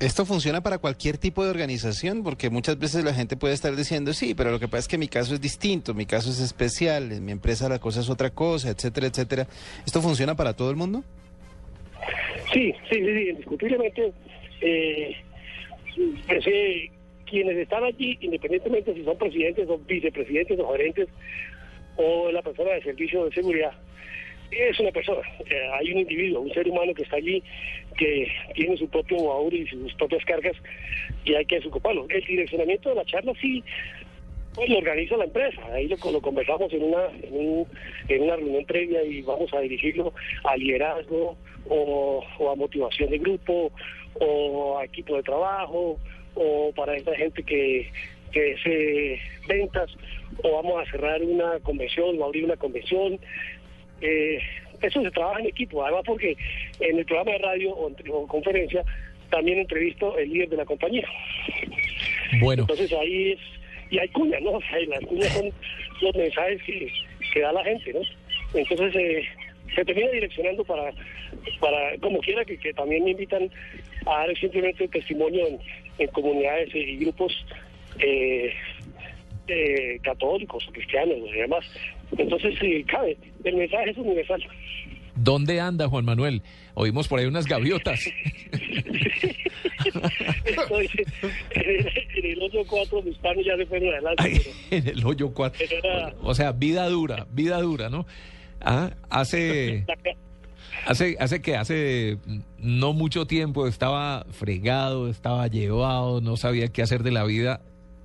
[0.00, 4.12] esto funciona para cualquier tipo de organización, porque muchas veces la gente puede estar diciendo,
[4.12, 7.12] sí, pero lo que pasa es que mi caso es distinto, mi caso es especial,
[7.12, 9.46] en mi empresa la cosa es otra cosa, etcétera, etcétera.
[9.86, 11.04] ¿Esto funciona para todo el mundo?
[12.52, 14.12] Sí, sí, sí, indiscutiblemente.
[14.60, 15.16] Eh,
[16.26, 16.90] pues, eh,
[17.26, 21.08] quienes están allí, independientemente si son presidentes o vicepresidentes o gerentes
[21.96, 23.72] o la persona de servicio de seguridad,
[24.58, 25.20] es una persona,
[25.50, 27.42] eh, hay un individuo, un ser humano que está allí,
[27.96, 30.56] que tiene su propio baúl y sus propias cargas
[31.24, 32.06] y hay que desocuparlo.
[32.10, 33.62] El direccionamiento de la charla sí
[34.54, 35.60] pues lo organiza la empresa.
[35.72, 37.66] Ahí lo, lo conversamos en una, en, un-
[38.08, 40.12] en una reunión previa y vamos a dirigirlo
[40.44, 41.36] a liderazgo
[41.68, 43.72] o, a motivación de grupo
[44.20, 45.98] o a equipo de trabajo
[46.36, 47.88] o para esta gente que,
[48.30, 49.18] que
[49.48, 49.90] ventas
[50.42, 53.18] o vamos a cerrar una convención o abrir una convención.
[54.04, 54.38] Eh,
[54.82, 56.36] eso se trabaja en equipo, además porque
[56.80, 58.82] en el programa de radio o, en- o conferencia
[59.30, 61.08] también entrevisto el líder de la compañía.
[62.40, 62.62] Bueno.
[62.62, 63.38] Entonces ahí es,
[63.90, 64.50] y hay cuñas, ¿no?
[64.58, 65.50] O sea, y las cuñas son
[66.02, 66.92] los mensajes que,
[67.32, 68.00] que da la gente, ¿no?
[68.58, 69.24] Entonces eh,
[69.74, 70.92] se termina direccionando para,
[71.60, 73.50] para como quiera, que, que también me invitan
[74.06, 75.58] a dar simplemente testimonio en,
[75.98, 77.32] en comunidades y grupos
[78.00, 78.52] eh,
[79.48, 81.64] eh, católicos, cristianos y demás.
[82.18, 84.42] Entonces, sí, cabe, el mensaje es universal.
[85.16, 86.42] ¿Dónde anda Juan Manuel?
[86.74, 88.00] Oímos por ahí unas gaviotas.
[90.44, 90.90] Estoy
[91.50, 91.86] en el,
[92.16, 94.42] en el otro cuatro de Hispano ya se fueron adelante.
[94.70, 95.58] en el hoyo 4.
[95.68, 98.06] pero era- O sea, vida dura, vida dura, ¿no?
[98.60, 99.84] Ah, hace,
[100.86, 102.18] hace, hace que hace
[102.58, 107.60] no mucho tiempo estaba fregado, estaba llevado, no sabía qué hacer de la vida,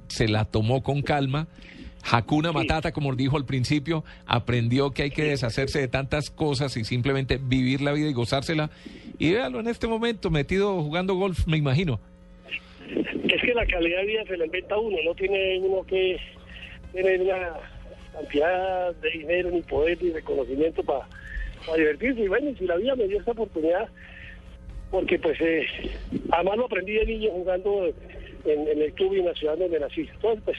[0.10, 1.48] se la tomó con calma.
[2.04, 6.84] Hakuna Matata, como dijo al principio, aprendió que hay que deshacerse de tantas cosas y
[6.84, 8.70] simplemente vivir la vida y gozársela.
[9.18, 12.00] Y véalo en este momento, metido jugando golf, me imagino.
[12.90, 16.18] Es que la calidad de vida se la inventa uno, no tiene uno que
[16.94, 17.54] tener una
[18.14, 21.06] cantidad de dinero, ni poder, ni reconocimiento para
[21.78, 22.22] divertirse.
[22.22, 23.88] Y bueno, si la vida me dio esta oportunidad,
[24.90, 25.66] porque pues eh,
[26.32, 27.94] además lo aprendí de niño jugando
[28.46, 30.02] en, en el club y en la ciudad donde nací.
[30.02, 30.58] Entonces, pues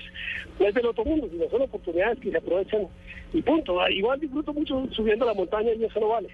[0.59, 2.83] no es del otro mundo, sino son oportunidades que se aprovechan
[3.33, 3.81] y punto.
[3.81, 6.29] Ah, Igual disfruto mucho subiendo la montaña y eso no vale.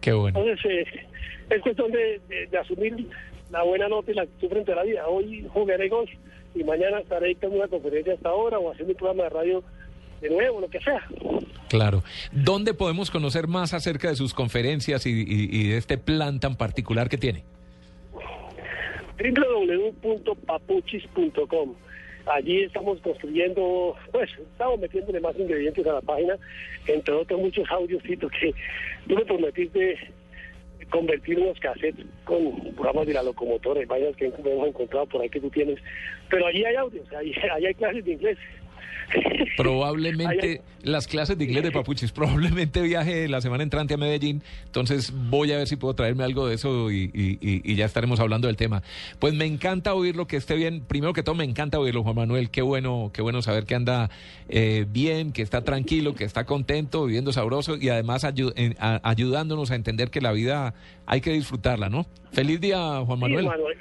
[0.00, 0.38] Qué bueno.
[0.38, 1.06] Entonces, eh,
[1.50, 2.94] es cuestión de, de- de asumir
[3.50, 5.08] la buena nota y la actitud frente a la vida.
[5.08, 6.10] Hoy jugaré golf
[6.54, 9.64] y mañana estaré dando una conferencia hasta ahora o haciendo un programa de radio
[10.20, 11.00] de nuevo, lo que sea.
[11.68, 12.02] Claro.
[12.32, 16.56] ¿Dónde podemos conocer más acerca de sus conferencias y, y- y de este plan tan
[16.56, 17.44] particular que tiene?
[19.18, 21.74] www.papuchis.com.
[22.26, 26.36] Allí estamos construyendo, pues estamos metiéndole más ingredientes a la página,
[26.86, 28.52] entre otros muchos audios Tito, que
[29.06, 29.98] tú me prometiste
[30.90, 35.28] convertir unos cassettes con programas de la locomotora y vainas que hemos encontrado por ahí
[35.28, 35.78] que tú tienes.
[36.28, 38.38] Pero allí hay audios, allí, allí hay clases de inglés.
[39.56, 45.12] Probablemente las clases de inglés de Papuchis, probablemente viaje la semana entrante a Medellín, entonces
[45.30, 48.20] voy a ver si puedo traerme algo de eso y, y- y- y ya estaremos
[48.20, 48.82] hablando del tema.
[49.18, 50.82] Pues me encanta oírlo, que esté bien.
[50.86, 52.50] Primero que todo, me encanta oírlo, Juan Manuel.
[52.50, 54.10] Qué bueno, qué bueno saber que anda
[54.48, 59.00] eh, bien, que está tranquilo, que está contento, viviendo sabroso y además ayu- en- a-
[59.02, 60.74] ayudándonos a entender que la vida
[61.06, 62.06] hay que disfrutarla, ¿no?
[62.32, 63.46] Feliz día, Juan Sí, Manuel.
[63.46, 63.78] Manuel.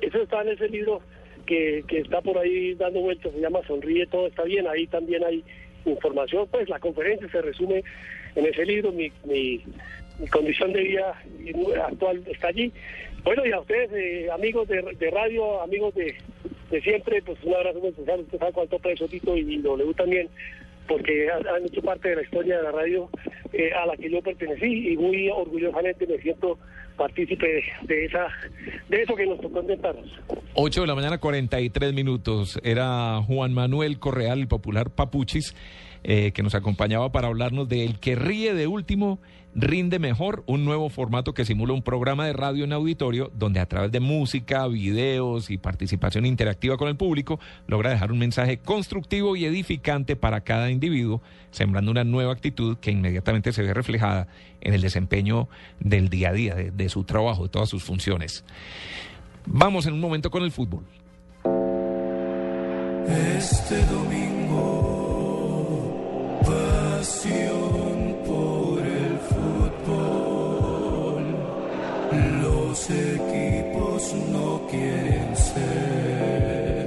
[0.00, 1.00] Eso está en ese libro
[1.44, 4.66] que, que está por ahí dando vueltas, se llama Sonríe, todo está bien.
[4.66, 5.44] Ahí también hay
[5.84, 6.48] información.
[6.50, 7.84] Pues la conferencia se resume
[8.34, 8.92] en ese libro.
[8.92, 9.62] Mi, mi,
[10.18, 11.22] mi condición de vida
[11.86, 12.72] actual está allí.
[13.24, 16.14] Bueno, y a ustedes, eh, amigos de, radio, amigos de,
[16.82, 18.20] siempre, pues un abrazo muy especial.
[18.20, 20.28] Usted sabe cuánto aprecio Tito y W también,
[20.86, 23.08] porque han, hecho parte de la historia de la radio
[23.52, 26.58] eh, a la que yo pertenecí y muy orgullosamente me siento
[26.96, 28.28] partícipe de, de esa
[28.88, 30.08] de eso que nos tocó inventarnos.
[30.54, 32.60] 8 de la mañana, 43 minutos.
[32.62, 35.54] Era Juan Manuel Correal, el popular Papuchis,
[36.04, 39.18] eh, que nos acompañaba para hablarnos de El que ríe de último
[39.54, 43.66] rinde mejor, un nuevo formato que simula un programa de radio en auditorio donde a
[43.66, 49.36] través de música, videos y participación interactiva con el público logra dejar un mensaje constructivo
[49.36, 54.26] y edificante para cada individuo, sembrando una nueva actitud que inmediatamente se ve reflejada
[54.60, 55.48] en el desempeño
[55.80, 58.44] del día a día, de, de su trabajo, de todas sus funciones.
[59.46, 60.84] Vamos en un momento con el fútbol.
[63.06, 64.93] Este domingo,
[67.24, 70.44] pasión por el fútbol.
[72.42, 76.84] Los equipos no quieren ser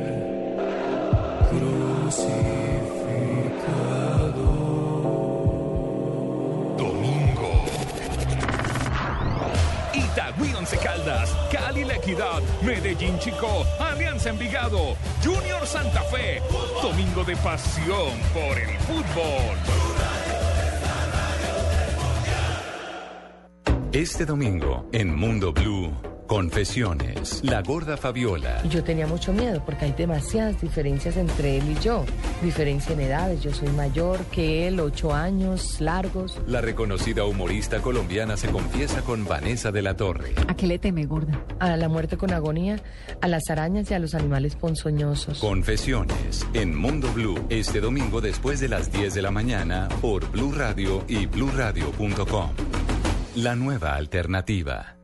[1.49, 2.27] crucificados.
[6.77, 7.65] Domingo.
[9.93, 16.41] Itagüí Once Caldas, Cali La Equidad, Medellín Chico, Alianza Envigado, Junior Santa Fe.
[16.81, 19.57] Domingo de pasión por el fútbol.
[23.97, 25.91] Este domingo en Mundo Blue,
[26.27, 27.41] Confesiones.
[27.43, 28.61] La gorda Fabiola.
[28.69, 32.05] Yo tenía mucho miedo porque hay demasiadas diferencias entre él y yo.
[32.43, 36.39] Diferencia en edades, yo soy mayor que él, ocho años largos.
[36.45, 40.35] La reconocida humorista colombiana se confiesa con Vanessa de la Torre.
[40.47, 41.43] ¿A qué le teme, gorda?
[41.57, 42.79] A la muerte con agonía,
[43.19, 45.39] a las arañas y a los animales ponzoñosos.
[45.39, 46.45] Confesiones.
[46.53, 47.43] En Mundo Blue.
[47.49, 52.51] Este domingo después de las 10 de la mañana por Blue Radio y bluradio.com.
[53.37, 54.97] La nueva alternativa.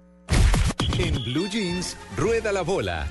[0.98, 3.08] En Blue Jeans, rueda la bola.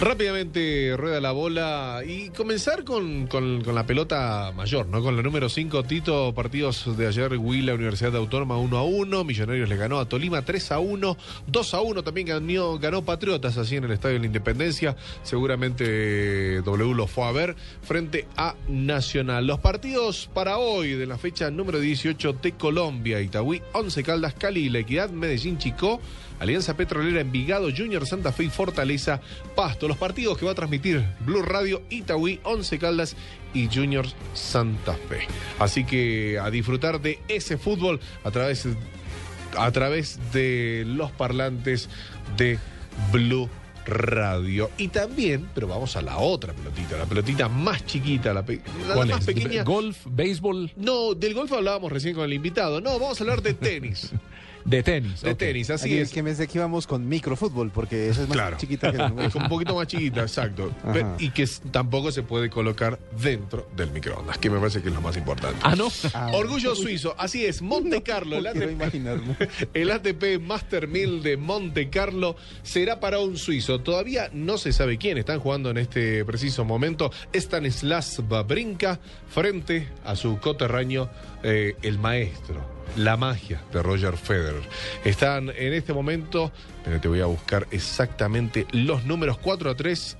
[0.00, 3.28] Rápidamente rueda la bola y comenzar con,
[3.66, 5.02] la pelota mayor, ¿no?
[5.02, 9.68] Con la número 5, Tito, partidos de ayer, Huila, Universidad Autónoma 1 a 1, Millonarios
[9.68, 11.16] le ganó a Tolima 3 a 1,
[11.48, 16.94] 2 a 1 también ganó, Patriotas así en el Estadio de la Independencia, seguramente W
[16.94, 19.48] lo fue a ver, frente a Nacional.
[19.48, 24.68] Los partidos para hoy de la fecha número 18 de Colombia, Itagüí, 11 Caldas, Cali,
[24.68, 26.00] La Equidad, Medellín, Chicó,
[26.40, 29.20] Alianza Petrolera, Envigado, Junior, Santa Fe y Fortaleza,
[29.56, 29.88] Pasto.
[29.88, 33.16] Los partidos que va a transmitir Blue Radio, Itagüí, Once Caldas
[33.54, 35.20] y Junior Santa Fe.
[35.58, 38.66] Así que a disfrutar de ese fútbol a través,
[39.56, 41.88] a través de los parlantes
[42.36, 42.58] de
[43.12, 43.48] Blue
[43.86, 44.70] Radio.
[44.76, 48.94] Y también, pero vamos a la otra pelotita, la pelotita más chiquita, la, pe- la
[48.94, 49.26] ¿Cuál más es?
[49.26, 49.64] pequeña.
[49.64, 50.72] ¿Golf, béisbol?
[50.76, 52.80] No, del golf hablábamos recién con el invitado.
[52.82, 54.12] No, vamos a hablar de tenis.
[54.68, 55.22] De tenis.
[55.22, 56.10] De tenis, así Aquí es.
[56.10, 58.56] que pensé que íbamos con microfútbol, porque esa es más Claro.
[58.58, 60.70] chiquita que el Es un poquito más chiquita, exacto.
[61.18, 65.00] Y que tampoco se puede colocar dentro del microondas, que me parece que es lo
[65.00, 65.58] más importante.
[65.62, 65.88] Ah, ¿no?
[66.34, 69.36] Orgullo suizo, así es, Monte Carlo, el, no ATP, imaginarme.
[69.74, 73.80] el ATP Master 1000 de Monte Carlo será para un suizo.
[73.80, 77.10] Todavía no se sabe quién están jugando en este preciso momento.
[77.34, 81.08] Stanislas Babrinka frente a su coterraño,
[81.42, 82.77] eh, el maestro.
[82.96, 84.62] La magia de Roger Federer.
[85.04, 86.52] Están en este momento,
[87.00, 90.16] te voy a buscar exactamente los números 4 a 3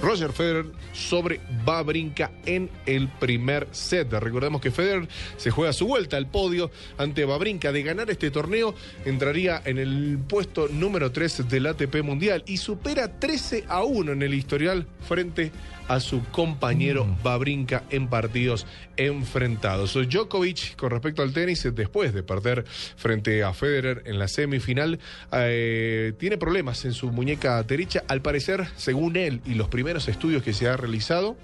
[0.00, 4.12] Roger Federer sobre Babrinka en el primer set.
[4.12, 7.72] Recordemos que Federer se juega su vuelta al podio ante Babrinka.
[7.72, 8.74] De ganar este torneo,
[9.04, 14.22] entraría en el puesto número 3 del ATP Mundial y supera 13 a 1 en
[14.22, 18.66] el historial frente a su compañero Babrinka en partidos
[18.96, 19.94] enfrentados.
[19.94, 22.64] Djokovic, con respecto al tenis, después de perder
[22.96, 24.98] frente a Federer en la semifinal,
[25.32, 28.04] eh, tiene problemas en su muñeca derecha.
[28.08, 31.36] Al parecer, según él y los primeros estudios que se ha realizado,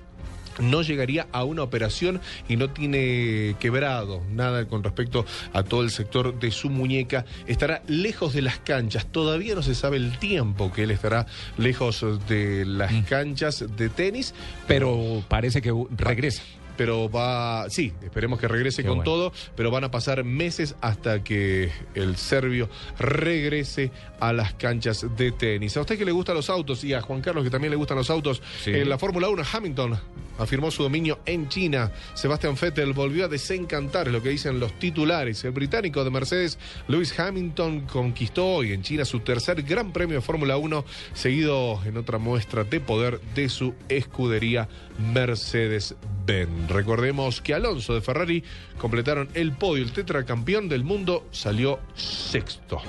[0.59, 5.90] no llegaría a una operación y no tiene quebrado nada con respecto a todo el
[5.90, 7.24] sector de su muñeca.
[7.47, 9.06] Estará lejos de las canchas.
[9.06, 11.26] Todavía no se sabe el tiempo que él estará
[11.59, 14.35] lejos de las canchas de tenis.
[14.66, 16.43] Pero parece que regresa.
[16.76, 19.10] Pero va, sí, esperemos que regrese Qué con bueno.
[19.10, 22.68] todo, pero van a pasar meses hasta que el serbio
[22.98, 23.90] regrese
[24.20, 25.76] a las canchas de tenis.
[25.76, 27.96] A usted que le gustan los autos y a Juan Carlos que también le gustan
[27.96, 28.70] los autos, Sí.
[28.72, 29.98] en la Fórmula 1 Hamilton
[30.38, 31.92] afirmó su dominio en China.
[32.14, 35.44] Sebastian Vettel volvió a desencantar, es lo que dicen los titulares.
[35.44, 40.22] El británico de Mercedes, Lewis Hamilton, conquistó hoy en China su tercer Gran Premio de
[40.22, 44.68] Fórmula 1, seguido en otra muestra de poder de su escudería
[45.12, 46.64] Mercedes-Benz.
[46.69, 48.43] Recordemos que Alonso de Ferrari
[48.78, 49.82] completaron el podio.
[49.85, 52.81] El tetracampeón del mundo salió sexto.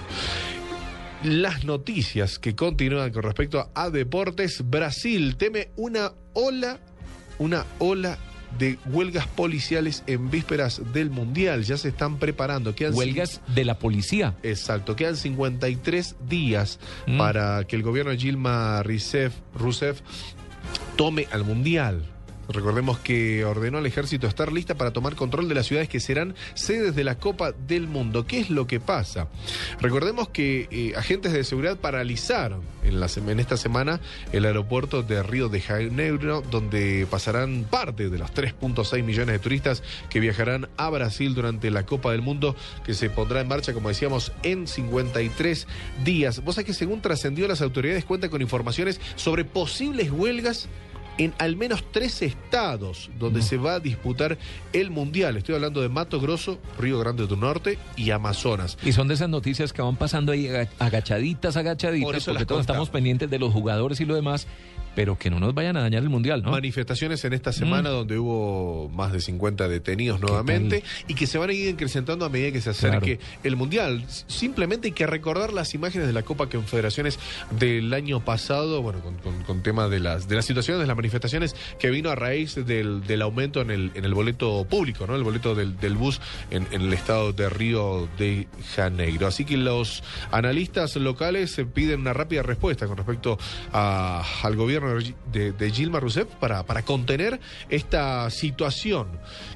[1.23, 4.64] Las noticias que continúan con respecto a deportes.
[4.69, 6.80] Brasil teme una ola,
[7.39, 8.18] una ola
[8.60, 11.64] de huelgas policiales en vísperas del Mundial.
[11.64, 12.73] Ya se están preparando.
[12.76, 14.35] Quedan Huelgas de la policía.
[14.43, 17.18] Exacto, quedan 53 días Mm.
[17.18, 20.02] para que el gobierno de Gilma Rousseff, Rousseff
[20.95, 22.03] tome al Mundial.
[22.49, 26.35] Recordemos que ordenó al ejército estar lista para tomar control de las ciudades que serán
[26.53, 28.26] sedes de la Copa del Mundo.
[28.27, 29.27] ¿Qué es lo que pasa?
[29.80, 33.99] Recordemos que eh, agentes de seguridad paralizaron en, la, en esta semana
[34.31, 39.84] el aeropuerto de Río de Janeiro, donde pasarán parte de los 3.6 millones de turistas
[40.09, 42.55] que viajarán a Brasil durante la Copa del Mundo,
[42.85, 45.67] que se pondrá en marcha, como decíamos, en 53
[46.03, 46.43] días.
[46.43, 50.67] Vos sabés que según trascendió las autoridades cuentan con informaciones sobre posibles huelgas
[51.17, 54.37] en al menos tres estados donde se va a disputar
[54.73, 55.37] el Mundial.
[55.37, 58.77] Estoy hablando de Mato Grosso, Río Grande do Norte y Amazonas.
[58.83, 62.45] Y son de esas noticias que van pasando ahí aga- agachaditas, agachaditas, Por eso porque
[62.45, 62.85] todos contamos.
[62.87, 64.47] estamos pendientes de los jugadores y lo demás,
[64.95, 66.51] pero que no nos vayan a dañar el mundial, ¿no?
[66.51, 67.93] Manifestaciones en esta semana Mm.
[67.93, 72.30] donde hubo más de 50 detenidos nuevamente y que se van a ir acrecentando a
[72.30, 74.05] medida que se acerque el Mundial.
[74.27, 77.19] Simplemente hay que recordar las imágenes de la Copa Confederaciones
[77.59, 80.95] del año pasado, bueno, con, con, con tema de las, de las situaciones de las
[80.95, 85.15] manifestaciones que vino a raíz del, del aumento en el, en el boleto público, ¿no?
[85.15, 89.27] El boleto del, del bus en, en el estado de Río de Janeiro.
[89.27, 93.38] Así que los analistas locales eh, piden una rápida respuesta con respecto
[93.73, 94.84] a- al gobierno
[95.31, 97.39] de, de Gilma Rousseff para, para contener
[97.69, 99.07] esta situación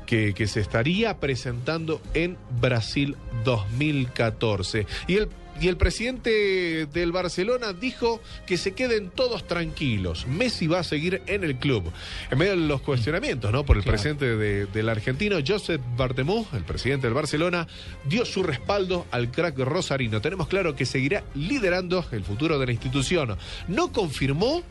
[0.05, 3.15] que, que se estaría presentando en Brasil
[3.45, 4.85] 2014.
[5.07, 5.29] Y el
[5.61, 10.25] y el presidente del Barcelona dijo que se queden todos tranquilos.
[10.25, 11.83] Messi va a seguir en el club.
[12.31, 13.65] En medio de los cuestionamientos, ¿no?
[13.65, 17.67] Por el presidente de- del argentino, Josep Bartemú, el presidente del Barcelona,
[18.05, 20.21] dio su respaldo al crack rosarino.
[20.21, 23.35] Tenemos claro que seguirá liderando el futuro de la institución.
[23.67, 24.63] No confirmó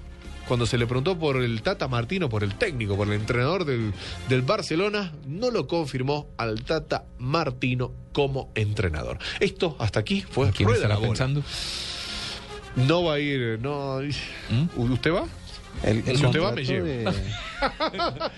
[0.48, 3.92] cuando se le preguntó por el Tata Martino, por el técnico, por el entrenador del,
[4.28, 9.18] del Barcelona, no lo confirmó al Tata Martino como entrenador.
[9.40, 11.08] Esto hasta aquí fue ¿Quién rueda la bola.
[11.08, 11.42] pensando?
[12.76, 13.98] No va a ir, no.
[14.76, 15.24] ¿Usted va?
[15.84, 16.86] El, el si usted va, contrato me llevo.
[16.86, 17.12] de,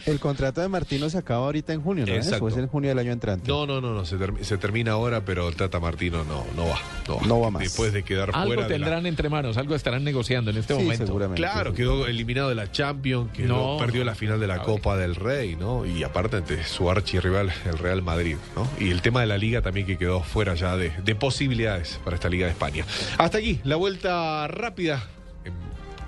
[0.07, 2.25] el contrato de Martino se acaba ahorita en junio, ¿no es?
[2.27, 2.45] Exacto.
[2.45, 3.49] ¿O es en junio del año entrante?
[3.49, 6.67] No, no, no, no, se, termi- se termina ahora, pero el Tata Martino no, no
[6.69, 6.79] va.
[7.09, 7.63] No va, No va más.
[7.63, 10.83] Después de quedar Algo fuera la- tendrán entre manos, algo estarán negociando en este Sí,
[10.83, 11.07] momento.
[11.07, 11.41] seguramente.
[11.43, 13.77] Claro, quedó eliminado de la Champions, que No.
[13.79, 15.85] perdió la final de la Copa del Rey, ¿no?
[15.87, 18.69] Y aparte ante su archirrival, el Real Madrid, ¿no?
[18.79, 22.17] Y el tema de la liga también que quedó fuera ya de, de posibilidades para
[22.17, 22.85] esta Liga de España.
[23.19, 25.03] Hasta aquí, la vuelta rápida.
[25.45, 25.53] en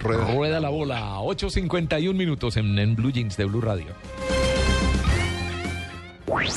[0.02, 0.34] Rueda.
[0.34, 3.86] Rueda la bola, 8.51 minutos en, en Blue Jeans de Blue Radio.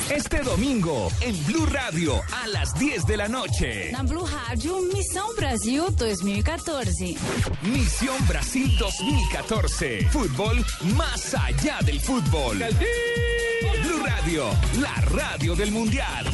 [0.10, 3.92] Este domingo en Blue Radio a las 10 de la noche.
[3.92, 7.16] Na Blue Rádio, Missão Brasil 2014.
[7.64, 10.08] Misión Brasil 2014.
[10.12, 10.64] Fútbol
[10.96, 12.58] más allá del fútbol.
[12.58, 14.46] Blue Radio,
[14.80, 16.26] la radio del Mundial.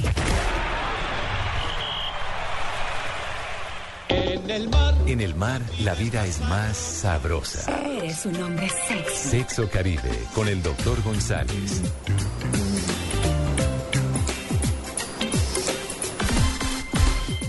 [5.08, 7.82] En el mar, la vida es más sabrosa.
[7.86, 9.30] Eres un hombre sexy.
[9.30, 11.82] Sexo Caribe, con el doctor González.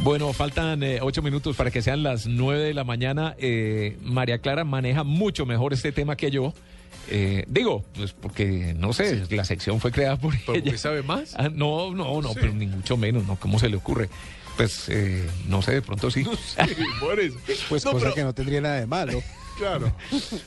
[0.02, 3.36] Bueno, faltan eh, ocho minutos para que sean las nueve de la mañana.
[3.38, 6.52] Eh, María Clara maneja mucho mejor este tema que yo.
[7.08, 10.62] Eh, digo, pues porque, no sé, la sección fue creada por ¿Pero ella.
[10.64, 11.34] porque sabe más?
[11.38, 12.38] Ah, no, no, no, Sí.
[12.40, 13.36] pero ni mucho menos, ¿no?
[13.36, 14.08] ¿Cómo se le ocurre?
[14.56, 16.24] Pues, eh, no sé, de pronto sí.
[17.00, 17.38] por eso.
[17.68, 19.22] Pues No, cosa pero- que no tendría nada de malo.
[19.58, 19.94] Claro.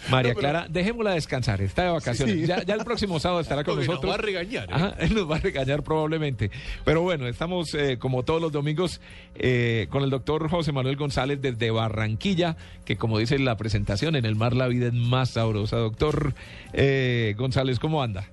[0.10, 2.36] María No, pero- Clara, dejémosla descansar, está de vacaciones.
[2.38, 2.48] Sí.
[2.48, 4.11] Ya, ya el próximo sábado estará con Porque nos nosotros.
[4.11, 4.73] va a regañar, ¿eh?
[4.73, 6.49] Ajá, él nos va a regañar probablemente.
[6.84, 8.99] Pero bueno, estamos eh, como todos los domingos
[9.36, 14.26] eh, con el doctor José Manuel González desde Barranquilla, que como dice la presentación, en
[14.26, 15.77] el mar la vida es más sabrosa.
[15.77, 16.34] Doctor
[16.73, 18.27] eh, González, ¿cómo anda?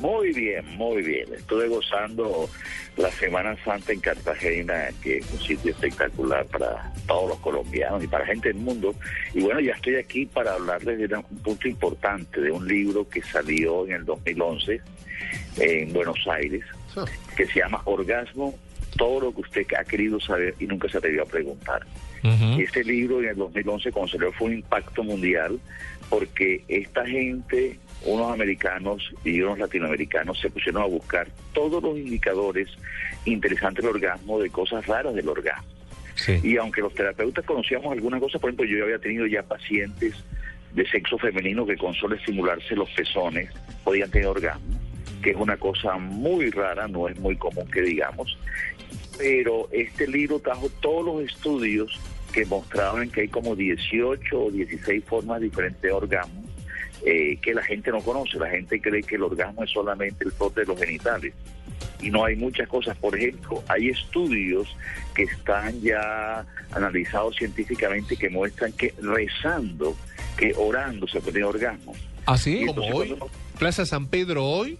[0.00, 1.26] Muy bien, muy bien.
[1.34, 2.48] Estuve gozando
[2.96, 8.06] la Semana Santa en Cartagena, que es un sitio espectacular para todos los colombianos y
[8.06, 8.94] para gente del mundo.
[9.34, 13.20] Y bueno, ya estoy aquí para hablarles de un punto importante, de un libro que
[13.20, 14.80] salió en el 2011
[15.58, 16.64] en Buenos Aires,
[17.36, 18.58] que se llama Orgasmo,
[18.96, 21.86] todo lo que usted ha querido saber y nunca se atrevió a preguntar.
[22.58, 25.58] Este libro en el 2011 cuando salió fue un impacto mundial
[26.10, 32.68] porque esta gente, unos americanos y unos latinoamericanos se pusieron a buscar todos los indicadores
[33.24, 35.68] interesantes del orgasmo, de cosas raras del orgasmo.
[36.42, 40.14] Y aunque los terapeutas conocíamos algunas cosas, por ejemplo, yo ya había tenido ya pacientes
[40.74, 43.50] de sexo femenino que con solo estimularse los pezones
[43.82, 44.78] podían tener orgasmo,
[45.22, 48.38] que es una cosa muy rara, no es muy común que digamos.
[49.16, 51.98] Pero este libro trajo todos los estudios
[52.32, 56.49] que mostraban que hay como 18 o 16 formas diferentes de orgasmo
[57.04, 58.38] eh, que la gente no conoce.
[58.38, 61.32] La gente cree que el orgasmo es solamente el frote de los genitales.
[62.00, 62.96] Y no hay muchas cosas.
[62.96, 64.68] Por ejemplo, hay estudios
[65.14, 69.96] que están ya analizados científicamente que muestran que rezando,
[70.36, 71.94] que orando se puede orgasmo.
[72.26, 72.62] ¿Así?
[72.62, 74.78] Y Como hoy, cuando- Plaza San Pedro hoy.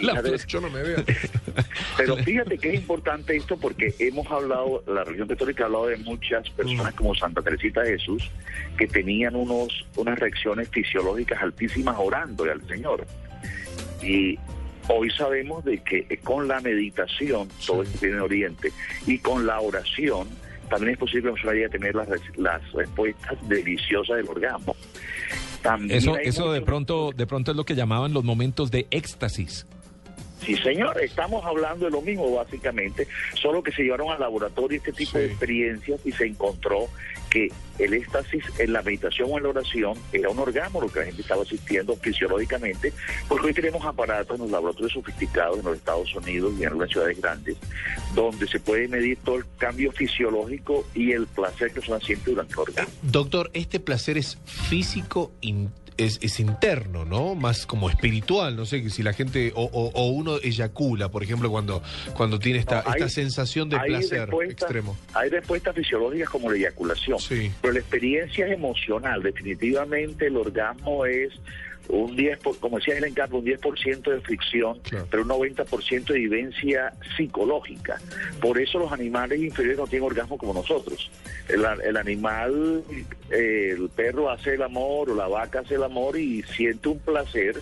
[0.46, 1.04] Yo no me veo.
[1.96, 5.96] Pero fíjate que es importante esto porque hemos hablado, la religión católica ha hablado de
[5.98, 8.30] muchas personas como Santa Teresita de Jesús
[8.76, 13.06] que tenían unos unas reacciones fisiológicas altísimas orándole al Señor.
[14.02, 14.38] Y
[14.88, 18.72] hoy sabemos de que con la meditación, todo esto viene de Oriente,
[19.06, 20.28] y con la oración,
[20.68, 24.76] también es posible que nosotros vaya a tener las, las respuestas deliciosas del orgasmo.
[25.62, 29.66] También Eso, eso de pronto, de pronto es lo que llamaban los momentos de éxtasis.
[30.46, 34.92] Sí, señor, estamos hablando de lo mismo básicamente, solo que se llevaron al laboratorio este
[34.92, 36.86] tipo de experiencias y se encontró
[37.30, 37.50] que
[37.80, 41.06] el éxtasis en la meditación o en la oración era un orgasmo lo que la
[41.06, 42.92] gente estaba asistiendo fisiológicamente,
[43.28, 46.90] porque hoy tenemos aparatos en los laboratorios sofisticados en los Estados Unidos y en algunas
[46.90, 47.56] ciudades grandes,
[48.14, 52.52] donde se puede medir todo el cambio fisiológico y el placer que se siente durante
[52.54, 52.94] el orgasmo.
[53.02, 57.34] Doctor, ¿este placer es físico in- es, es interno, ¿no?
[57.34, 61.22] Más como espiritual, no sé, que si la gente, o, o- o uno eyacula, por
[61.22, 61.82] ejemplo, cuando,
[62.14, 64.96] cuando tiene esta, No, hay- esta sensación de placer extremo.
[65.14, 67.18] Hay respuestas fisiológicas como la eyaculación,
[67.60, 69.22] pero la experiencia es emocional.
[69.22, 71.32] Definitivamente el orgasmo es
[71.88, 74.80] un 10, por- como decía Helen Campbell, un 10% de fricción,
[75.10, 78.00] pero un 90% de vivencia psicológica.
[78.40, 81.10] Por eso los animales inferiores no tienen orgasmo como nosotros.
[81.48, 82.82] El, el animal,
[83.30, 86.98] eh, el perro hace el amor o la vaca hace el amor y siente un
[86.98, 87.56] placer,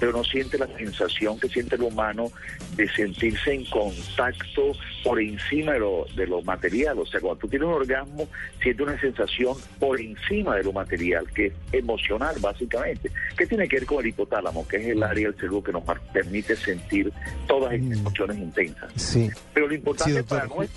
[0.00, 2.32] pero no siente la sensación que siente el humano
[2.74, 4.72] de sentirse en contacto
[5.04, 6.98] por encima de lo, de lo material.
[6.98, 8.26] O sea, cuando tú tienes un orgasmo,
[8.62, 13.76] sientes una sensación por encima de lo material, que es emocional básicamente, que tiene que
[13.76, 17.12] ver con el hipotálamo, que es el área del cerebro que nos permite sentir
[17.46, 18.90] todas estas emociones intensas.
[18.96, 19.30] Sí.
[19.52, 20.70] Pero lo importante Sí, para nosotros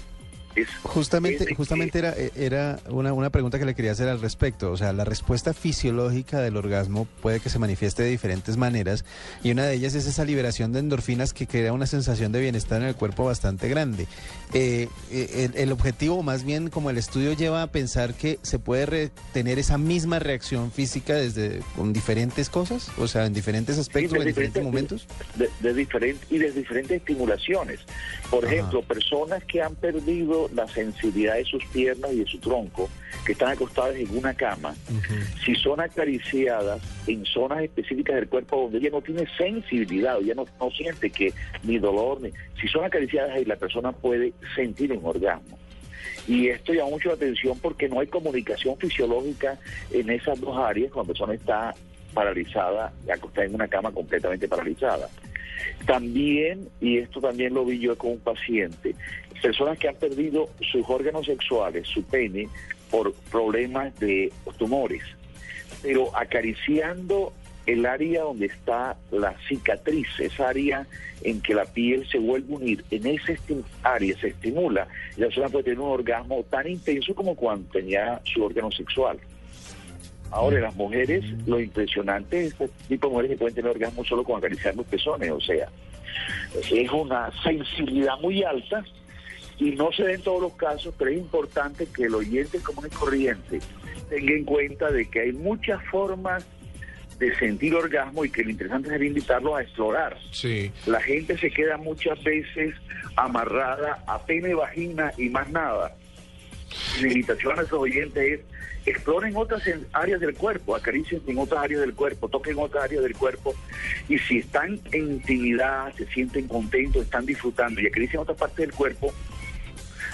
[0.55, 0.67] es...
[0.83, 4.71] Justamente, justamente era, era una, una pregunta que le quería hacer al respecto.
[4.71, 9.05] O sea, la respuesta fisiológica del orgasmo puede que se manifieste de diferentes maneras
[9.43, 12.81] y una de ellas es esa liberación de endorfinas que crea una sensación de bienestar
[12.81, 14.07] en el cuerpo bastante grande.
[14.53, 18.59] Eh, eh, el, el objetivo, más bien como el estudio lleva a pensar que se
[18.59, 24.13] puede tener esa misma reacción física desde con diferentes cosas, o sea, en diferentes aspectos,
[24.13, 25.07] de en diferentes diferentes- momentos.
[25.35, 27.79] de, de y de diferentes estimulaciones.
[28.33, 32.89] Por ejemplo, personas que han perdido la sensibilidad de sus piernas y de su tronco,
[33.27, 34.73] que están acostadas en una cama,
[35.45, 40.45] si son acariciadas en zonas específicas del cuerpo donde ella no tiene sensibilidad, ella no,
[40.59, 41.31] no siente que
[41.61, 45.59] ni dolor, ni, si son acariciadas ahí la persona puede sentir un orgasmo.
[46.27, 49.59] Y esto llama mucho la atención porque no hay comunicación fisiológica
[49.91, 51.75] en esas dos áreas cuando la persona está
[52.15, 55.07] paralizada, acostada en una cama completamente paralizada.
[55.85, 58.95] También, y esto también lo vi yo con un paciente,
[59.41, 62.47] personas que han perdido sus órganos sexuales, su pene,
[62.89, 65.03] por problemas de tumores,
[65.81, 67.33] pero acariciando
[67.65, 70.87] el área donde está la cicatriz, esa área
[71.23, 73.33] en que la piel se vuelve a unir, en esa
[73.83, 74.87] área se estimula,
[75.17, 79.19] y la persona puede tener un orgasmo tan intenso como cuando tenía su órgano sexual.
[80.33, 84.03] Ahora, en las mujeres, lo impresionante es este tipo de mujeres que pueden tener orgasmo
[84.03, 85.69] solo con acariciar los pezones, o sea,
[86.71, 88.83] es una sensibilidad muy alta
[89.59, 92.87] y no se ve en todos los casos, pero es importante que el oyente común
[92.91, 93.59] y corriente
[94.09, 96.45] tenga en cuenta de que hay muchas formas
[97.19, 100.17] de sentir orgasmo y que lo interesante sería invitarlos a explorar.
[100.31, 100.71] Sí.
[100.87, 102.73] La gente se queda muchas veces
[103.15, 105.95] amarrada a pene, vagina y más nada.
[107.03, 108.52] Mi invitación a nuestros oyentes es
[108.85, 113.15] exploren otras áreas del cuerpo, acaricien en otras áreas del cuerpo, toquen otras áreas del
[113.15, 113.53] cuerpo
[114.09, 118.73] y si están en intimidad, se sienten contentos, están disfrutando y acaricien otra parte del
[118.73, 119.13] cuerpo,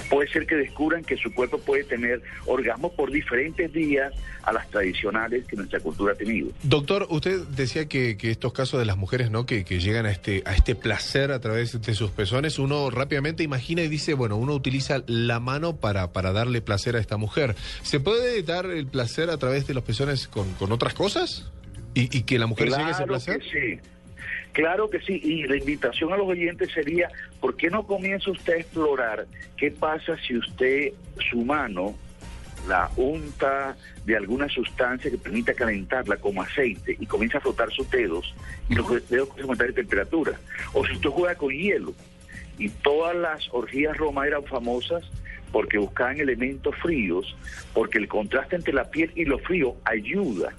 [0.10, 4.14] puede ser que descubran que su cuerpo puede tener orgasmos por diferentes días
[4.44, 6.50] a las tradicionales que nuestra cultura ha tenido.
[6.64, 9.46] Doctor, usted decía que, que estos casos de las mujeres, ¿no?
[9.46, 13.44] Que, que llegan a este, a este placer a través de sus pezones, uno rápidamente
[13.44, 17.56] imagina y dice, bueno, uno utiliza la mano para, para darle placer a esta mujer.
[17.84, 21.52] ¿Se puede dar el placer a través de los pezones con, con otras cosas?
[21.94, 23.40] ¿Y, y que la mujer llegue a ese Claro placer?
[23.40, 23.82] que sí.
[24.60, 27.08] Claro que sí, y la invitación a los oyentes sería,
[27.40, 29.26] ¿por qué no comienza usted a explorar
[29.56, 30.92] qué pasa si usted
[31.32, 31.96] su mano
[32.68, 37.90] la unta de alguna sustancia que permita calentarla como aceite y comienza a frotar sus
[37.90, 38.36] dedos
[38.68, 40.38] y los dedos comienzan a aumentar de temperatura?
[40.74, 41.94] O si usted juega con hielo
[42.58, 45.10] y todas las orgías romas eran famosas
[45.54, 47.34] porque buscaban elementos fríos,
[47.74, 50.54] porque el contraste entre la piel y lo frío ayuda.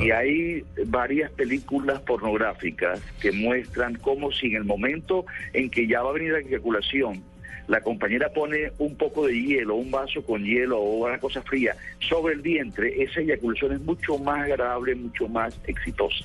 [0.00, 6.02] Y hay varias películas pornográficas que muestran cómo si en el momento en que ya
[6.02, 7.22] va a venir la eyaculación,
[7.66, 11.76] la compañera pone un poco de hielo, un vaso con hielo o una cosa fría
[12.00, 16.24] sobre el vientre, esa eyaculación es mucho más agradable, mucho más exitosa.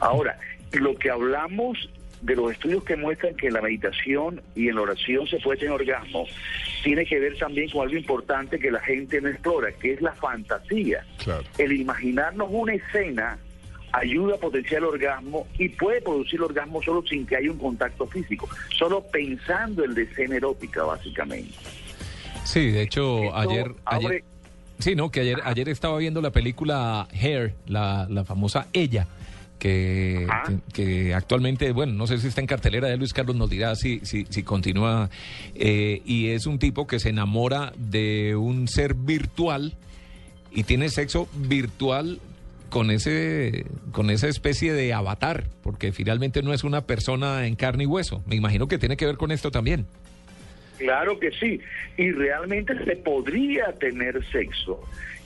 [0.00, 0.38] Ahora,
[0.72, 1.88] lo que hablamos
[2.22, 5.58] de los estudios que muestran que en la meditación y en la oración se puede
[5.58, 6.26] tener orgasmo,
[6.84, 10.12] tiene que ver también con algo importante que la gente no explora, que es la
[10.12, 11.04] fantasía.
[11.58, 13.38] El imaginarnos una escena
[13.92, 17.58] ayuda a potenciar el orgasmo y puede producir el orgasmo solo sin que haya un
[17.58, 21.52] contacto físico, solo pensando en la escena erótica, básicamente.
[22.44, 24.24] Sí, de hecho, Esto ayer, ayer, abre-
[24.78, 29.06] sí, no, que ayer, ayer estaba viendo la película Hair, la, la famosa Ella,
[29.62, 33.48] que, que, que actualmente, bueno, no sé si está en cartelera, de Luis Carlos nos
[33.48, 35.08] dirá si, si, si continúa,
[35.54, 39.74] eh, y es un tipo que se enamora de un ser virtual
[40.50, 42.18] y tiene sexo virtual
[42.70, 47.84] con ese con esa especie de avatar, porque finalmente no es una persona en carne
[47.84, 48.20] y hueso.
[48.26, 49.86] Me imagino que tiene que ver con esto también.
[50.78, 51.60] Claro que sí.
[51.96, 54.82] Y realmente se podría tener sexo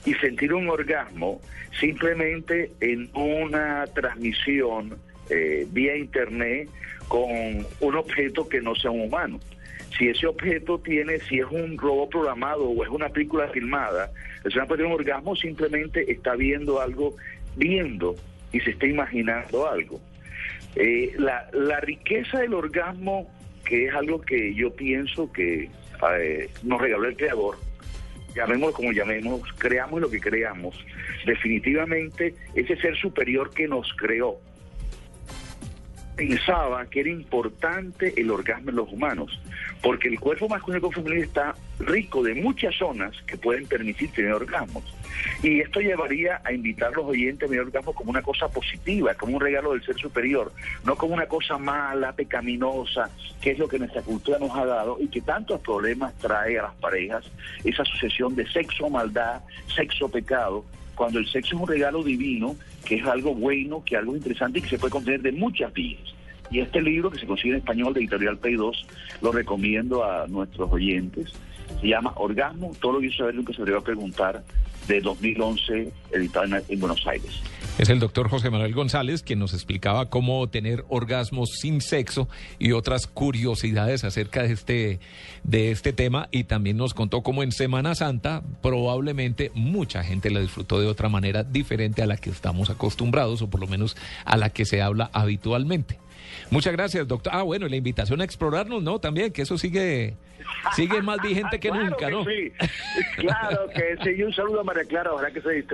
[0.07, 1.41] y sentir un orgasmo
[1.77, 4.97] simplemente en una transmisión
[5.29, 6.69] eh, vía internet
[7.09, 7.29] con
[7.81, 9.37] un objeto que no sea un humano.
[9.97, 14.43] Si ese objeto tiene, si es un robot programado o es una película filmada, la
[14.43, 17.17] persona puede tener un orgasmo simplemente está viendo algo,
[17.57, 18.15] viendo
[18.53, 19.99] y se está imaginando algo.
[20.77, 23.29] Eh, la, la riqueza del orgasmo,
[23.65, 25.69] que es algo que yo pienso que
[26.17, 27.66] eh, nos regaló el Creador,
[28.35, 30.75] llamémoslo como llamemos, creamos lo que creamos,
[31.25, 34.39] definitivamente ese ser superior que nos creó
[36.17, 39.39] pensaba que era importante el orgasmo en los humanos,
[39.83, 44.33] porque el cuerpo masculino y femenino está rico de muchas zonas que pueden permitir tener
[44.33, 44.83] orgasmos.
[45.43, 49.13] Y esto llevaría a invitar a los oyentes a tener orgasmo como una cosa positiva,
[49.13, 50.51] como un regalo del ser superior,
[50.83, 54.97] no como una cosa mala, pecaminosa, que es lo que nuestra cultura nos ha dado
[54.99, 57.25] y que tantos problemas trae a las parejas,
[57.63, 60.65] esa sucesión de sexo, maldad, sexo, pecado,
[60.95, 62.55] cuando el sexo es un regalo divino,
[62.87, 66.01] que es algo bueno, que algo interesante y que se puede contener de muchas vías.
[66.49, 68.87] Y este libro, que se consigue en español de Editorial Pay 2,
[69.21, 71.33] lo recomiendo a nuestros oyentes.
[71.81, 74.41] Se llama Orgasmo, todo lo que hizo saber que se debería preguntar,
[74.87, 77.43] de 2011, editado en Buenos Aires.
[77.77, 82.27] Es el doctor José Manuel González quien nos explicaba cómo tener orgasmos sin sexo
[82.57, 84.99] y otras curiosidades acerca de este,
[85.43, 90.39] de este tema y también nos contó cómo en Semana Santa probablemente mucha gente la
[90.39, 93.95] disfrutó de otra manera diferente a la que estamos acostumbrados o por lo menos
[94.25, 95.99] a la que se habla habitualmente.
[96.49, 97.33] Muchas gracias, doctor.
[97.35, 98.99] Ah, bueno, y la invitación a explorarnos, ¿no?
[98.99, 100.15] También, que eso sigue,
[100.75, 102.23] sigue más vigente que Claro nunca, ¿no?
[102.25, 102.51] sí.
[103.17, 104.09] Claro que sí.
[104.17, 105.65] Y un saludo a María Clara, ojalá que se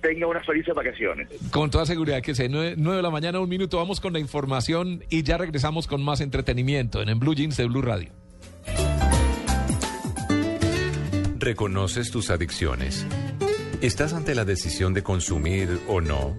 [0.00, 1.28] tenga unas felices vacaciones.
[1.50, 2.46] Con toda seguridad que sí.
[2.48, 6.02] Nueve, nueve de la mañana, un minuto, vamos con la información y ya regresamos con
[6.02, 8.10] más entretenimiento en, en Blue Jeans de Blue Radio.
[11.38, 13.06] ¿Reconoces tus adicciones?
[13.80, 16.36] ¿Estás ante la decisión de consumir o no?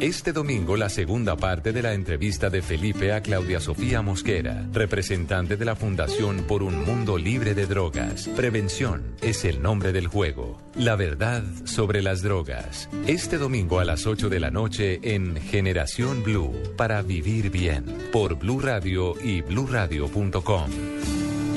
[0.00, 5.56] Este domingo la segunda parte de la entrevista de Felipe a Claudia Sofía Mosquera, representante
[5.56, 8.28] de la Fundación por un Mundo Libre de Drogas.
[8.36, 10.62] Prevención es el nombre del juego.
[10.76, 12.88] La verdad sobre las drogas.
[13.08, 18.38] Este domingo a las 8 de la noche en Generación Blue para vivir bien por
[18.38, 20.70] Blue Radio y bluradio.com.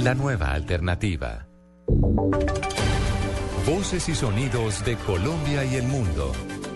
[0.03, 1.45] La nueva alternativa.
[3.67, 6.33] Voces y sonidos de Colombia y el mundo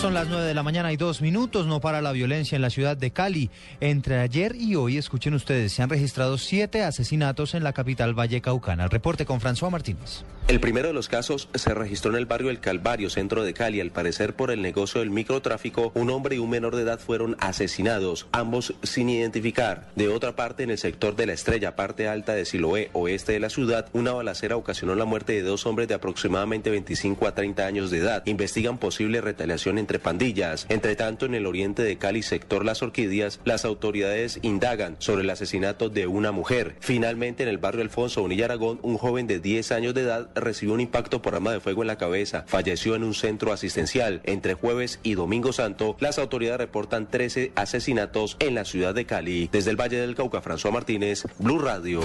[0.00, 1.66] Son las 9 de la mañana y dos minutos.
[1.66, 3.50] No para la violencia en la ciudad de Cali.
[3.80, 8.84] Entre ayer y hoy, escuchen ustedes, se han registrado siete asesinatos en la capital vallecaucana.
[8.84, 10.24] El reporte con François Martínez.
[10.48, 13.80] El primero de los casos se registró en el barrio El Calvario, centro de Cali.
[13.80, 17.36] Al parecer, por el negocio del microtráfico, un hombre y un menor de edad fueron
[17.38, 19.90] asesinados, ambos sin identificar.
[19.94, 23.40] De otra parte, en el sector de la Estrella, parte alta de Siloé, oeste de
[23.40, 27.66] la ciudad, una balacera ocasionó la muerte de dos hombres de aproximadamente 25 a 30
[27.66, 28.26] años de edad.
[28.26, 30.66] Investigan posible retaliación entre pandillas.
[30.68, 35.30] Entre tanto, en el oriente de Cali, sector Las Orquídeas, las autoridades indagan sobre el
[35.30, 36.76] asesinato de una mujer.
[36.80, 40.74] Finalmente, en el barrio Alfonso Bonilla Aragón, un joven de 10 años de edad recibió
[40.74, 42.44] un impacto por arma de fuego en la cabeza.
[42.46, 44.20] Falleció en un centro asistencial.
[44.24, 49.48] Entre jueves y domingo santo, las autoridades reportan 13 asesinatos en la ciudad de Cali.
[49.50, 52.00] Desde el Valle del Cauca, François Martínez, Blue Radio.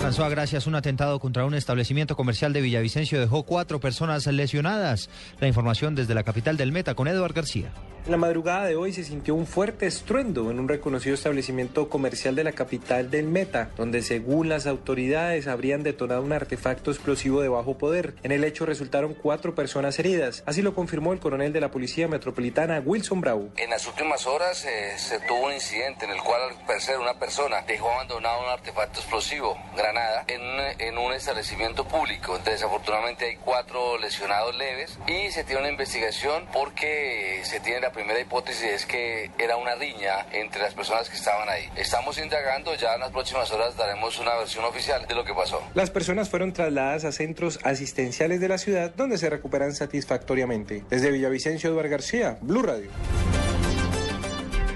[0.00, 0.66] François, gracias.
[0.66, 5.10] Un atentado contra un establecimiento comercial de Villavicencio dejó cuatro personas lesionadas.
[5.40, 7.72] La información desde la capital del Meta con Eduard García.
[8.06, 12.34] En la madrugada de hoy se sintió un fuerte estruendo en un reconocido establecimiento comercial
[12.34, 17.48] de la capital del Meta, donde según las autoridades habrían detonado un artefacto explosivo de
[17.48, 18.14] bajo poder.
[18.22, 22.08] En el hecho resultaron cuatro personas heridas, así lo confirmó el coronel de la Policía
[22.08, 23.50] Metropolitana Wilson Bravo.
[23.56, 27.14] En las últimas horas eh, se tuvo un incidente en el cual al parecer una
[27.18, 30.40] persona dejó abandonado un artefacto explosivo, granada, en
[30.78, 32.38] en un establecimiento público.
[32.44, 38.20] Desafortunadamente hay cuatro lesionados leves y se tiene una investigación porque se tiene la primera
[38.20, 41.68] hipótesis es que era una riña entre las personas que estaban ahí.
[41.76, 45.62] Estamos indagando, ya en las próximas horas daremos una versión oficial de lo que pasó.
[45.74, 50.84] Las personas fueron trasladadas a centros asistenciales de la ciudad donde se recuperan satisfactoriamente.
[50.90, 52.90] Desde Villavicencio, Eduardo García, Blue Radio.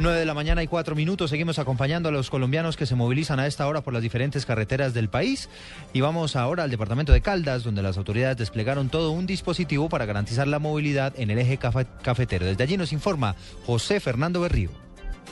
[0.05, 1.31] 9 de la mañana y cuatro minutos.
[1.31, 4.95] Seguimos acompañando a los colombianos que se movilizan a esta hora por las diferentes carreteras
[4.95, 5.49] del país.
[5.93, 10.05] Y vamos ahora al departamento de Caldas, donde las autoridades desplegaron todo un dispositivo para
[10.07, 12.47] garantizar la movilidad en el eje cafe- cafetero.
[12.47, 13.35] Desde allí nos informa
[13.67, 14.84] José Fernando Berrío.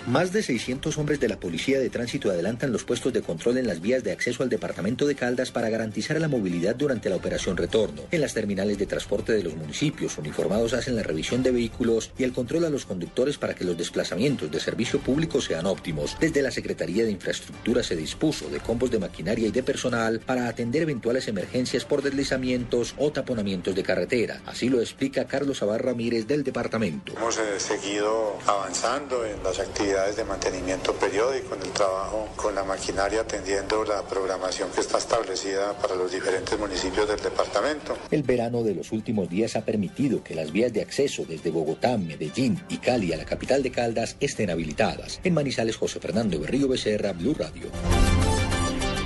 [0.06, 3.68] Más de 600 hombres de la Policía de Tránsito adelantan los puestos de control en
[3.68, 7.56] las vías de acceso al departamento de Caldas para garantizar la movilidad durante la operación
[7.56, 8.02] retorno.
[8.10, 12.24] En las terminales de transporte de los municipios, uniformados hacen la revisión de vehículos y
[12.24, 16.16] el control a los conductores para que los desplazamientos de servicio público sean óptimos.
[16.18, 20.48] Desde la Secretaría de Infraestructura se dispuso de combos de maquinaria y de personal para
[20.48, 24.42] atender eventuales emergencias por deslizamientos o taponamientos de carretera.
[24.46, 27.12] Así lo explica Carlos Abar Ramírez del departamento.
[27.16, 32.64] Hemos eh, seguido avanzando en las actividades de mantenimiento periódico, en el trabajo con la
[32.64, 37.98] maquinaria, atendiendo la programación que está establecida para los diferentes municipios del departamento.
[38.10, 41.98] El verano de los últimos días ha permitido que las vías de acceso desde Bogotá,
[41.98, 45.20] Medellín y Cali a la capital de Caldas estén habilitadas.
[45.24, 47.66] En Manizales, José Fernando Berrío Becerra, Blue Radio.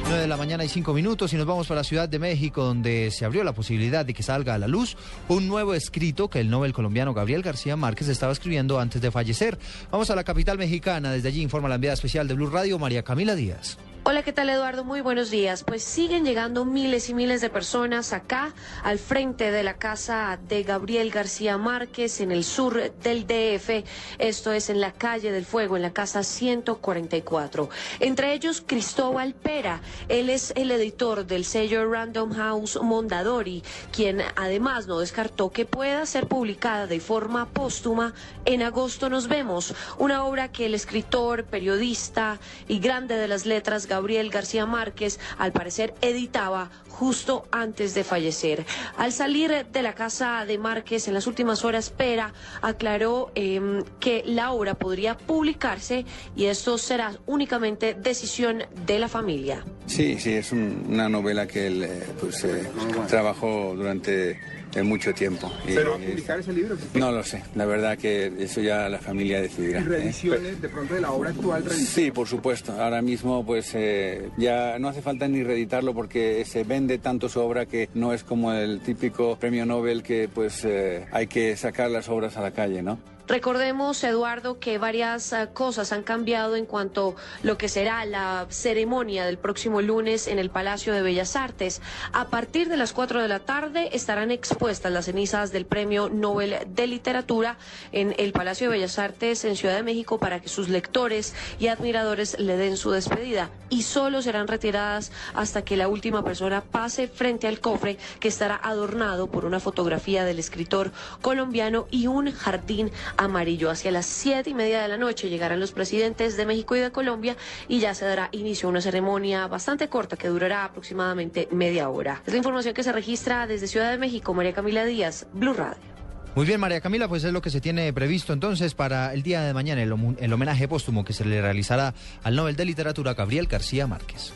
[0.08, 2.62] 9 de la mañana y 5 minutos y nos vamos para la Ciudad de México
[2.62, 4.96] donde se abrió la posibilidad de que salga a la luz
[5.28, 9.58] un nuevo escrito que el Nobel colombiano Gabriel García Márquez estaba escribiendo antes de fallecer.
[9.90, 13.02] Vamos a la capital mexicana, desde allí informa la enviada especial de Blue Radio María
[13.02, 13.78] Camila Díaz.
[14.08, 14.84] Hola, ¿qué tal Eduardo?
[14.84, 15.64] Muy buenos días.
[15.64, 18.54] Pues siguen llegando miles y miles de personas acá
[18.84, 23.84] al frente de la casa de Gabriel García Márquez en el sur del DF.
[24.18, 27.68] Esto es en la calle del Fuego, en la casa 144.
[27.98, 29.80] Entre ellos Cristóbal Pera.
[30.06, 36.06] Él es el editor del sello Random House Mondadori, quien además no descartó que pueda
[36.06, 38.14] ser publicada de forma póstuma
[38.44, 39.74] en agosto nos vemos.
[39.98, 42.38] Una obra que el escritor, periodista
[42.68, 43.95] y grande de las letras Gabriel
[44.30, 48.64] García Márquez, al parecer editaba justo antes de fallecer.
[48.96, 52.32] Al salir de la casa de Márquez en las últimas horas, Pera
[52.62, 59.64] aclaró eh, que la obra podría publicarse y esto será únicamente decisión de la familia.
[59.86, 62.66] Sí, sí, es un, una novela que él eh, pues, eh,
[63.08, 64.40] trabajó durante
[64.76, 65.50] eh, mucho tiempo.
[65.64, 66.76] ¿Pero va a publicar ese libro?
[66.94, 69.80] No lo sé, la verdad que eso ya la familia decidirá.
[69.80, 69.86] ¿Y ¿eh?
[69.86, 71.64] reediciones de pronto de la obra actual?
[71.64, 71.88] reediciones?
[71.88, 72.72] Sí, por supuesto.
[72.72, 77.40] Ahora mismo pues eh, ya no hace falta ni reeditarlo porque se vende tanto su
[77.40, 81.90] obra que no es como el típico premio Nobel que pues eh, hay que sacar
[81.90, 82.98] las obras a la calle, ¿no?
[83.28, 88.46] Recordemos, Eduardo, que varias eh, cosas han cambiado en cuanto a lo que será la
[88.50, 91.82] ceremonia del próximo lunes en el Palacio de Bellas Artes.
[92.12, 96.56] A partir de las 4 de la tarde estarán expuestas las cenizas del Premio Nobel
[96.68, 97.58] de Literatura
[97.90, 101.66] en el Palacio de Bellas Artes en Ciudad de México para que sus lectores y
[101.66, 103.50] admiradores le den su despedida.
[103.70, 108.60] Y solo serán retiradas hasta que la última persona pase frente al cofre que estará
[108.62, 110.92] adornado por una fotografía del escritor
[111.22, 113.70] colombiano y un jardín amarillo.
[113.70, 116.90] Hacia las siete y media de la noche llegarán los presidentes de México y de
[116.90, 117.36] Colombia
[117.68, 122.22] y ya se dará inicio a una ceremonia bastante corta que durará aproximadamente media hora.
[122.26, 124.34] Es la información que se registra desde Ciudad de México.
[124.34, 125.96] María Camila Díaz, Blue Radio.
[126.36, 129.40] Muy bien, María Camila, pues es lo que se tiene previsto entonces para el día
[129.40, 129.92] de mañana, el,
[130.32, 134.34] homenaje póstumo que se le realizará al Nobel de Literatura Gabriel García Márquez.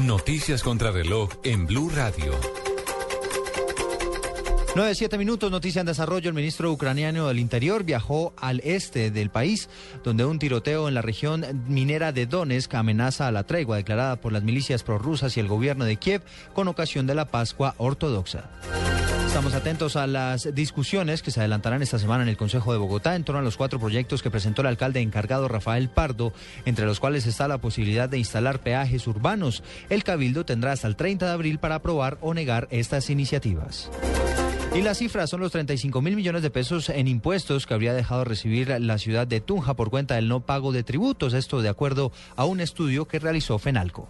[0.00, 2.69] Noticias contra reloj en Blue Radio.
[4.76, 6.28] 9, 7 minutos, noticia en desarrollo.
[6.28, 9.68] El ministro ucraniano del Interior viajó al este del país,
[10.04, 14.32] donde un tiroteo en la región minera de Donetsk amenaza a la tregua declarada por
[14.32, 16.22] las milicias prorrusas y el gobierno de Kiev
[16.52, 18.48] con ocasión de la Pascua Ortodoxa.
[19.26, 23.14] Estamos atentos a las discusiones que se adelantarán esta semana en el Consejo de Bogotá
[23.16, 26.32] en torno a los cuatro proyectos que presentó el alcalde encargado Rafael Pardo,
[26.64, 29.62] entre los cuales está la posibilidad de instalar peajes urbanos.
[29.88, 33.88] El Cabildo tendrá hasta el 30 de abril para aprobar o negar estas iniciativas.
[34.72, 38.20] Y las cifras son los 35 mil millones de pesos en impuestos que habría dejado
[38.20, 41.34] de recibir la ciudad de Tunja por cuenta del no pago de tributos.
[41.34, 44.08] Esto de acuerdo a un estudio que realizó Fenalco.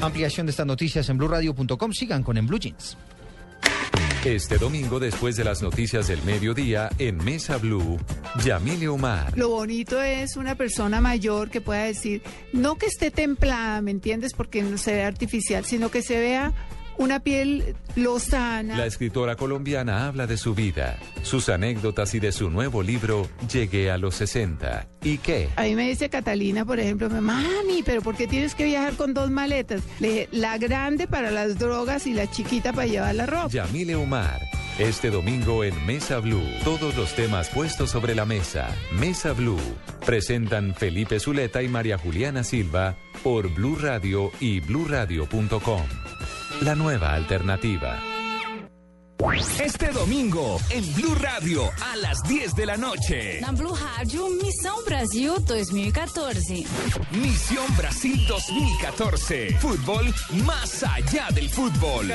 [0.00, 1.92] Ampliación de estas noticias en blurradio.com.
[1.92, 2.96] Sigan con En Blue Jeans.
[4.24, 7.98] Este domingo, después de las noticias del mediodía, en Mesa Blue,
[8.44, 9.36] Yamile Omar.
[9.36, 12.22] Lo bonito es una persona mayor que pueda decir,
[12.52, 14.34] no que esté templada, ¿me entiendes?
[14.34, 16.52] Porque no se ve artificial, sino que se vea
[17.00, 18.76] una piel lozana.
[18.76, 23.90] La escritora colombiana habla de su vida, sus anécdotas y de su nuevo libro, Llegué
[23.90, 24.86] a los 60.
[25.02, 25.48] ¿Y qué?
[25.56, 29.14] A mí me dice Catalina, por ejemplo, mami, pero ¿por qué tienes que viajar con
[29.14, 29.82] dos maletas?
[29.98, 33.48] Le dije, la grande para las drogas y la chiquita para llevar la ropa.
[33.48, 34.38] Yamile Omar.
[34.78, 38.68] Este domingo en Mesa Blue, todos los temas puestos sobre la mesa.
[38.92, 39.60] Mesa Blue.
[40.04, 45.82] Presentan Felipe Zuleta y María Juliana Silva por Blue Radio y bluradio.com.
[46.60, 47.98] La nueva alternativa.
[49.58, 53.40] Este domingo en Blue Radio a las 10 de la noche.
[53.40, 56.64] Na Blue Rádio, Missão Brasil 2014.
[57.12, 59.56] Misión Brasil 2014.
[59.58, 60.14] Fútbol
[60.44, 62.08] más allá del fútbol.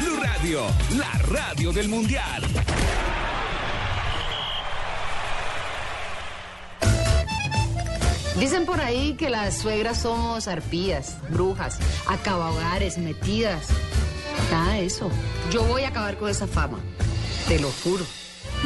[0.00, 0.62] Blue Radio,
[0.96, 2.42] la radio del mundial.
[8.38, 13.68] Dicen por ahí que las suegras somos arpías, brujas, acabahogares, metidas.
[14.50, 15.10] Nada de eso.
[15.50, 16.78] Yo voy a acabar con esa fama.
[17.48, 18.04] Te lo juro.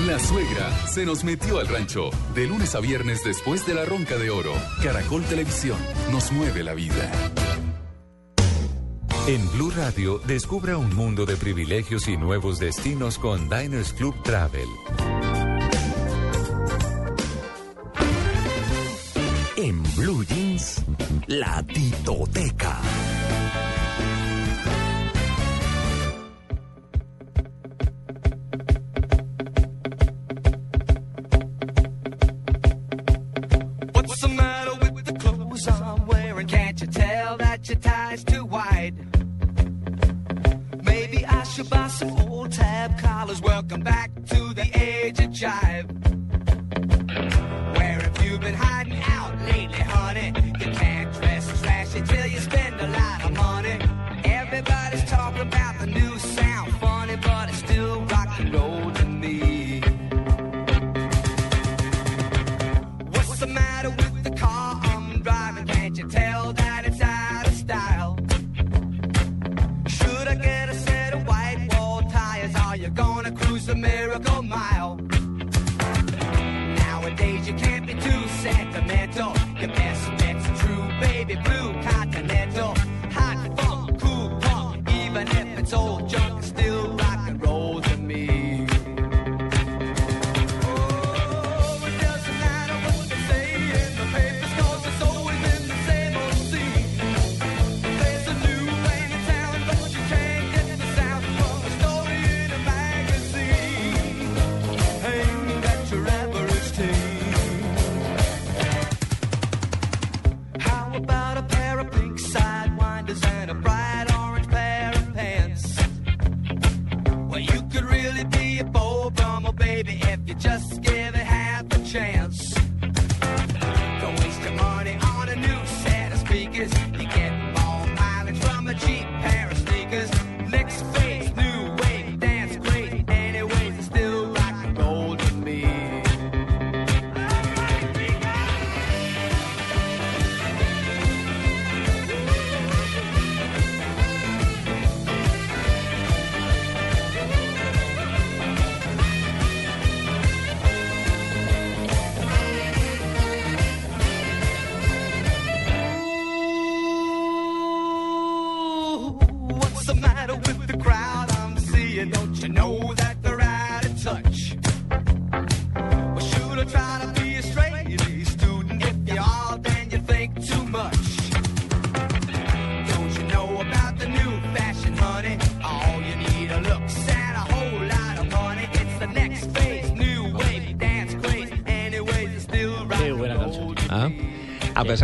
[0.06, 2.10] La suegra se nos metió al rancho.
[2.34, 4.52] De lunes a viernes después de la ronca de oro.
[4.82, 5.78] Caracol Televisión
[6.10, 7.10] nos mueve la vida.
[9.26, 14.68] En Blue Radio, descubra un mundo de privilegios y nuevos destinos con Diners Club Travel.
[19.96, 20.82] Blue Jeans,
[21.28, 23.01] la titoteca.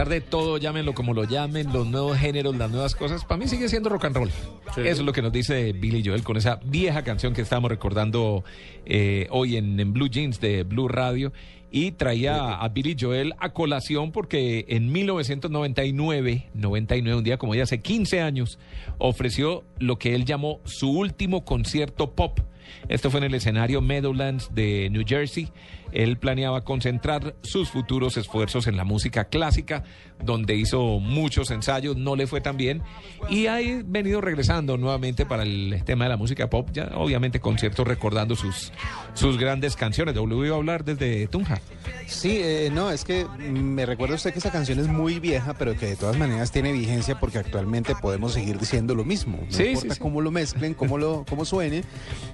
[0.09, 3.49] Pesar de todo, llámenlo como lo llamen, los nuevos géneros, las nuevas cosas, para mí
[3.49, 4.31] sigue siendo rock and roll.
[4.71, 8.45] Eso es lo que nos dice Billy Joel con esa vieja canción que estamos recordando
[8.87, 11.33] eh, hoy en, en Blue Jeans de Blue Radio.
[11.71, 17.65] Y traía a Billy Joel a colación porque en 1999, 99, un día como ya
[17.65, 18.59] hace 15 años,
[18.97, 22.41] ofreció lo que él llamó su último concierto pop.
[22.89, 25.51] Esto fue en el escenario Meadowlands de New Jersey.
[25.93, 29.85] Él planeaba concentrar sus futuros esfuerzos en la música clásica,
[30.25, 32.83] donde hizo muchos ensayos, no le fue tan bien,
[33.31, 37.87] y ha venido regresando nuevamente para el tema de la música pop, ya obviamente conciertos
[37.87, 38.73] recordando sus,
[39.15, 40.15] sus grandes canciones.
[40.15, 41.61] W iba a hablar desde Tunja.
[42.07, 45.77] Sí, eh, no, es que me recuerda usted que esa canción es muy vieja, pero
[45.77, 49.39] que de todas maneras tiene vigencia porque actualmente podemos seguir diciendo lo mismo.
[49.45, 50.01] No Sí, importa sí, sí.
[50.01, 51.83] cómo lo mezclen, cómo lo cómo suene,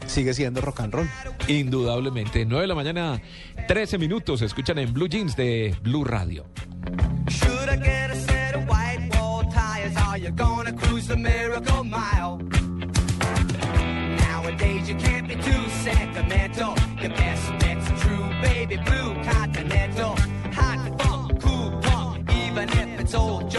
[0.06, 1.08] sigue siendo rock and roll.
[1.48, 2.44] Indudablemente.
[2.44, 3.20] 9 de la mañana,
[3.66, 4.42] 13 minutos.
[4.42, 6.46] Escuchan en Blue Jeans de Blue Radio.
[18.42, 20.16] Baby blue continental.
[20.54, 20.78] Hot
[22.30, 23.50] even if it's old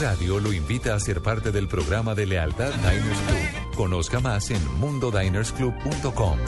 [0.00, 3.74] Radio lo invita a ser parte del programa de lealtad Diners Club.
[3.76, 6.38] Conozca más en mundodinersclub.com.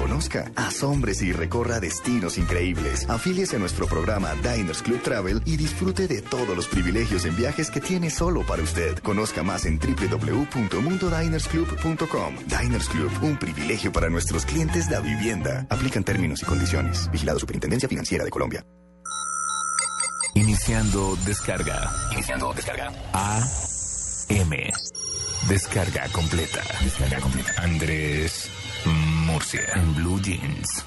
[0.00, 3.08] Conozca asómbrese y recorra destinos increíbles.
[3.08, 7.70] Afíliese a nuestro programa Diners Club Travel y disfrute de todos los privilegios en viajes
[7.70, 8.98] que tiene solo para usted.
[8.98, 12.34] Conozca más en www.mundodinersclub.com.
[12.46, 15.64] Diners Club, un privilegio para nuestros clientes de vivienda.
[15.70, 17.08] Aplican términos y condiciones.
[17.12, 18.64] Vigilado Superintendencia Financiera de Colombia.
[20.40, 21.90] Iniciando descarga.
[22.12, 22.90] Iniciando descarga.
[23.12, 23.42] A
[24.30, 24.70] M.
[25.50, 26.62] Descarga completa.
[26.82, 27.52] Descarga completa.
[27.58, 28.50] Andrés
[29.26, 29.60] Murcia.
[29.76, 30.86] En Blue Jeans.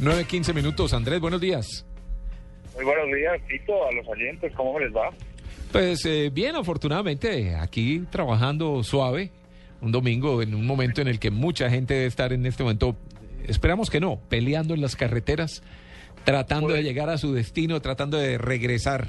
[0.00, 0.94] 9.15 minutos.
[0.94, 1.84] Andrés, buenos días.
[2.74, 5.10] Muy buenos días, Tito, a los oyentes, ¿cómo les va?
[5.70, 9.30] Pues eh, bien, afortunadamente, aquí trabajando suave,
[9.82, 12.96] un domingo, en un momento en el que mucha gente debe estar en este momento,
[13.46, 15.62] esperamos que no, peleando en las carreteras,
[16.32, 19.08] tratando de llegar a su destino, tratando de regresar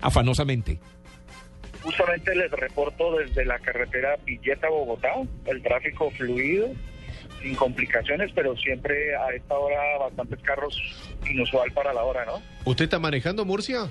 [0.00, 0.78] afanosamente.
[1.82, 5.12] Justamente les reporto desde la carretera Villeta-Bogotá,
[5.46, 6.68] el tráfico fluido,
[7.42, 10.76] sin complicaciones, pero siempre a esta hora bastantes carros
[11.30, 12.42] inusual para la hora, ¿no?
[12.64, 13.88] ¿Usted está manejando Murcia?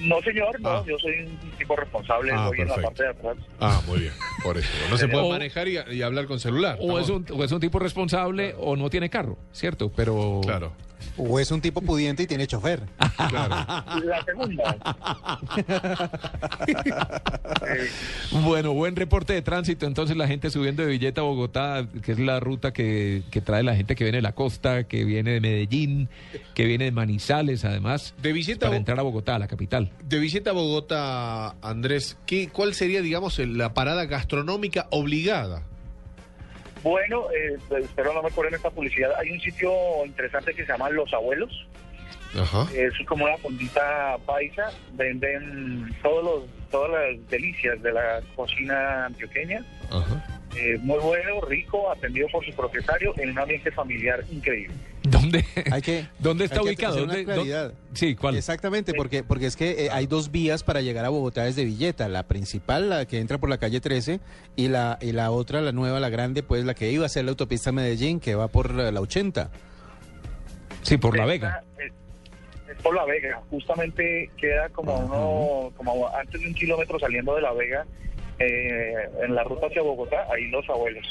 [0.00, 0.84] No, señor, no, Ah.
[0.86, 3.36] yo soy un tipo responsable, Ah, voy en la parte de atrás.
[3.60, 4.12] Ah, muy bien.
[4.42, 4.68] Por eso.
[4.88, 6.78] No se puede O- manejar y, y hablar con celular.
[6.80, 9.90] O es, un, o es un tipo responsable o no tiene carro, ¿cierto?
[9.94, 10.40] Pero...
[10.44, 10.72] Claro.
[11.16, 12.82] O es un tipo pudiente y tiene chofer.
[13.28, 14.76] La segunda.
[18.32, 19.86] Bueno, buen reporte de tránsito.
[19.86, 23.62] Entonces la gente subiendo de Villeta a Bogotá, que es la ruta que, que trae
[23.62, 26.08] la gente que viene de la costa, que viene de Medellín,
[26.54, 29.90] que viene de Manizales, además, De Villeta para a- entrar a Bogotá, a la capital.
[30.04, 35.62] De Villeta a Bogotá, Andrés, ¿qué, ¿cuál sería, digamos, la parada gastronómica obligada?
[36.82, 39.12] Bueno, eh, espero no me acuerden esta publicidad.
[39.18, 39.72] Hay un sitio
[40.04, 41.66] interesante que se llama Los Abuelos.
[42.34, 42.66] Ajá.
[42.74, 44.70] Es como una fondita paisa.
[44.92, 49.64] Venden todos los, todas las delicias de la cocina antioqueña.
[49.90, 50.41] Ajá.
[50.54, 54.74] Eh, muy bueno, rico, atendido por su propietario en un ambiente familiar increíble.
[55.02, 56.92] ¿Dónde, Hay que, ¿dónde está hay que ubicado?
[56.94, 57.62] hacer una ¿Dónde- claridad.
[57.68, 58.36] dónde- Sí, ¿cuál?
[58.36, 62.08] Exactamente, porque, porque es que eh, hay dos vías para llegar a Bogotá desde Villeta.
[62.08, 64.20] La principal, la que entra por la calle 13,
[64.56, 67.24] y la, y la otra, la nueva, la grande, pues la que iba a ser
[67.24, 69.50] la autopista Medellín, que va por eh, la 80.
[70.82, 71.62] Sí, por La Vega.
[71.78, 71.92] Es,
[72.76, 73.40] es por La Vega.
[73.50, 77.86] Justamente queda como uno, como antes de un kilómetro saliendo de La Vega,
[78.46, 81.06] eh, en la ruta hacia Bogotá, ahí los abuelos.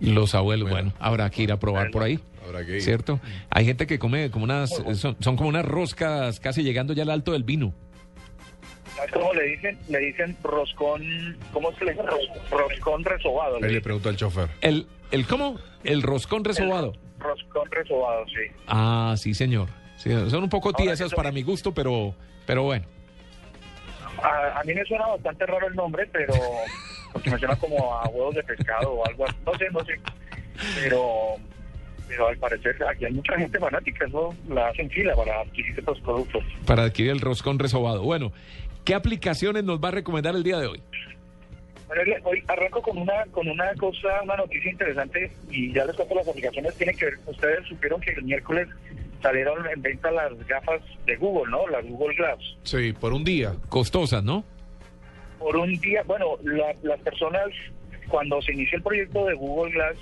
[0.00, 2.18] Los abuelos, bueno, habrá que ir a probar por ahí.
[2.46, 2.82] Habrá que ir.
[2.82, 3.20] ¿Cierto?
[3.50, 7.10] Hay gente que come como unas, son, son como unas roscas casi llegando ya al
[7.10, 7.74] alto del vino.
[8.96, 9.78] ¿Sabes cómo le dicen?
[9.88, 12.04] Le dicen roscón, ¿cómo se le dice?
[12.04, 13.56] Ros- Roscón resobado.
[13.62, 14.48] Ahí le preguntó al chofer.
[14.60, 15.56] ¿El, el cómo?
[15.84, 16.92] El roscón resobado.
[17.18, 18.52] Roscón resobado, sí.
[18.66, 19.68] Ah, sí, señor.
[19.96, 22.14] Sí, son un poco tiesas para mi gusto, pero,
[22.46, 22.86] pero bueno.
[24.22, 26.34] A, a mí me suena bastante raro el nombre, pero
[27.12, 29.36] porque me suena como a huevos de pescado o algo así.
[29.44, 30.00] No sé, no sé.
[30.82, 31.36] Pero,
[32.08, 36.00] pero al parecer aquí hay mucha gente fanática, eso la hacen fila para adquirir estos
[36.00, 36.42] productos.
[36.66, 38.02] Para adquirir el roscón resobado.
[38.02, 38.32] Bueno,
[38.84, 40.82] ¿qué aplicaciones nos va a recomendar el día de hoy?
[41.86, 46.16] Bueno, hoy arranco con una con una cosa, una noticia interesante y ya les cuento
[46.16, 46.74] las aplicaciones.
[46.76, 48.68] Tiene que ver, ustedes supieron que el miércoles
[49.22, 51.66] salieron en venta las gafas de Google, ¿no?
[51.68, 52.38] Las Google Glass.
[52.62, 53.54] Sí, por un día.
[53.68, 54.44] Costosas, ¿no?
[55.38, 57.44] por un día, bueno, la- las personas,
[58.08, 59.96] cuando se inició el proyecto de Google Glass,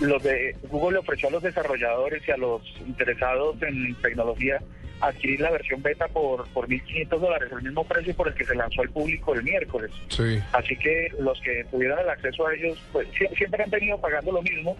[0.00, 4.62] los de Google le ofreció a los desarrolladores y a los interesados en tecnología
[5.02, 8.54] adquirir la versión beta por, por 1.500 dólares, el mismo precio por el que se
[8.54, 9.90] lanzó al público el miércoles.
[10.08, 10.40] Sí.
[10.52, 14.32] Así que los que tuvieran el acceso a ellos, pues sie- siempre han venido pagando
[14.32, 14.74] lo mismo,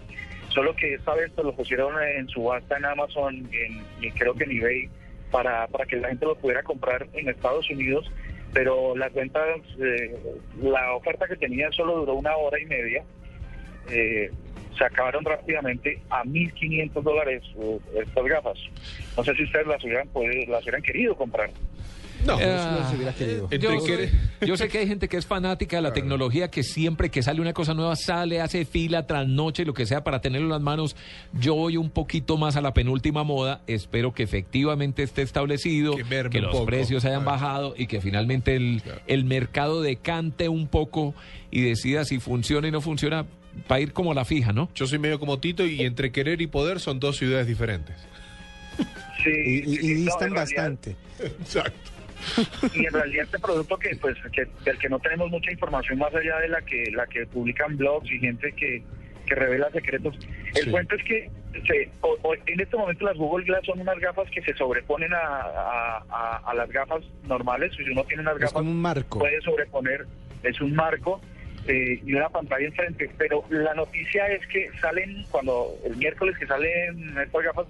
[0.53, 4.43] solo que esta vez pues, lo pusieron en subasta en Amazon en- y creo que
[4.43, 4.89] en eBay
[5.31, 8.09] para, para que la gente lo pudiera comprar en Estados Unidos,
[8.53, 9.47] pero las ventas,
[9.83, 10.15] eh,
[10.61, 13.03] la oferta que tenían solo duró una hora y media,
[13.89, 14.31] eh,
[14.77, 18.57] se acabaron rápidamente a 1.500 dólares eh, estas gafas.
[19.17, 21.49] No sé si ustedes las hubieran, podido- las hubieran querido comprar.
[22.25, 23.49] No, Ah, querido.
[23.49, 24.09] yo, sé,
[24.45, 27.41] yo sé que hay gente que es fanática de la tecnología, que siempre que sale
[27.41, 30.95] una cosa nueva sale, hace fila, trasnoche, lo que sea para tenerlo en las manos.
[31.33, 33.61] Yo voy un poquito más a la penúltima moda.
[33.67, 36.03] Espero que efectivamente esté establecido, que,
[36.37, 36.65] un los poco.
[36.65, 41.13] precios hayan bajado y que finalmente el, el mercado decante un poco
[41.51, 43.25] y decida si funciona y no funciona
[43.67, 44.69] para ir como la fija, ¿no?
[44.73, 47.95] Yo soy medio como Tito y entre querer y poder son dos ciudades diferentes.
[49.23, 50.95] Sí, Y, y- y sí, no, distan bastante.
[51.19, 51.91] Exacto.
[52.73, 56.13] y en realidad este producto que pues que, del que no tenemos mucha información más
[56.15, 58.83] allá de la que la que publican blogs y gente que,
[59.25, 60.15] que revela secretos
[60.55, 60.71] el Sí.
[60.71, 61.29] cuento es que
[61.67, 65.13] se- o- o- en este momento las Google Glass son unas gafas que se sobreponen
[65.13, 69.19] a, a- a- a las gafas normales si uno tiene unas Es gafas un marco.
[69.19, 70.05] puede sobreponer
[70.43, 71.21] es un marco
[71.67, 73.09] eh, y una pantalla enfrente.
[73.17, 77.67] Pero la noticia es que salen, cuando el miércoles que salen estas gafas,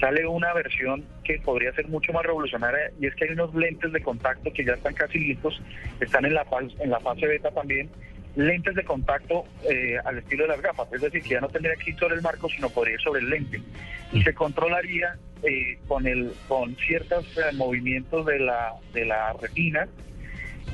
[0.00, 3.92] sale una versión que podría ser mucho más revolucionaria y es que hay unos lentes
[3.92, 5.60] de contacto que ya están casi listos,
[6.00, 7.88] están en la, fase- en la fase beta también,
[8.34, 11.76] lentes de contacto eh, al estilo de las gafas, es decir, que ya no tendría
[11.76, 13.60] que ir sobre el marco, sino podría ir sobre el lente.
[14.12, 19.86] Y se controlaría eh, con, el, con ciertos eh, movimientos de la, de la retina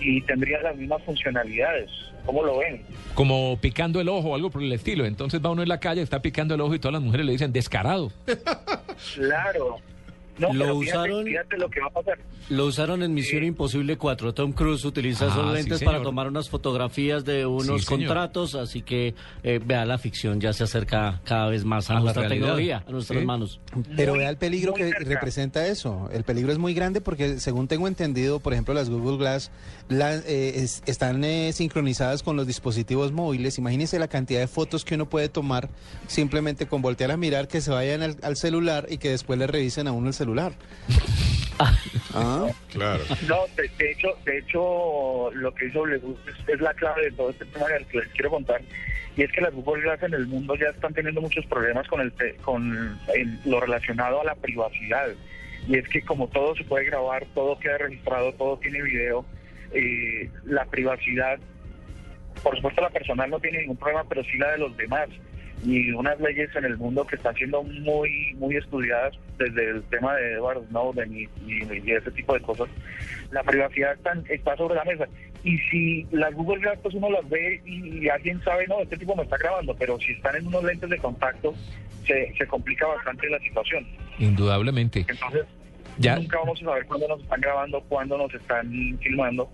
[0.00, 1.90] y tendría las mismas funcionalidades.
[2.28, 2.82] ¿Cómo lo ven?
[3.14, 5.06] Como picando el ojo o algo por el estilo.
[5.06, 7.32] Entonces va uno en la calle, está picando el ojo y todas las mujeres le
[7.32, 8.12] dicen descarado.
[9.14, 9.76] Claro.
[10.38, 12.18] No, Lo pero usaron- fíjate lo que va a pasar.
[12.48, 14.32] Lo usaron en Misión Imposible 4.
[14.34, 18.08] Tom Cruise utiliza Ah, esos lentes para tomar unas fotografías de unos Sí, señor.
[18.08, 22.26] contratos, así que eh, vea, la ficción ya se acerca cada vez más a, nuestra
[22.28, 23.26] tecnología, a nuestras Sí.
[23.26, 23.60] manos.
[23.96, 26.08] Pero vea el peligro que representa eso.
[26.12, 29.50] El peligro es muy grande porque, según tengo entendido, por ejemplo, las Google Glass
[29.88, 33.58] la- eh, es- están eh, sincronizadas con los dispositivos móviles.
[33.58, 35.68] Imagínese la cantidad de fotos que uno puede tomar
[36.06, 39.46] simplemente con voltear a mirar, que se vayan al, al celular y que después le
[39.46, 40.27] revisen a uno el celular.
[42.14, 43.02] Ah, Claro.
[43.28, 47.12] No, de, de hecho, de hecho, lo que hizo Google es, es la clave de
[47.12, 48.60] todo este tema que les quiero contar.
[49.16, 52.00] Y es que las Google Glass en el mundo ya están teniendo muchos problemas con
[52.00, 55.08] el con el- lo relacionado a la privacidad.
[55.66, 59.24] Y es que como todo se puede grabar, todo queda registrado, todo tiene video,
[59.74, 61.38] eh, la privacidad,
[62.42, 65.08] por supuesto la personal no tiene ningún problema, pero sí la de los demás.
[65.64, 70.14] Y unas leyes en el mundo que están siendo muy muy estudiadas desde el tema
[70.16, 72.68] de Edward Snowden y, y- y ese tipo de cosas.
[73.32, 75.06] La privacidad está, está sobre la mesa.
[75.44, 78.96] Y si las Google Glass, pues uno las ve y, y alguien sabe, no, este
[78.96, 81.54] tipo me está grabando, pero si están en unos lentes de contacto,
[82.06, 83.86] se, se complica bastante la situación.
[84.18, 85.04] Indudablemente.
[85.08, 85.44] Entonces,
[85.98, 86.16] Ya.
[86.16, 88.68] nunca vamos a saber cuándo nos están grabando, cuándo nos están
[89.00, 89.50] filmando,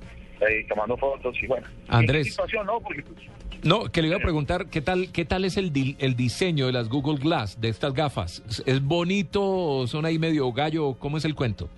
[0.48, 1.66] eh, tomando fotos y bueno.
[1.89, 2.24] Andrés.
[2.24, 2.81] ¿Qué situación, no?
[2.81, 3.18] Porque pues,
[3.64, 6.66] No, que le iba a preguntar, ¿qué tal, qué tal es el, di- el diseño
[6.66, 8.42] de las Google Glass, de estas gafas?
[8.48, 9.86] ¿Es- ¿Es bonito?
[9.86, 10.94] ¿Son ahí medio gallo?
[10.98, 11.70] ¿Cómo es el cuento?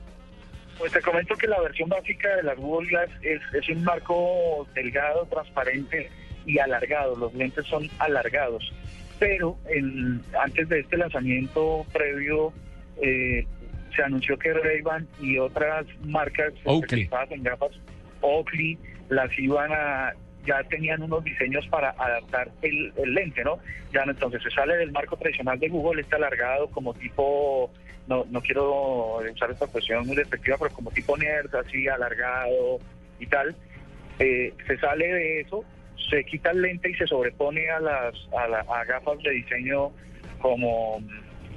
[0.79, 4.67] Pues te comento que la versión básica de las Google Glass es, es un marco
[4.75, 6.11] delgado, transparente
[6.45, 7.15] y alargado.
[7.17, 8.73] Los lentes son alargados.
[9.21, 12.53] Pero en- antes de este lanzamiento previo,
[13.01, 13.47] eh,
[13.95, 17.09] se anunció que Ray-Ban y otras marcas Oakley.
[17.31, 17.71] en gafas,
[18.21, 18.77] Oakley,
[19.09, 20.13] las iban a
[20.47, 23.59] ya tenían unos diseños para adaptar el, el lente, ¿no?
[23.93, 27.71] Ya entonces se sale del marco tradicional de Google, está alargado como tipo,
[28.07, 32.79] no, no quiero usar esta expresión muy despectiva, pero como tipo nerd, así alargado
[33.19, 33.55] y tal.
[34.19, 35.65] Eh, se sale de eso,
[36.11, 39.91] se quita el lente y se sobrepone a las a, la- a gafas de diseño
[40.41, 41.03] como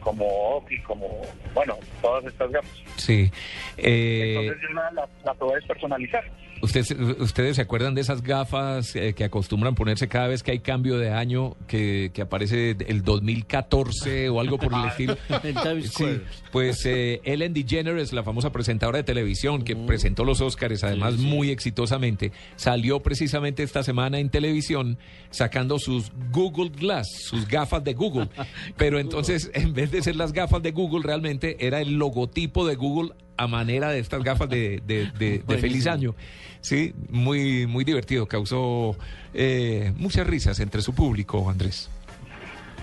[0.01, 1.21] como Oakley, como
[1.53, 2.83] bueno, todas estas gafas.
[2.95, 3.29] Sí.
[3.77, 6.23] Eh, Entonces yo la, la, la puedes personalizar.
[6.61, 10.59] ¿Ustedes, ¿Ustedes se acuerdan de esas gafas eh, que acostumbran ponerse cada vez que hay
[10.59, 15.17] cambio de año, que, que aparece el 2014 o algo por el estilo?
[15.43, 16.21] En Times Sí,
[16.51, 21.49] pues eh, Ellen DeGeneres, la famosa presentadora de televisión que presentó los Oscars, además muy
[21.49, 24.97] exitosamente, salió precisamente esta semana en televisión
[25.29, 28.29] sacando sus Google Glass, sus gafas de Google.
[28.77, 32.75] Pero entonces, en vez de ser las gafas de Google, realmente era el logotipo de
[32.75, 36.13] Google a manera de estas gafas de, de- de- de feliz año.
[36.61, 38.97] Sí, muy, muy divertido, causó
[39.33, 41.89] eh, muchas risas entre su público, Andrés.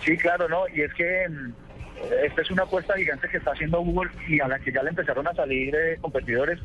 [0.05, 0.63] Sí, claro, ¿no?
[0.75, 1.53] Y es que mm,
[2.25, 4.91] esta es una apuesta gigante que está haciendo Google y a la que ya le
[4.91, 6.59] empezaron a salir eh, competidores.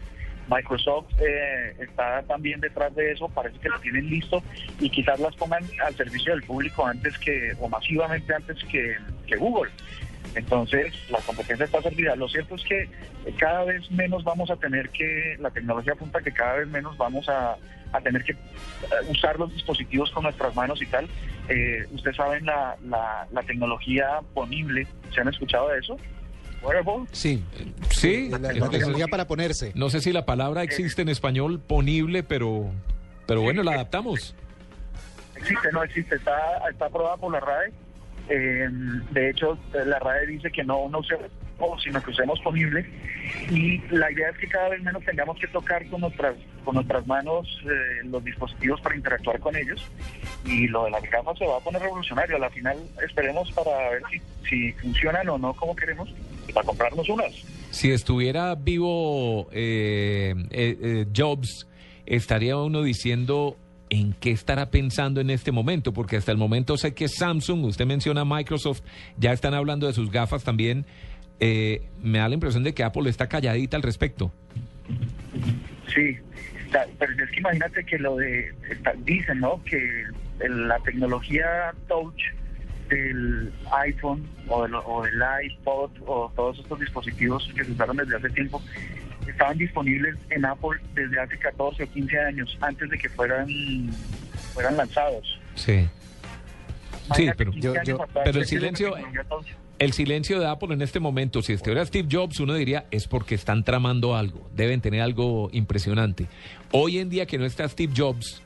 [0.50, 4.42] Microsoft eh, está también detrás de eso, parece que lo tienen listo
[4.80, 8.96] y quizás las pongan al servicio del público antes que, o masivamente antes que,
[9.28, 9.70] que Google.
[10.36, 12.16] Entonces, la competencia está servida.
[12.16, 16.22] Lo cierto es que eh, cada vez menos vamos a tener que, la tecnología apunta
[16.22, 17.58] que cada vez menos vamos a,
[17.92, 18.38] a tener que eh,
[19.10, 21.08] usar los dispositivos con nuestras manos y tal.
[21.50, 25.98] Eh, Ustedes saben la, la, la tecnología ponible, ¿se han escuchado de eso?
[26.62, 27.08] Wearable.
[27.12, 27.44] sí.
[27.90, 29.72] Sí, La, tecnología para ponerse.
[29.76, 32.72] No sé si la palabra existe en español ponible, pero,
[33.28, 34.36] pero bueno, la adaptamos.
[35.36, 36.38] Existe, no existe, está,
[36.70, 37.72] está aprobada por la RAE.
[38.32, 38.70] Eh,
[39.12, 41.30] de hecho, la RAE dice que no, no usemos,
[41.84, 42.86] sino que usemos ponible.
[43.50, 47.06] Y la idea es que cada vez menos tengamos que tocar con nuestras, con nuestras
[47.08, 49.86] manos eh, los dispositivos para interactuar con ellos.
[50.46, 52.44] Y lo de las gafas se va a poner revolucionario.
[52.44, 56.10] A final esperemos para ver si, si funcionan o no como queremos
[56.54, 57.34] para comprarnos unas.
[57.72, 61.68] Si estuviera vivo eh, eh, eh, Jobs,
[62.06, 63.58] estaría uno diciendo
[63.92, 67.86] en qué estará pensando en este momento, porque hasta el momento sé que Samsung, usted
[67.86, 68.82] menciona Microsoft,
[69.18, 70.86] ya están hablando de sus gafas también.
[71.42, 74.32] Eh, me da la impresión de que Apple está calladita al respecto.
[75.94, 76.18] Sí,
[77.00, 78.54] Pero es que imagínate que lo de,
[79.04, 79.62] dicen, ¿no?
[79.66, 80.06] Que
[80.48, 82.22] la tecnología touch
[82.90, 83.52] del
[83.86, 88.30] iPhone o, del- o del iPod o todos estos dispositivos que se usaron desde hace
[88.30, 88.62] tiempo
[89.28, 93.48] estaban disponibles en Apple desde hace 14 o 15 años antes de que fueran
[94.54, 95.40] fueran lanzados.
[95.56, 95.88] Sí.
[97.16, 98.94] Sí, pero, 15 años atrás, pero el silencio,
[99.80, 103.36] el silencio de Apple en este momento, si estuviera Steve Jobs, uno diría es porque
[103.36, 106.28] están tramando algo, deben tener algo impresionante.
[106.72, 108.44] Hoy en día que no está Steve Jobs,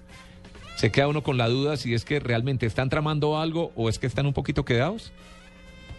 [0.77, 3.99] se queda uno con la duda si es que realmente están tramando algo o es
[3.99, 5.11] que están un poquito quedados.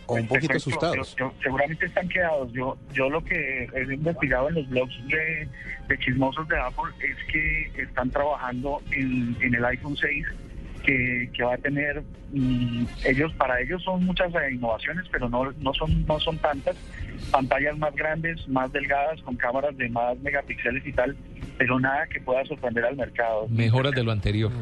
[0.08, 1.16] O un Te poquito cuento, asustados.
[1.16, 2.52] yo- yo- seguramente están quedados.
[2.52, 5.48] Yo, yo lo que he investigado en los blogs de,
[5.88, 10.26] de chismosos de Apple es que están trabajando en, en el iPhone 6
[10.84, 12.02] que, que va a tener
[12.32, 16.76] mm, ellos para ellos son muchas eh, innovaciones pero no no son no son tantas
[17.32, 21.16] pantallas más grandes más delgadas con cámaras de más megapíxeles y tal
[21.58, 24.52] pero nada que pueda sorprender al mercado Mejoras de lo anterior.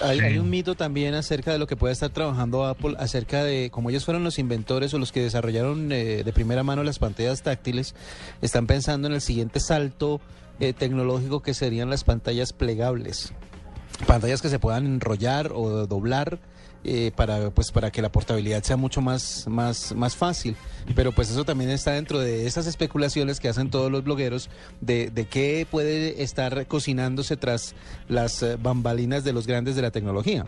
[0.00, 3.70] Hay, hay un mito también acerca de lo que puede estar trabajando Apple, acerca de
[3.70, 7.42] como ellos fueron los inventores o los que desarrollaron eh, de primera mano las pantallas
[7.42, 7.94] táctiles,
[8.40, 10.20] están pensando en el siguiente salto
[10.60, 13.32] eh, tecnológico que serían las pantallas plegables.
[14.06, 16.38] Pantallas que se puedan enrollar o doblar
[16.84, 20.56] eh, para pues para que la portabilidad sea mucho más más más fácil.
[20.94, 24.48] Pero pues eso también está dentro de esas especulaciones que hacen todos los blogueros
[24.80, 27.74] de, de qué puede estar cocinándose tras
[28.08, 30.46] las eh, bambalinas de los grandes de la tecnología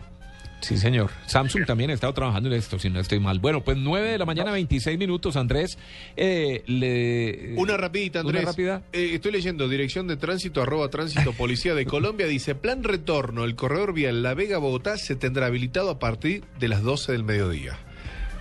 [0.61, 1.09] Sí, señor.
[1.25, 3.39] Samsung también ha estado trabajando en esto, si no estoy mal.
[3.39, 5.77] Bueno, pues 9 de la mañana, 26 minutos, Andrés.
[6.15, 7.55] Eh, le...
[7.59, 8.43] Una rapidita, Andrés.
[8.43, 8.81] Una rápida.
[8.93, 12.27] Eh, estoy leyendo Dirección de Tránsito, arroba Tránsito Policía de Colombia.
[12.27, 16.83] Dice, plan retorno, el corredor vial La Vega-Bogotá se tendrá habilitado a partir de las
[16.83, 17.77] 12 del mediodía.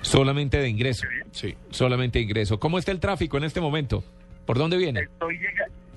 [0.03, 1.07] Solamente de ingreso.
[1.33, 1.55] Sí.
[1.71, 2.59] Solamente de ingreso.
[2.61, 4.05] ¿Cómo está el tráfico en este momento?
[4.47, 5.01] ¿Por dónde viene?
[5.01, 5.39] estoy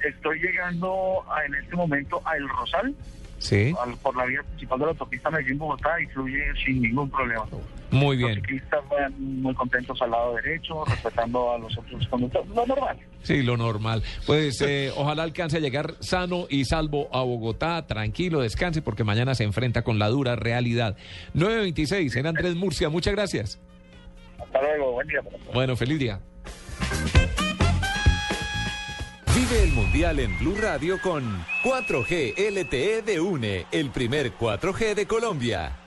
[0.06, 2.94] estoy llegando a- en este momento a El Rosal
[3.44, 3.74] Sí.
[3.78, 7.44] al- por la vía principal de la autopista Medellín-Bogotá y fluye sin ningún problema.
[7.92, 8.42] Muy Los bien.
[8.42, 12.50] ciclistas van muy contentos al lado derecho, respetando a los otros conductores.
[12.56, 12.98] Lo normal.
[13.22, 14.02] Sí, lo normal.
[14.26, 19.36] Pues eh, ojalá alcance a llegar sano y salvo a Bogotá, tranquilo, descanse, porque mañana
[19.36, 20.96] se enfrenta con la dura realidad.
[21.34, 23.60] 926 en Andrés Murcia, muchas gracias.
[24.40, 25.20] Hasta luego, buen día.
[25.54, 26.20] Bueno, feliz día.
[29.44, 35.06] Vive el Mundial en Blue Radio con 4G LTE de UNE, el primer 4G de
[35.06, 35.78] Colombia.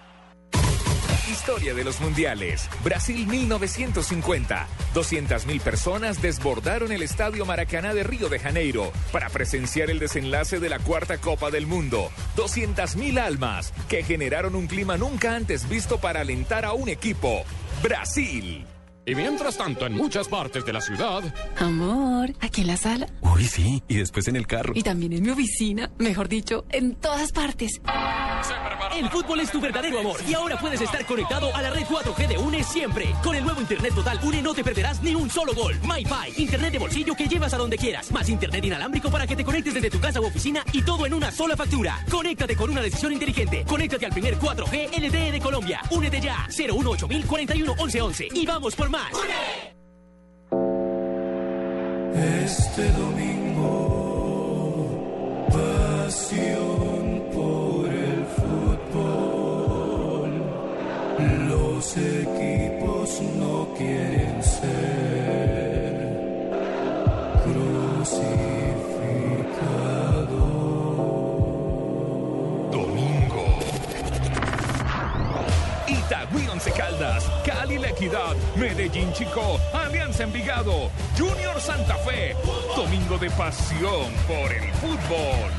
[1.26, 2.68] Historia de los mundiales.
[2.84, 4.66] Brasil 1950.
[4.92, 10.68] 200.000 personas desbordaron el Estadio Maracaná de Río de Janeiro para presenciar el desenlace de
[10.68, 12.10] la cuarta Copa del Mundo.
[12.36, 17.42] 200.000 almas que generaron un clima nunca antes visto para alentar a un equipo.
[17.82, 18.66] Brasil.
[19.08, 21.22] Y mientras tanto, en muchas partes de la ciudad,
[21.58, 24.72] Amor, aquí en la sala Uy, sí, y después en el carro.
[24.74, 27.80] y también en mi oficina, mejor dicho, en todas partes.
[28.96, 32.26] El fútbol es tu verdadero amor y ahora puedes estar conectado a la red 4G
[32.28, 33.06] de UNE siempre.
[33.22, 35.76] Con el nuevo Internet Total UNE no te perderás ni un solo gol.
[35.82, 38.10] MyPi, Internet de bolsillo que llevas a donde quieras.
[38.10, 41.14] Más Internet inalámbrico para que te conectes desde tu casa u oficina y todo en
[41.14, 42.04] una sola factura.
[42.10, 43.64] Conéctate con una decisión inteligente.
[43.68, 45.80] Conéctate al primer 4G LTE de Colombia.
[45.90, 46.48] Únete ya.
[46.48, 48.88] 018 41 11 y vamos por
[52.44, 53.72] Este domingo,
[55.52, 57.04] pasión
[57.34, 60.30] por el fútbol.
[61.48, 62.45] Los equipos
[78.06, 82.36] Equidad, Medellín Chico, Alianza Envigado, Junior Santa Fe.
[82.76, 85.50] Domingo de pasión por el fútbol.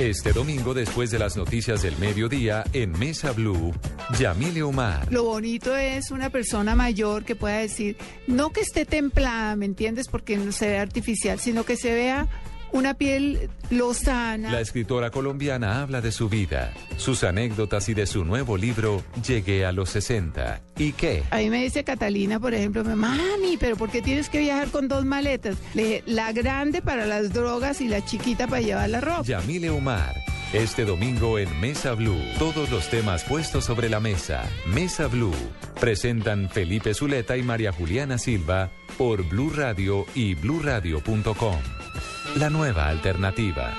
[0.00, 3.72] Este domingo, después de las noticias del mediodía, en Mesa Blue,
[4.18, 5.06] Yamile Omar.
[5.10, 7.96] Lo bonito es una persona mayor que pueda decir,
[8.26, 10.08] no que esté templada, ¿me entiendes?
[10.08, 12.26] Porque no se ve artificial, sino que se vea
[12.72, 14.50] una piel lozana.
[14.50, 19.64] La escritora colombiana habla de su vida, sus anécdotas y de su nuevo libro, Llegué
[19.64, 20.60] a los 60.
[20.78, 21.22] ¿Y qué?
[21.30, 24.88] A mí me dice Catalina, por ejemplo, mami, pero ¿por qué tienes que viajar con
[24.88, 25.56] dos maletas?
[25.74, 29.22] Le dije, la grande para las drogas y la chiquita para llevar la ropa.
[29.22, 30.14] Yamile Omar.
[30.52, 34.48] Este domingo en Mesa Blue, todos los temas puestos sobre la mesa.
[34.66, 35.34] Mesa Blue.
[35.80, 41.85] Presentan Felipe Zuleta y María Juliana Silva por Blue Radio y bluradio.com.
[42.34, 43.72] La nueva alternativa.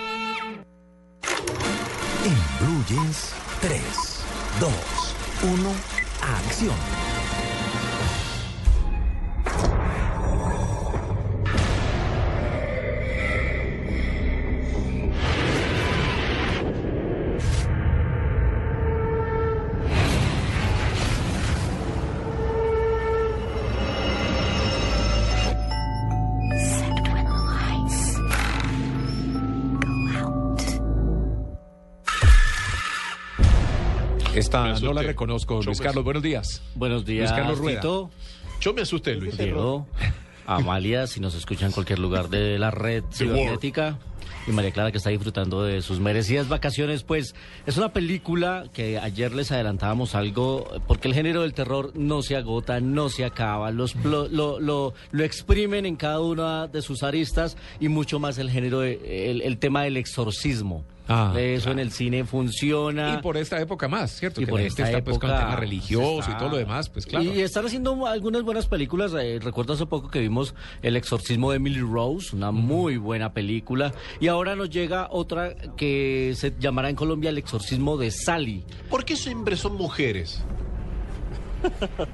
[2.25, 3.81] En Blue Jeans, 3,
[4.59, 4.71] 2,
[5.43, 5.75] 1,
[6.21, 7.16] acción.
[34.37, 35.59] Esta Me no la reconozco.
[35.61, 36.61] Yo Luis Carlos, buenos días.
[36.75, 37.79] Buenos días, Luis Carlos Rueda.
[37.81, 38.09] Tito.
[38.61, 39.37] Yo me asusté, Luis.
[39.37, 39.87] Diego,
[40.45, 43.97] Amalia, si nos escucha en cualquier lugar de la red cibernética.
[44.45, 47.35] Y María Clara, que está disfrutando de sus merecidas vacaciones, pues
[47.65, 52.37] es una película que ayer les adelantábamos algo, porque el género del terror no se
[52.37, 57.03] agota, no se acaba, los, lo, lo, lo- lo exprimen en cada una de sus
[57.03, 60.85] aristas y mucho más el género, de- el, el tema del exorcismo.
[61.07, 63.15] Ah, Eso en el cine funciona.
[63.17, 64.41] Y por esta época más, ¿cierto?
[64.41, 66.49] Y que por la gente esta está pues, con época tema religioso se y todo
[66.49, 67.23] lo demás, pues claro.
[67.23, 69.13] Y están haciendo algunas buenas películas.
[69.13, 73.93] eh, recuerdo hace poco que vimos El exorcismo de Emily Rose, una muy buena película.
[74.19, 78.63] Y ahora nos llega otra que se llamará en Colombia El exorcismo de Sally.
[78.89, 80.43] ¿Por qué siempre son mujeres?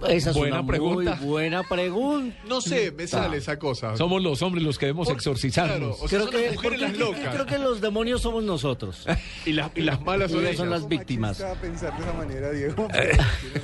[0.10, 1.16] Esa es Buena una pregunta.
[1.16, 2.36] muy buena pregunta.
[2.48, 3.96] No sé, me sale esa cosa.
[3.98, 5.98] Somos los hombres los que debemos Por- exorcizarnos.
[5.98, 7.46] claro, o sea, Creo que, las locas.
[7.46, 9.06] creo los demonios somos nosotros.
[9.46, 11.32] Y las, y las malas son Ellas son las víctimas.
[11.40, 12.88] Estaba pensando de esa manera, Diego.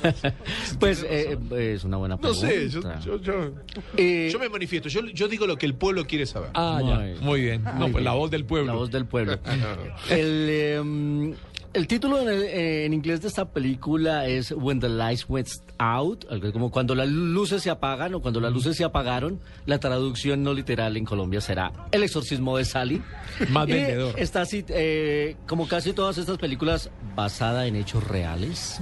[0.78, 2.46] Pues eh, eh, es una buena No pregunta.
[2.48, 3.50] sé, yo, yo, yo,
[3.96, 4.88] Eh, yo me manifiesto.
[4.88, 6.50] Yo, yo digo lo que el pueblo quiere saber.
[6.54, 7.20] Ah, Muy- ya.
[7.20, 7.64] Muy bien.
[7.78, 8.72] No, pues la voz del pueblo.
[8.72, 9.38] La voz del pueblo.
[10.10, 11.34] el, eh,
[11.72, 15.48] el título en, el- eh, en inglés de esta película es When the Lights Went
[15.78, 19.40] Out, algo como cuando las luces se apagan o cuando las luces se apagaron.
[19.66, 23.00] La traducción no literal en Colombia será El exorcismo de Sally.
[23.50, 24.14] Más Y vendedor.
[24.18, 28.78] Está así, eh, como casi todas estas películas, basada en hechos reales.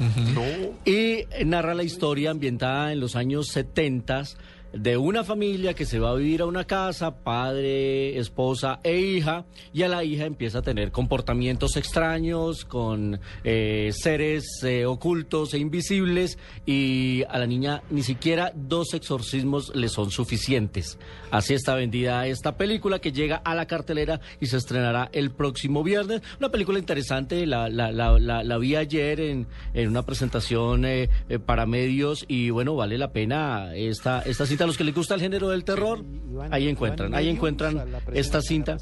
[0.84, 4.24] Y narra la historia ambientada en los años 70
[4.72, 9.46] de una familia que se va a vivir a una casa, padre, esposa e hija,
[9.72, 15.58] y a la hija empieza a tener comportamientos extraños con eh, seres eh, ocultos e
[15.58, 20.98] invisibles, y a la niña ni siquiera dos exorcismos le son suficientes.
[21.30, 25.82] Así está vendida esta película que llega a la cartelera y se estrenará el próximo
[25.82, 26.22] viernes.
[26.38, 31.08] Una película interesante, la, vi ayer en, en una presentación eh,
[31.44, 34.57] para medios y bueno, vale la pena esta, esta cinta.
[34.64, 36.04] A los que les gusta el género del terror,
[36.50, 38.76] ahí encuentran, ahí encuentran esta cinta.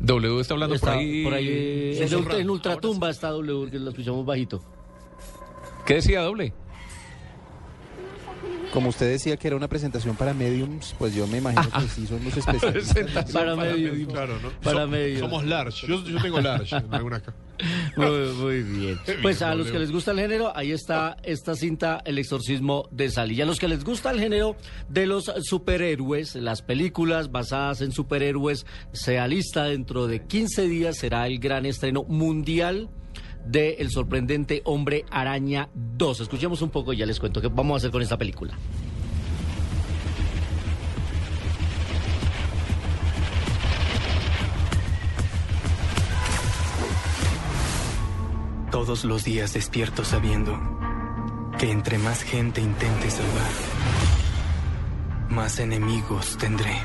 [0.00, 1.24] W está hablando Está por ahí.
[1.24, 4.62] por ahí, eh, en, ultra- en Ultratumba está W, que lo escuchamos bajito.
[5.86, 6.52] ¿Qué decía doble?
[8.74, 12.08] Como usted decía que era una presentación para mediums, pues yo me imagino que sí
[12.08, 13.30] son los especialistas.
[13.32, 14.08] Para medio.
[14.08, 14.50] Claro, ¿no?
[14.64, 15.20] Para Som- medio.
[15.20, 15.86] Somos large.
[15.86, 17.22] Yo, yo tengo large en alguna
[17.96, 18.98] Muy, muy bien.
[19.22, 23.08] Pues a los que les gusta el género, ahí está esta cinta, El exorcismo de
[23.10, 23.36] Sally.
[23.36, 24.56] Y a los que les gusta el género
[24.88, 31.28] de los superhéroes, las películas basadas en superhéroes, se alista dentro de 15 días, será
[31.28, 32.90] el gran estreno mundial
[33.44, 36.20] de El sorprendente Hombre Araña 2.
[36.20, 38.56] Escuchemos un poco y ya les cuento qué vamos a hacer con esta película.
[48.70, 50.58] Todos los días despierto sabiendo
[51.58, 53.52] que entre más gente intente salvar,
[55.30, 56.76] más enemigos tendré.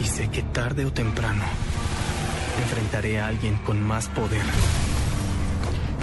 [0.00, 1.42] Y sé que tarde o temprano
[2.58, 4.42] enfrentaré a alguien con más poder.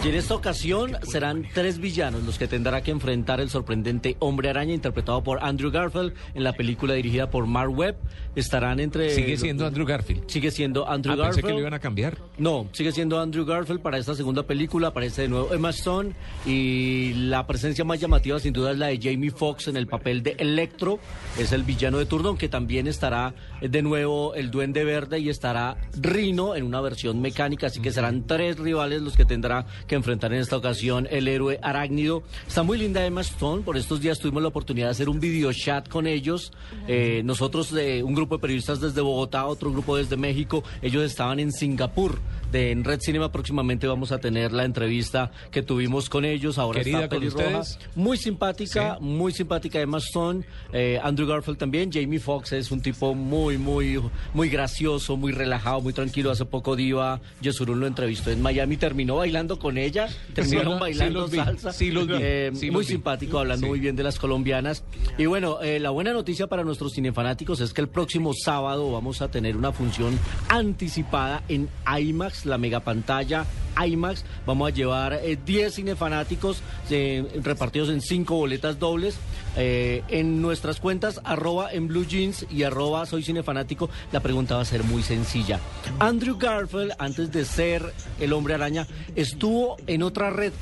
[0.04, 4.50] Y en esta ocasión serán tres villanos los que tendrá que enfrentar el sorprendente Hombre
[4.50, 7.96] Araña, interpretado por Andrew Garfield, en la película dirigida por Mark Webb.
[8.36, 9.12] Estarán entre...
[9.12, 10.24] Sigue siendo Andrew Garfield.
[10.28, 11.36] Sigue siendo Andrew Ah, Garfield.
[11.36, 12.18] pensé que lo iban a cambiar.
[12.38, 14.90] No, sigue siendo Andrew Garfield para esta segunda película.
[14.90, 16.12] Aparece de nuevo Emma Stone.
[16.46, 20.22] Y la presencia más llamativa, sin duda, es la de Jamie Foxx en el papel
[20.22, 21.00] de Electro.
[21.40, 25.78] Es el villano de turno, aunque también estará de nuevo el Duende Verde y estará
[25.98, 27.68] Rino en una versión mecánica.
[27.68, 31.60] Así que serán tres rivales los que tendrá que enfrentar en esta ocasión el héroe
[31.62, 32.24] arácnido.
[32.48, 33.64] Está muy linda Emma Stone.
[33.64, 36.52] Por estos días tuvimos la oportunidad de hacer un video chat con ellos.
[36.88, 41.40] Eh, nosotros, de un grupo de periodistas desde Bogotá, otro grupo desde México, ellos estaban
[41.40, 42.20] en Singapur.
[42.54, 46.58] De, en Red Cinema próximamente vamos a tener la entrevista que tuvimos con ellos.
[46.58, 47.60] Ahora Querida está con pelirroja.
[47.60, 47.80] ustedes.
[47.96, 50.46] Muy simpática, muy simpática Emma Stone.
[50.72, 51.92] Eh, Andrew Garfield también.
[51.92, 54.00] Jamie Foxx es un tipo muy, muy,
[54.34, 56.32] muy gracioso, muy relajado, muy tranquilo.
[56.32, 58.78] Hace poco Diva Yesurún lo entrevistó en Miami.
[58.78, 60.08] Terminó bailando con ella.
[60.34, 61.74] Terminaron Sí, bailando salsa.
[61.74, 64.84] sí los vi, Eh, muy simpático, hablando muy bien de las colombianas.
[65.18, 69.22] Y bueno, eh, la buena noticia para nuestros cinefanáticos es que el próximo sábado vamos
[69.24, 71.68] a tener una función anticipada en
[72.00, 73.46] IMAX, la megapantalla
[73.86, 74.24] IMAX.
[74.46, 79.18] Vamos a llevar eh, 10 cinefanáticos eh, repartidos en 5 boletas dobles.
[79.56, 84.62] Eh, en nuestras cuentas, arroba en Blue Jeans y arroba soy cinefanático, la pregunta va
[84.62, 85.60] a ser muy sencilla.
[86.00, 90.54] Andrew Garfield, antes de ser el hombre araña, estuvo en otra red.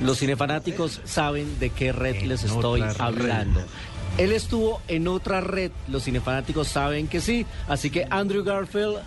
[0.00, 2.92] Los cinefanáticos saben de qué red les estoy red.
[3.00, 3.60] hablando.
[4.16, 8.98] Él estuvo en otra red, los cinefanáticos saben que sí, así que Andrew Garfield,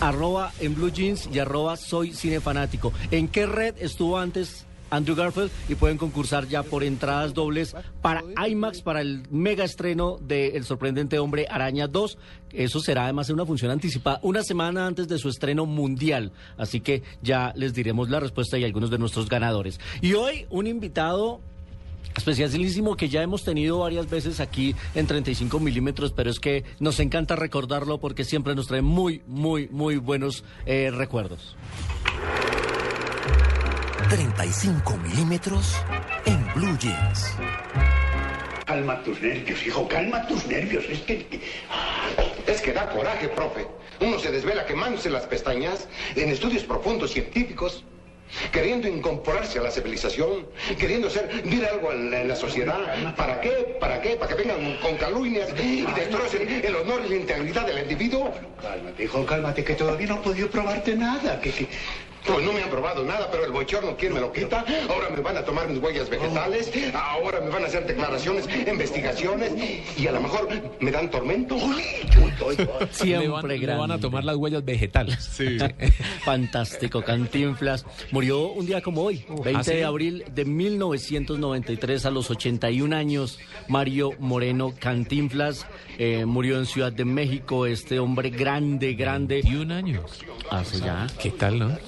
[0.00, 2.92] arroba en Blue Jeans y arroba soy cinefanático.
[3.10, 5.50] ¿En qué red estuvo antes Andrew Garfield?
[5.68, 10.64] Y pueden concursar ya por entradas dobles para IMAX, para el mega estreno de El
[10.64, 12.18] sorprendente hombre Araña 2.
[12.52, 16.32] Eso será además una función anticipada una semana antes de su estreno mundial.
[16.56, 19.80] Así que ya les diremos la respuesta y algunos de nuestros ganadores.
[20.00, 21.40] Y hoy un invitado
[22.16, 27.00] especialísimo que ya hemos tenido varias veces aquí en 35 milímetros, pero es que nos
[27.00, 31.56] encanta recordarlo porque siempre nos trae muy, muy, muy buenos eh, recuerdos.
[34.08, 35.76] 35 milímetros
[36.24, 37.36] en Blue Jeans.
[38.64, 40.84] Calma tus nervios, hijo, calma tus nervios.
[40.88, 41.40] Es que.
[42.46, 43.66] Es que da coraje, profe.
[44.00, 47.84] Uno se desvela quemándose las pestañas en estudios profundos científicos,
[48.52, 50.46] queriendo incorporarse a la civilización,
[50.78, 52.78] queriendo ser, dir algo en la, sociedad.
[53.16, 53.76] ¿Para qué?
[53.80, 54.16] ¿Para qué?
[54.16, 58.32] ¿Para que vengan con calumnias y destrocen el honor y la integridad del individuo?
[58.60, 61.40] Cálmate, hijo, cálmate, que todavía no he podido probarte nada.
[61.40, 61.68] Que, que-
[62.28, 64.64] Pues no me han probado nada, pero el bochorno, ¿quién me lo quita?
[64.88, 69.52] Ahora me van a tomar mis huellas vegetales, ahora me van a hacer declaraciones, investigaciones,
[69.96, 70.48] y a lo mejor
[70.80, 71.56] me dan tormento.
[72.90, 73.80] Siempre le, van, le grande.
[73.80, 75.38] van a tomar las huellas vegetales.
[76.24, 77.86] Fantástico, Cantinflas.
[78.10, 79.74] Murió un día como hoy, 20 ¿Ah, sí?
[79.76, 83.38] de abril de 1993, a los 81 años.
[83.68, 85.66] Mario Moreno Cantinflas
[85.98, 87.66] eh, murió en Ciudad de México.
[87.66, 89.36] Este hombre grande, grande.
[89.42, 90.24] 21 años.
[90.50, 91.06] Hace ya.
[91.20, 91.78] ¿Qué tal, no?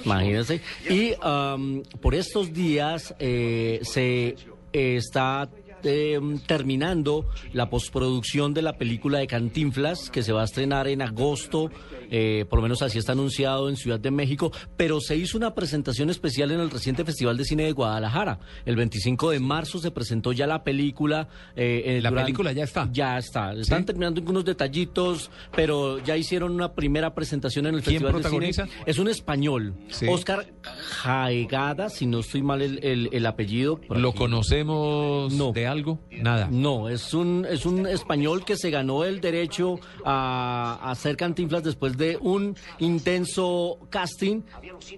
[0.89, 4.35] Y am, por estos días eh, se
[4.73, 5.49] eh, está
[5.83, 11.01] eh, terminando la postproducción de la película de Cantinflas, que se va a estrenar en
[11.01, 11.69] agosto.
[12.13, 15.55] eh, por lo menos así está anunciado en Ciudad de México, pero se hizo una
[15.55, 18.39] presentación especial en el reciente Festival de Cine de Guadalajara.
[18.65, 21.29] El 25 de marzo se presentó ya la película.
[21.55, 22.89] eh, eh, La durante- película ya está.
[22.91, 23.53] Ya está.
[23.53, 28.19] Están terminando algunos detallitos, pero ya hicieron una primera presentación en el ¿Quién Festival de
[28.19, 28.65] protagoniza?
[28.65, 28.77] Cine.
[28.85, 29.73] Es un español.
[29.89, 30.05] Sí.
[30.09, 33.79] Oscar Jaegada, si no estoy mal el, el- el apellido.
[33.89, 34.17] ¿Lo aquí.
[34.17, 35.99] conocemos de algo?
[36.11, 36.47] Nada.
[36.51, 41.63] No, es un, es un español que se ganó el derecho a, a hacer cantinflas
[41.63, 44.41] después de un intenso casting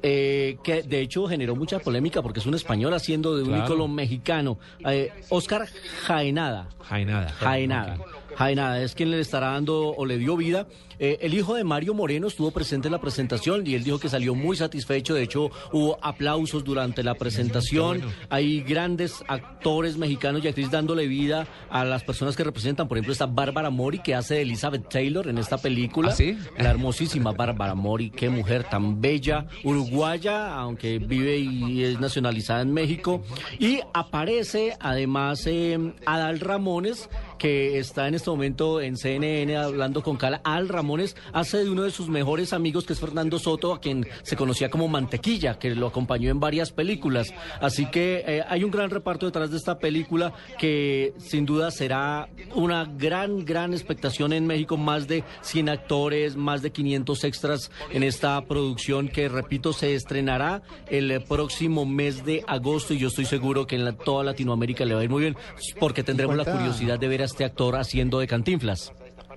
[0.02, 3.66] eh, que de hecho generó mucha polémica porque es un español haciendo de un Claro.
[3.66, 4.58] ícono mexicano.
[4.86, 5.68] Eh, Oscar
[6.06, 6.68] Jaenada.
[6.82, 7.30] Jaenada.
[7.30, 7.98] Jaenada.
[8.36, 10.68] Jaenada es quien le estará dando o le dio vida.
[11.04, 14.08] Eh, el hijo de Mario Moreno estuvo presente en la presentación y él dijo que
[14.08, 15.14] salió muy satisfecho.
[15.14, 18.02] De hecho, hubo aplausos durante la presentación.
[18.30, 22.88] Hay grandes actores mexicanos y actrices dándole vida a las personas que representan.
[22.88, 26.12] Por ejemplo, está Bárbara Mori, que hace de Elizabeth Taylor en esta película.
[26.12, 26.38] ¿Ah, sí?
[26.58, 32.72] La hermosísima Bárbara Mori, qué mujer tan bella, uruguaya, aunque vive y es nacionalizada en
[32.72, 33.22] México.
[33.60, 40.16] Y aparece además eh, Adal Ramones, que está en este momento en CNN hablando con
[40.16, 40.40] Cala.
[40.46, 40.93] Al Ramones
[41.34, 44.70] hace de uno de sus mejores amigos, que es Fernando Soto, a quien se conocía
[44.70, 47.34] como Mantequilla, que lo acompañó en varias películas.
[47.62, 52.30] Así que eh, hay un gran reparto detrás de esta película que sin duda será
[52.56, 54.78] una gran, gran expectación en México.
[54.78, 60.62] Más de 100 actores, más de 500 extras en esta producción que, repito, se estrenará
[60.90, 64.94] el próximo mes de agosto y yo estoy seguro que en la- toda Latinoamérica le
[64.96, 65.38] va a ir muy bien
[65.80, 68.92] porque tendremos la curiosidad de ver a este actor haciendo de Cantinflas.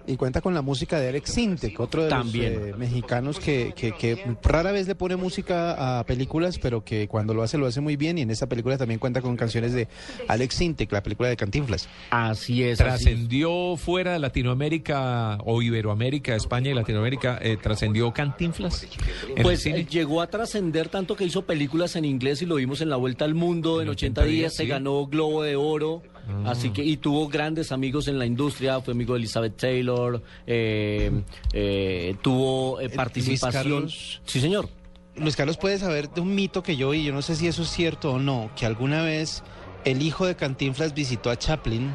[0.08, 2.54] Y cuenta con la música de Alex Sintek, otro de También.
[2.54, 7.08] los eh, mexicanos que, que, que rara vez le pone música a películas, pero que
[7.08, 8.18] cuando lo hace lo hace muy bien.
[8.18, 9.88] Y en esta película también cuenta con canciones de
[10.28, 11.88] Alex Sintek, la película de Cantinflas.
[12.10, 12.78] Así es.
[12.78, 17.38] ¿Trascendió fuera de Latinoamérica o Iberoamérica, España y Latinoamérica?
[17.42, 18.86] eh, ¿Trascendió Cantinflas?
[19.34, 22.80] en Pues eh, llegó a trascender tanto que hizo películas en inglés y lo vimos
[22.80, 24.68] en la Vuelta al Mundo en 80 días, se sí.
[24.68, 26.02] ganó Globo de Oro.
[26.44, 31.22] Así que, y tuvo grandes amigos en la industria, fue amigo de Elizabeth Taylor, eh,
[31.52, 33.52] eh, tuvo eh, participación.
[33.52, 34.20] Carlos.
[34.24, 34.68] Sí, señor.
[35.16, 37.62] Luis Carlos puede saber de un mito que yo oí, yo no sé si eso
[37.62, 39.42] es cierto o no, que alguna vez
[39.84, 41.94] el hijo de Cantinflas visitó a Chaplin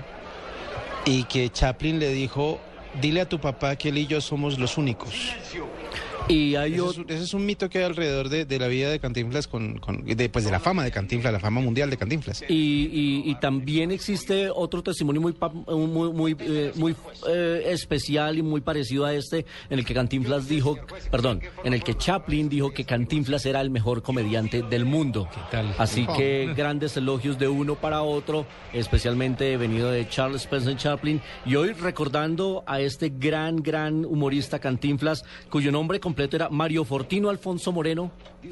[1.06, 2.60] y que Chaplin le dijo,
[3.00, 5.14] dile a tu papá que él y yo somos los únicos.
[6.27, 8.67] Y hay ese, es, un- ese es un mito que hay alrededor de, de la
[8.67, 11.90] vida de Cantinflas, con, con- de, pues de la fama de Cantinflas, la fama mundial
[11.90, 12.43] de Cantinflas.
[12.48, 16.95] Y, y- y también existe otro testimonio muy pa- muy muy, eh, muy,
[17.30, 20.77] eh, especial y muy parecido a este en el que Cantinflas dijo,
[21.09, 25.27] perdón, en el que Chaplin dijo que Cantinflas era el mejor comediante del mundo.
[25.77, 31.56] Así que grandes elogios de uno para otro, especialmente venido de Charles Spencer Chaplin y
[31.56, 37.72] hoy recordando a este gran gran humorista Cantinflas cuyo nombre completo era Mario Fortino Alfonso
[37.72, 38.11] Moreno,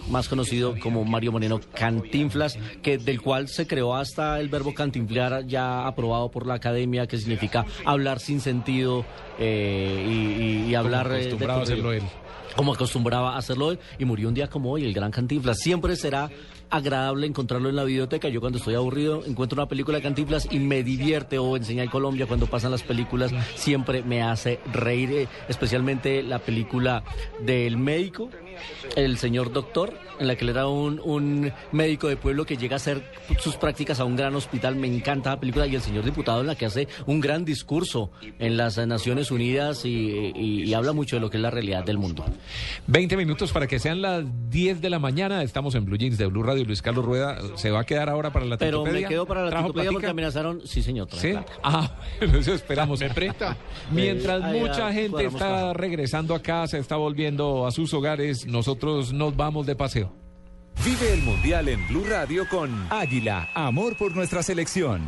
[0.10, 5.46] más conocido como Mario Moreno Cantinflas, que del cual se creó hasta el verbo cantinflar
[5.46, 9.04] ya aprobado por la academia, que significa hablar sin sentido
[9.38, 12.04] eh, y, hablar eh, de a hacerlo él.
[12.56, 15.60] como acostumbraba a hacerlo él, y murió un día como hoy, el gran Cantinflas.
[15.60, 16.30] Siempre será
[16.70, 18.30] agradable encontrarlo en la biblioteca.
[18.30, 21.90] Yo cuando estoy aburrido encuentro una película de Cantinflas y me divierte, o en Señal
[21.90, 27.04] Colombia cuando pasan las películas, siempre me hace reír, eh, especialmente la película
[27.40, 28.30] del médico,
[28.96, 32.76] el señor doctor, en la que le era un, un médico de pueblo que llega
[32.76, 33.02] a hacer
[33.40, 34.76] sus prácticas a un gran hospital.
[34.76, 38.12] Me encanta la película y el señor diputado en la que hace un gran discurso
[38.40, 41.84] en las Naciones Unidas y, y- y habla mucho de lo que es la realidad
[41.84, 42.26] del mundo.
[42.88, 45.44] 20 minutos para que sean las 10 de la mañana.
[45.44, 46.66] Estamos en Blue Jeans de Blue Radio.
[46.66, 49.50] Luis Carlos Rueda se va a quedar ahora para la Pero me quedo para la
[49.50, 51.08] ¿Trajo titopedia porque amenazaron, sí señor.
[51.12, 51.32] ¿Sí?
[51.32, 51.52] plata.
[51.64, 53.00] Ah, eso esperamos.
[53.00, 53.56] ¿Me presta?
[53.92, 59.36] Mientras Eh, mucha gente está regresando a casa, está volviendo a sus hogares, nosotros nos
[59.36, 60.14] vamos de paseo.
[60.86, 65.02] Vive el Mundial en Blue Radio con Águila, amor por nuestra selección.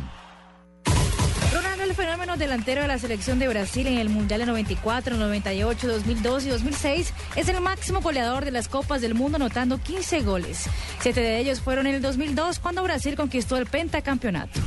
[1.52, 5.88] Ronaldo, el fenómeno delantero de la selección de Brasil en el Mundial de 94, 98,
[5.88, 10.66] 2002 y 2006, es el máximo goleador de las Copas del Mundo, anotando 15 goles.
[11.00, 14.60] Siete de ellos fueron en el 2002, cuando Brasil conquistó el pentacampeonato.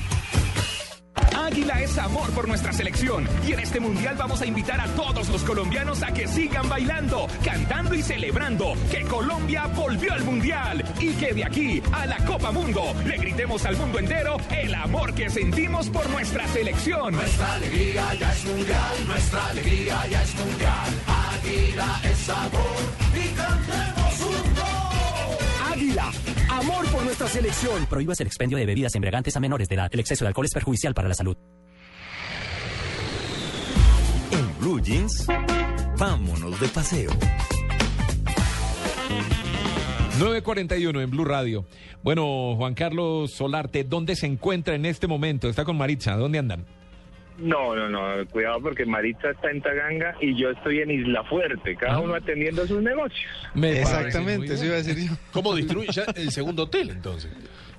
[1.15, 5.29] Águila es amor por nuestra selección y en este mundial vamos a invitar a todos
[5.29, 11.13] los colombianos a que sigan bailando, cantando y celebrando que Colombia volvió al mundial y
[11.13, 15.29] que de aquí a la Copa Mundo le gritemos al mundo entero el amor que
[15.29, 17.13] sentimos por nuestra selección.
[17.13, 20.93] Nuestra alegría ya es mundial, nuestra alegría ya es mundial.
[21.07, 22.77] Águila es sabor
[23.13, 25.71] y cantemos un gol.
[25.71, 26.11] Águila,
[26.55, 27.85] amor por nuestra selección.
[27.85, 29.89] Prohíbas el expendio de bebidas embriagantes a menores de edad.
[29.91, 31.37] El exceso de alcohol es perjudicial para la salud.
[34.31, 35.27] En Blue Jeans,
[35.97, 37.11] vámonos de paseo.
[40.19, 41.65] 941 en Blue Radio.
[42.01, 45.49] Bueno, Juan Carlos Solarte, ¿dónde se encuentra en este momento?
[45.49, 46.65] Está con Maritza, ¿dónde andan?
[47.37, 51.75] No, no, no, cuidado porque Maritza está en Taganga y yo estoy en Isla Fuerte,
[51.75, 53.29] cada uno atendiendo sus negocios.
[53.53, 55.13] Me Exactamente, eso iba a decir yo.
[55.31, 57.31] ¿Cómo destruye ya el segundo hotel entonces?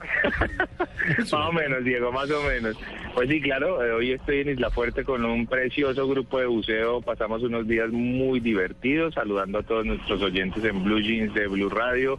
[1.18, 2.76] Más o menos, Diego, más o menos.
[3.14, 7.00] Pues sí, claro, eh, hoy estoy en Isla Fuerte con un precioso grupo de buceo.
[7.00, 11.68] Pasamos unos días muy divertidos, saludando a todos nuestros oyentes en Blue Jeans de Blue
[11.68, 12.18] Radio.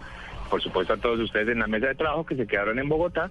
[0.49, 3.29] Por supuesto a todos ustedes en la mesa de trabajo que se quedaron en Bogotá.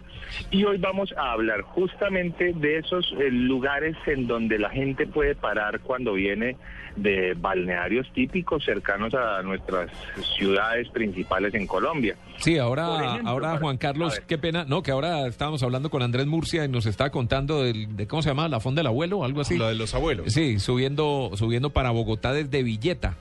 [0.51, 5.35] Y hoy vamos a hablar justamente de esos eh, lugares en donde la gente puede
[5.35, 6.57] parar cuando viene
[6.97, 9.91] de balnearios típicos cercanos a nuestras
[10.37, 12.17] ciudades principales en Colombia.
[12.39, 16.03] Sí, ahora, ejemplo, ahora para- Juan Carlos, qué pena, no, que ahora estábamos hablando con
[16.03, 19.25] Andrés Murcia y nos está contando del- de, cómo se llama, la fonda del abuelo,
[19.25, 19.59] algo así.
[19.59, 20.33] Lo de los abuelos.
[20.33, 23.15] Sí, subiendo, subiendo para Bogotá desde Villeta.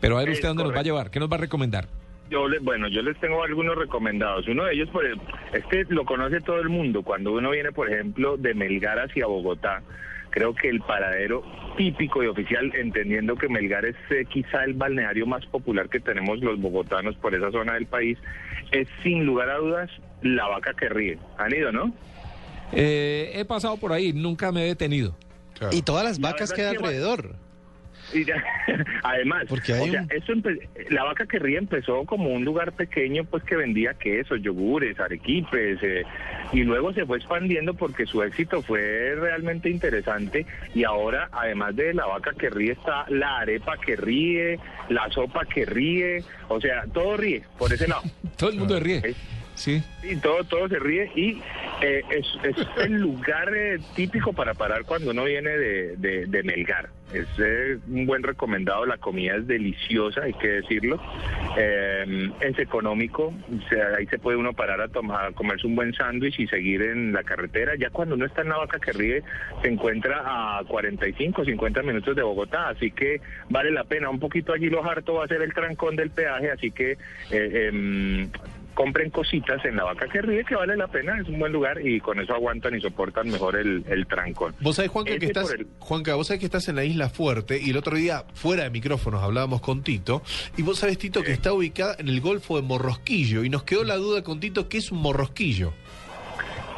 [0.00, 1.86] Pero a ver Es usted dónde nos va a llevar, ¿qué nos va a recomendar?
[2.32, 4.48] Yo le- bueno, yo les tengo algunos recomendados.
[4.48, 5.20] Uno de ellos, por el-
[5.52, 7.02] este lo conoce todo el mundo.
[7.02, 9.82] Cuando uno viene, por ejemplo, de Melgar hacia Bogotá,
[10.30, 11.42] creo que el paradero
[11.76, 16.40] típico y oficial, entendiendo que Melgar es eh, quizá el balneario más popular que tenemos
[16.40, 18.16] los bogotanos por esa zona del país,
[18.70, 19.90] es sin lugar a dudas
[20.22, 21.18] la vaca que ríe.
[21.36, 21.92] Han ido, ¿no?
[22.72, 25.14] Eh, he pasado por ahí, nunca me he detenido.
[25.70, 27.36] Y todas las La vacas que hay alrededor.
[28.14, 28.42] Y ya-
[29.02, 32.44] además, Porque hay o sea, un- eso empe- la vaca que ríe empezó como un
[32.44, 36.02] lugar pequeño, pues que vendía quesos, yogures, arequipes, eh,
[36.52, 40.46] y luego se fue expandiendo porque su éxito fue realmente interesante.
[40.74, 44.58] Y ahora, además de la vaca que ríe, está la arepa que ríe,
[44.88, 48.02] la sopa que ríe, o sea, todo ríe por ese lado.
[48.36, 48.96] Todo el mundo ríe.
[49.04, 49.14] ¿Eh?
[49.62, 49.80] Sí.
[50.00, 51.40] Sí, todo, todo se ríe y
[51.82, 56.42] eh, es, es el lugar eh, típico para parar cuando uno viene de, de- de
[56.42, 56.88] Melgar.
[57.14, 61.00] Es eh, un buen recomendado, la comida es deliciosa, hay que decirlo.
[61.56, 65.76] Eh, es económico, o sea, ahí se puede uno parar a, tomar, a comerse un
[65.76, 67.74] buen sándwich y seguir en la carretera.
[67.78, 69.22] Ya cuando uno está en la vaca que ríe,
[69.60, 70.22] se encuentra
[70.58, 74.08] a 45, 50 minutos de Bogotá, así que vale la pena.
[74.10, 76.96] Un poquito allí lo harto va a ser el trancón del peaje, así que...
[78.74, 81.80] compren cositas en la vaca que ríe que vale la pena, es un buen lugar
[81.86, 84.54] y con eso aguantan y soportan mejor el, el trancón.
[84.60, 87.08] Vos sabés, Juanca, que Ese estás, el- Juanca, vos sabés que estás en la isla
[87.08, 90.22] Fuerte y el otro día, fuera de micrófonos, hablábamos con Tito.
[90.56, 93.44] Y vos sabés, Tito, que está ubicada en el Golfo de Morrosquillo.
[93.44, 95.72] Y nos quedó la duda con Tito, ¿qué es un morrosquillo?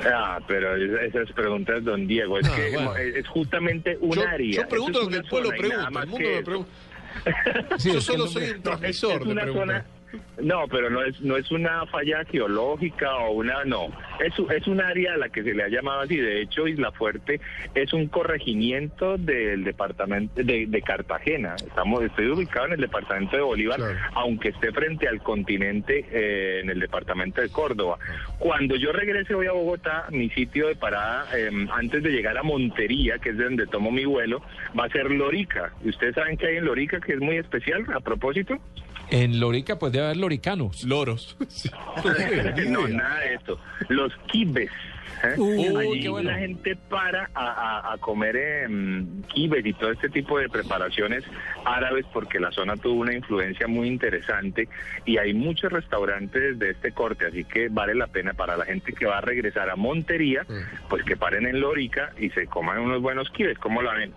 [0.06, 2.97] Ah, pero es- esas preguntas, don Diego, es Ah, que bueno.
[2.97, 4.52] es, justamente un Yo- área.
[4.62, 6.70] yo pregunto es lo que el pueblo pregunta, el mundo que me pregunta.
[7.78, 9.84] Sí, Yo que solo soy un No, es- transmisor es de una preguntas.
[10.41, 13.89] No, pero no es no es una falla geológica o una no.
[14.20, 16.17] Es es un área a la que se le ha llamado así.
[16.17, 17.41] De hecho, Isla Fuerte
[17.75, 21.55] es un corregimiento del departamento de, de Cartagena.
[21.57, 23.81] Estamos estoy ubicado en el departamento de Bolívar,
[24.15, 27.99] aunque esté frente al continente eh, en el departamento de Córdoba.
[28.39, 32.43] Cuando yo regrese hoy a Bogotá, mi sitio de parada eh, antes de llegar a
[32.43, 34.43] Montería, que es de donde tomo mi vuelo,
[34.78, 35.73] va a ser Lorica.
[35.84, 38.59] ¿Y ustedes saben que hay en Lorica que es muy especial a propósito?
[39.10, 40.84] En Lorica, pues debe haber loricanos.
[40.84, 41.36] Loros.
[42.68, 43.58] no, nada de esto.
[43.89, 44.70] Los kibes.
[45.23, 45.34] ¿Eh?
[45.78, 46.31] Allí qué bueno.
[46.31, 47.47] la gente para a,
[47.91, 48.34] a- a comer
[49.33, 51.25] kibes y todo este tipo de preparaciones
[51.65, 54.68] árabes porque la zona tuvo una influencia muy interesante
[55.05, 58.93] y hay muchos restaurantes de este corte, así que vale la pena para la gente
[58.93, 60.44] que va a regresar a Montería,
[60.89, 63.59] pues que paren en Lorica y se coman unos buenos kibes.
[63.59, 64.12] ¿Cómo la ven?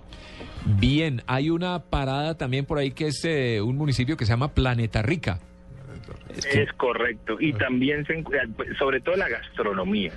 [0.66, 4.54] Bien, hay una parada también por ahí que es eh, un municipio que se llama
[4.54, 5.40] Planeta Rica.
[6.54, 7.38] Es correcto.
[7.40, 8.24] Y también, se, eh,
[8.78, 10.12] sobre todo la gastronomía.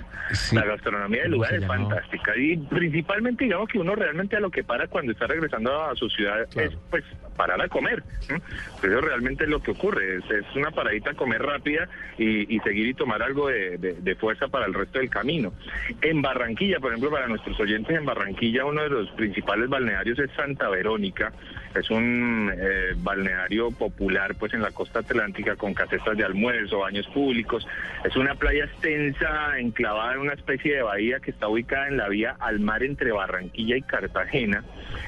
[0.53, 2.35] La gastronomía del ¿Cómo lugar es fantástica.
[2.37, 6.09] Y principalmente, digamos que uno realmente a lo que para cuando está regresando a su
[6.09, 7.03] ciudad es pues
[7.35, 8.03] parar a comer.
[8.83, 10.17] Eso realmente es lo que ocurre.
[10.17, 11.87] Es, es una paradita a comer rápida
[12.17, 15.53] y, y seguir y tomar algo de, de- de fuerza para el resto del camino.
[16.01, 20.29] En Barranquilla, por ejemplo, para nuestros oyentes en Barranquilla, uno de los principales balnearios es
[20.31, 21.31] Santa Verónica.
[21.73, 27.07] Es un eh, balneario popular pues en la costa atlántica con casetas de almuerzo, baños
[27.07, 27.65] públicos.
[28.03, 32.07] Es una playa extensa, enclavada en una especie de bahía que está ubicada en la
[32.09, 34.63] vía al mar entre Barranquilla y Cartagena.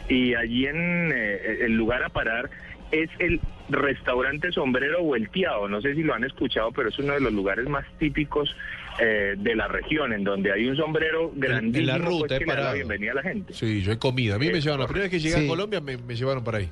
[0.09, 2.49] Y allí en eh, el lugar a parar
[2.91, 5.67] es el restaurante sombrero volteado.
[5.67, 8.55] No sé si lo han escuchado, pero es uno de los lugares más típicos
[8.99, 12.43] eh, de la región, en donde hay un sombrero grandísimo en la pues, ruta, que
[12.43, 13.53] he le da la bienvenida a la gente.
[13.53, 14.35] Sí, yo he comido.
[14.35, 14.81] A mí me llevaron.
[14.81, 15.45] La primera vez que llegué Sí.
[15.45, 16.69] a Colombia me, me llevaron para ahí.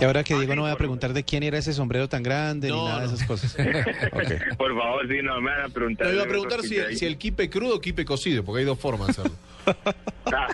[0.00, 2.70] Y ahora que digo, no voy a preguntar de quién era ese sombrero tan grande
[2.70, 3.54] ni nada de esas cosas.
[4.56, 6.06] Por favor, sí, no me van a preguntar.
[6.06, 8.78] No, iba a preguntar si, si el kipe crudo o kipe cocido, porque hay dos
[8.78, 9.36] formas de hacerlo.
[10.34, 10.48] Ah,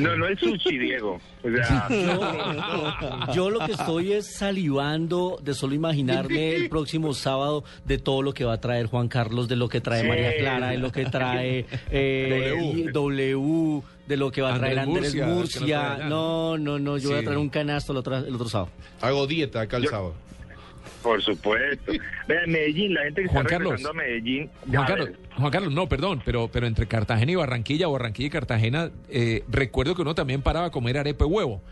[0.00, 1.20] no, no es sushi, Diego.
[1.44, 7.64] O sea, Yo, yo lo que estoy es salivando de solo imaginarme el próximo sábado
[7.84, 10.08] de todo lo que va a traer Juan Carlos, de lo que trae Sí.
[10.08, 13.82] María Clara, de lo que trae eh, W.
[14.06, 16.08] de lo que va a traer Andrés Andrés Murcia, no Murcia.
[16.08, 18.70] No, no, no, yo voy a traer un canasto el otro, el otro sábado.
[19.00, 20.14] Hago dieta acá el Yo- sábado.
[21.02, 21.92] Por supuesto.
[22.28, 23.72] Vean, Medellín, la gente que Juan está Carlos.
[23.72, 24.50] regresando a Medellín.
[24.70, 28.30] Juan Carlos, Juan Carlos, no, perdón, pero, pero entre Cartagena y Barranquilla, o Barranquilla y
[28.30, 31.62] Cartagena, eh, recuerdo que uno también paraba a comer arepa y huevo.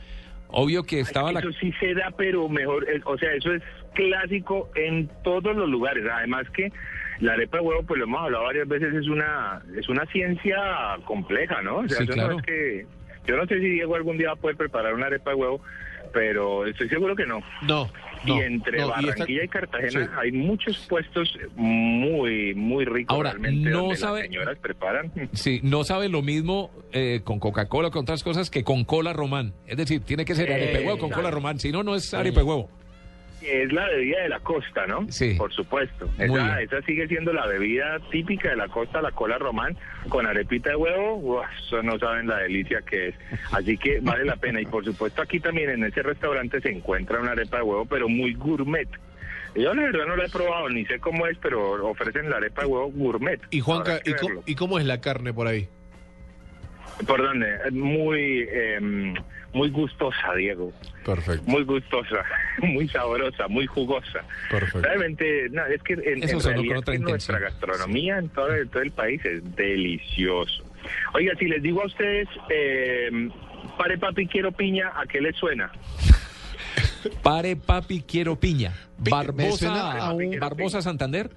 [0.53, 1.41] Obvio que estaba la...
[1.41, 3.63] Eso sí se da, pero mejor, eh, o sea, eso es
[3.95, 6.05] clásico en todos los lugares.
[6.13, 6.73] Además que
[7.21, 10.57] la arepa de huevo, pues lo hemos hablado varias veces, es una es una ciencia
[11.05, 11.79] compleja, ¿no?
[11.79, 12.33] O sea, Sí, eso claro.
[12.33, 12.87] no es que...
[13.27, 15.61] Yo no sé si Diego algún día va a poder preparar una arepa de huevo,
[16.13, 17.43] pero estoy seguro que no.
[17.63, 17.89] No,
[18.25, 20.11] y entre no, y está- Barranquilla y, Cartagena Sí.
[20.21, 25.13] hay muchos puestos muy, muy ricos Ahora, realmente no donde sabe- las señoras preparan.
[25.33, 29.55] Sí, no sabe lo mismo eh, con Coca-Cola con otras cosas que con cola román.
[29.67, 32.41] Es decir, tiene que ser y huevo con cola román, si no, no es arepa
[32.41, 32.71] y huevo.
[33.43, 35.07] Es la bebida de la costa, ¿no?
[35.11, 35.35] Sí.
[35.39, 36.11] Por supuesto.
[36.19, 39.77] Esa, esa sigue siendo la bebida típica de la costa, la cola román,
[40.09, 41.17] con arepita de huevo.
[41.17, 43.15] Uf, eso no saben la delicia que es.
[43.53, 44.61] Así que vale la pena.
[44.61, 48.09] Y por supuesto, aquí también en ese restaurante se encuentra una arepa de huevo, pero
[48.09, 48.89] muy gourmet.
[49.55, 52.63] Yo la verdad no la he probado, ni sé cómo es, pero ofrecen la arepa
[52.63, 53.41] de huevo gourmet.
[53.51, 54.43] Y Juanca, ¿y, verlo.
[54.47, 55.69] ¿y cómo es la carne por ahí?
[57.07, 57.59] ¿Por dónde?
[57.73, 59.15] Muy, em,
[59.53, 60.73] muy gustosa, Diego.
[61.05, 61.43] Perfecto.
[61.47, 62.25] Muy gustosa,
[62.63, 64.21] muy sabrosa, muy jugosa.
[64.51, 64.83] Perfecto.
[64.83, 68.91] Realmente, no, es que en, en realidad que nuestra gastronomía en todo, el- todo el
[68.93, 70.63] país es delicioso.
[71.15, 73.11] Oiga, si les digo a ustedes, eh,
[73.77, 75.71] pare papi, quiero piña, ¿a qué les suena?
[77.23, 78.73] Pare papi, quiero piña.
[78.99, 81.31] Barbosa, a un- Barbosa Santander.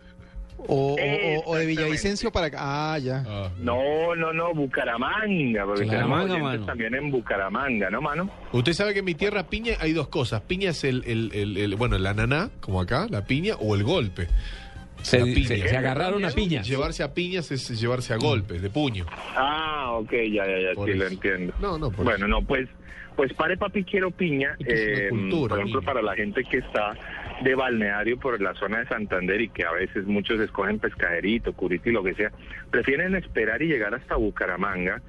[0.67, 2.57] O, o- o- o de Villavicencio para acá.
[2.61, 3.21] Ah, ya.
[3.59, 6.65] No, no, no, Bucaramanga, porque Bucaramanga, mano.
[6.65, 8.29] también en Bucaramanga, ¿no, mano?
[8.51, 10.41] Usted sabe que en mi tierra piña hay dos cosas.
[10.41, 13.83] Piña es el, el, el- el- bueno, el ananá, como acá, la piña, o el
[13.83, 14.27] golpe.
[15.01, 16.65] Se- La se- se agarraron a piñas.
[16.65, 19.05] Llevarse a piñas es llevarse a golpes, de puño.
[19.35, 21.53] Ah, ok, ya, ya, ya, Por sí lo entiendo.
[21.59, 22.69] No, no, por Bueno, no, pues,
[23.17, 24.55] pues pare papi, quiero piña.
[24.65, 26.93] Eh, cultura, por ejemplo, para la gente que está
[27.41, 31.89] de balneario por la zona de Santander y que a veces muchos escogen pescaderito, curito
[31.89, 32.31] y lo que sea,
[32.69, 35.01] prefieren esperar y llegar hasta Bucaramanga,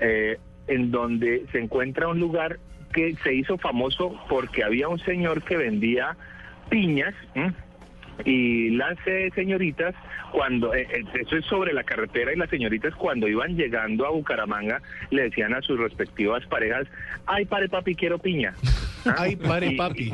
[0.00, 2.58] eh, en donde se encuentra un lugar
[2.92, 6.16] que se hizo famoso porque había un señor que vendía
[6.68, 7.14] piñas.
[8.24, 9.94] Y las eh, señoritas
[10.32, 14.10] cuando eh, eh, eso es sobre la carretera y las señoritas cuando iban llegando a
[14.10, 16.86] Bucaramanga le decían a sus respectivas parejas
[17.26, 18.54] ay pare papi quiero piña
[19.16, 20.12] Ay, pare, Y- papi.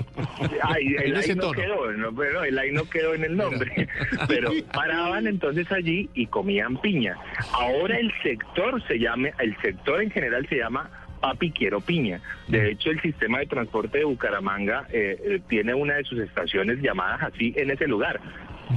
[0.62, 1.52] Ay, el ahí no tono.
[1.60, 3.88] quedó, no, pero el ahí no quedó en el nombre.
[4.28, 7.16] Pero paraban entonces allí y comían piña.
[7.52, 10.88] Ahora el sector se llama, el sector en general se llama
[11.26, 12.20] Papi Quiero Piña.
[12.46, 16.80] De hecho, el sistema de transporte de Bucaramanga eh, eh, tiene una de sus estaciones
[16.80, 18.20] llamadas así en ese lugar.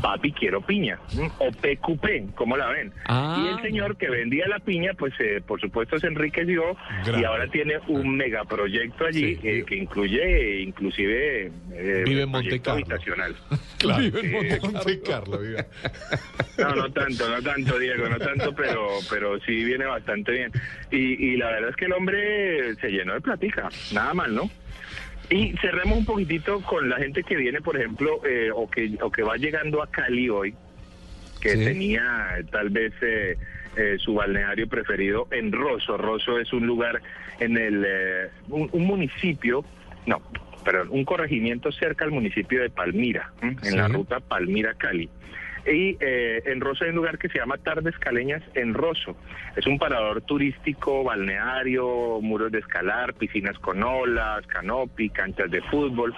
[0.02, 1.00] Papi Quiero Piña,
[1.40, 2.92] o PQP, ¿cómo la ven?
[3.06, 3.38] Ah.
[3.44, 6.76] y el señor que vendía la piña, pues eh, por supuesto se enriqueció
[7.20, 9.40] y ahora tiene un megaproyecto allí Sí.
[9.44, 12.74] eh, que incluye inclusive eh, Vive en proyecto Montecarlo.
[12.74, 13.36] habitacional.
[13.80, 14.02] Claro.
[14.04, 14.72] Vive en Monte Carlo.
[14.74, 15.66] Monte Carlo, vive.
[16.58, 20.52] No, no tanto, no tanto, Diego, no tanto, pero pero sí viene bastante bien.
[20.92, 24.50] Y, y la verdad es que el hombre se llenó de platica, nada mal, ¿no?
[25.30, 29.12] Y cerremos un poquitito con la gente que viene, por ejemplo, eh, o, que, o
[29.12, 30.56] que va llegando a Cali hoy,
[31.42, 31.64] que Sí.
[31.66, 33.38] tenía eh, tal vez eh,
[33.78, 35.98] eh, su balneario preferido en Rosso.
[35.98, 37.02] Rosso es un lugar
[37.40, 39.64] en el, eh, un, un municipio,
[40.08, 40.20] no,
[40.66, 43.76] perdón, un corregimiento cerca al municipio de Palmira, en Sí.
[43.76, 45.10] la ruta Palmira-Cali.
[45.66, 49.16] Y eh, en Rosso hay un lugar que se llama Tardes Caleñas en Rosso.
[49.56, 56.14] Es un parador turístico, balneario, muros de escalar, piscinas con olas, canopy, canchas de fútbol,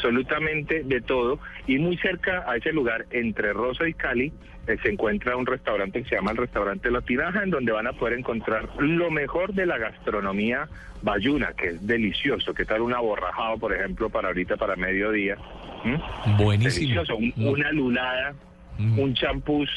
[0.00, 1.38] absolutamente de todo.
[1.66, 4.32] Y muy cerca a ese lugar, entre Rosso y Cali,
[4.66, 7.86] eh, se encuentra un restaurante que se llama el Restaurante La Tinaja, en donde van
[7.86, 10.68] a poder encontrar lo mejor de la gastronomía
[11.02, 12.52] bayuna, que es delicioso.
[12.54, 15.36] ¿Qué tal un aborrajado, por ejemplo, para ahorita, para mediodía?
[15.84, 16.36] ¿Mm?
[16.36, 17.02] Buenísimo.
[17.02, 18.34] Delicioso, un- una lulada,
[18.80, 18.98] Mm.
[18.98, 19.68] un champús.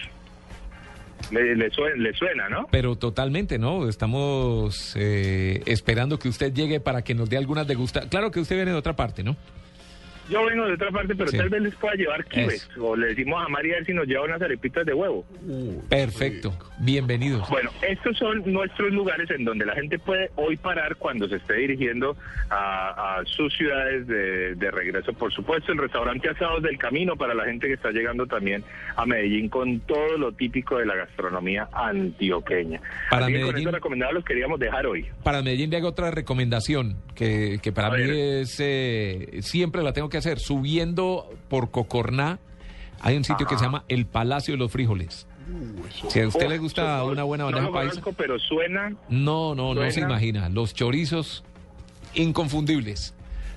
[1.32, 2.68] Le, le suena, le suena, ¿no?
[2.70, 3.88] Pero totalmente, ¿no?
[3.88, 8.10] Estamos eh, esperando que usted llegue para que nos dé algunas degustaciones.
[8.12, 9.38] Claro que usted viene de otra parte, ¿no?
[10.30, 11.38] Yo vengo de otra parte, pero Sí.
[11.38, 12.70] tal vez les pueda llevar kibes.
[12.80, 15.26] O le decimos a María a ver si nos lleva unas arepitas de huevo.
[15.90, 16.54] Perfecto.
[16.80, 17.48] Bienvenidos.
[17.50, 21.56] Bueno, estos son nuestros lugares en donde la gente puede hoy parar cuando se esté
[21.56, 22.16] dirigiendo
[22.50, 25.14] a, a sus ciudades de, de regreso.
[25.14, 28.64] Por supuesto, el restaurante Asados del Camino para la gente que está llegando también
[28.96, 32.82] a Medellín con todo lo típico de la gastronomía antioqueña.
[33.10, 35.06] Para Así que con Medellín- recomendados los queríamos dejar hoy.
[35.24, 38.12] Para Medellín le hago otra recomendación que, que para A mí ver.
[38.42, 40.40] es eh, siempre la tengo que hacer.
[40.40, 42.40] Subiendo por Cocorná
[43.02, 45.28] hay un sitio que se llama El Palacio de los Frijoles.
[46.08, 48.94] Si a usted Oh, le gusta no- una buena no bandeja lo paisa, pero suena
[49.10, 50.48] no, no, no se imagina.
[50.50, 51.44] Los chorizos
[52.16, 53.14] inconfundibles.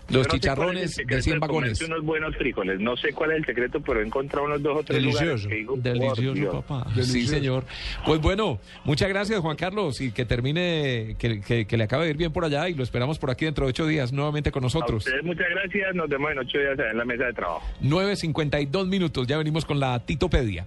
[0.09, 1.81] Los chicharrones de 100 comerse vagones.
[1.83, 2.79] unos buenos frijoles.
[2.81, 5.49] No sé cuál es el secreto, pero he encontrado unos dos o tres lugares Delicioso.
[5.49, 6.55] que digo, Delicioso, Dios.
[6.65, 6.87] papá.
[7.03, 7.65] Sí, señor.
[8.05, 12.11] Pues bueno, muchas gracias, Juan Carlos, y que termine, que, que- que le acabe de
[12.11, 14.63] ir bien por allá y lo esperamos por aquí dentro de ocho días nuevamente con
[14.63, 15.05] A nosotros.
[15.07, 15.95] ustedes muchas gracias.
[15.95, 17.63] Nos vemos en ocho días en la mesa de trabajo.
[17.83, 20.67] 9.52 minutos, ya venimos con la Titopedia.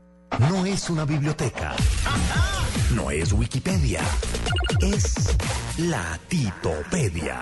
[0.39, 1.75] No es una biblioteca.
[2.95, 4.01] No es Wikipedia.
[4.81, 5.37] Es
[5.77, 7.41] la Titopedia.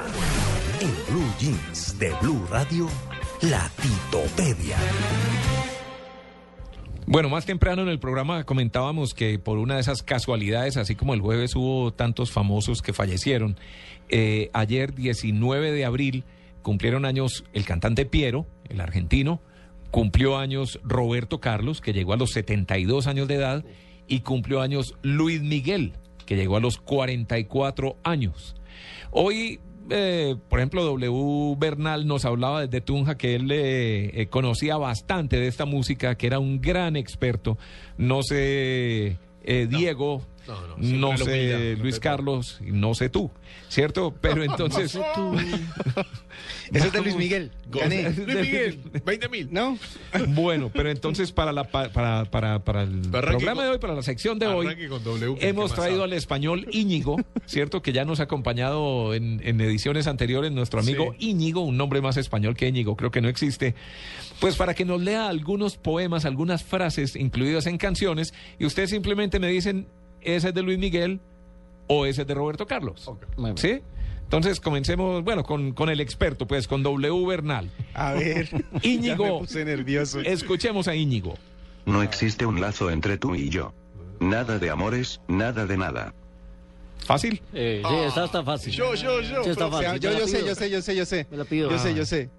[0.81, 2.87] En Blue Jeans de Blue Radio,
[3.41, 4.77] la Titopedia.
[7.05, 11.13] Bueno, más temprano en el programa comentábamos que por una de esas casualidades, así como
[11.13, 13.57] el jueves hubo tantos famosos que fallecieron,
[14.09, 16.23] eh, ayer 19 de abril
[16.61, 19.41] cumplieron años el cantante Piero, el argentino,
[19.91, 23.65] cumplió años Roberto Carlos, que llegó a los 72 años de edad,
[24.07, 25.93] y cumplió años Luis Miguel,
[26.25, 28.55] que llegó a los 44 años.
[29.11, 29.59] Hoy,
[29.89, 31.55] eh, por ejemplo, W.
[31.57, 36.27] Bernal nos hablaba desde Tunja que él eh, eh, conocía bastante de esta música, que
[36.27, 37.57] era un gran experto.
[37.97, 40.21] No sé, Diego,
[40.77, 43.31] no, no, sé Luis Carlos, no sé tú,
[43.67, 44.13] ¿cierto?
[44.19, 44.95] Pero entonces...
[44.95, 45.35] No sé tú.
[46.71, 47.51] Eso es de Luis Miguel.
[47.71, 48.11] Gané.
[48.11, 49.47] Luis Miguel, 20 mil.
[49.51, 49.77] ¿No?
[50.29, 53.77] Bueno, pero entonces para la pa- para, para, para el Arranque programa con- de hoy,
[53.79, 56.11] para la sección de hoy, con W, hemos traído sabe.
[56.11, 57.81] al español Íñigo, ¿cierto?
[57.81, 62.17] Que ya nos ha acompañado en, en ediciones anteriores, nuestro amigo Íñigo, un nombre más
[62.17, 63.73] español que Íñigo, creo que no existe.
[64.39, 69.39] Pues para que nos lea algunos poemas, algunas frases incluidas en canciones, y ustedes simplemente
[69.39, 69.87] me dicen,
[70.21, 71.19] ese es de Luis Miguel
[71.87, 73.09] o ese es de Roberto Carlos.
[73.55, 73.81] ¿Sí?
[74.23, 77.71] Entonces comencemos, bueno, con, con el experto, pues, con W Bernal.
[77.95, 78.49] A ver,
[78.83, 79.25] Íñigo.
[79.25, 80.19] ya me puse nervioso.
[80.19, 81.33] Escuchemos a Íñigo.
[81.85, 83.73] No existe un lazo entre tú y yo.
[84.19, 86.13] Nada de amores, nada de nada.
[87.05, 87.41] ¿Fácil?
[87.53, 88.71] Eh, sí, esa está fácil.
[88.73, 89.43] Yo, yo, yo.
[89.43, 89.99] Sí, está fácil.
[89.99, 91.25] yo, sé, yo sé, yo sé, yo sé.
[91.31, 91.71] Me la pido.
[91.71, 91.93] Yo sé, Ah.
[91.93, 92.29] yo sé.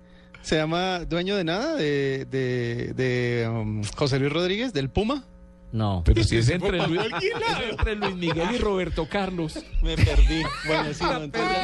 [0.42, 5.25] Se llama Dueño de Nada de, de, de um, José Luis Rodríguez, del Puma.
[5.73, 6.03] No.
[6.05, 9.59] Pero si es entre, Luis, es entre Luis Miguel y Roberto Carlos.
[9.83, 10.43] Me perdí.
[10.67, 11.57] Bueno, sí, no, entonces.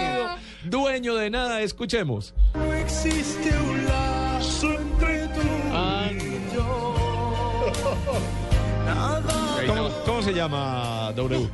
[0.64, 2.34] Dueño de nada, escuchemos.
[2.54, 5.40] No existe un lazo entre tú
[6.10, 7.64] y yo.
[8.86, 9.22] Nada,
[9.66, 11.48] ¿Cómo, cómo se llama W?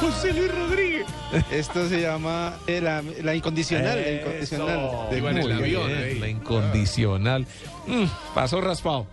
[0.00, 1.06] José Luis Rodríguez.
[1.50, 4.00] Esto se llama eh, la, la incondicional.
[4.00, 4.68] La incondicional.
[4.68, 5.08] Eso.
[5.10, 5.98] de en el avión, bien.
[5.98, 6.18] ahí.
[6.18, 7.46] La incondicional.
[7.86, 9.06] Mm, pasó raspado.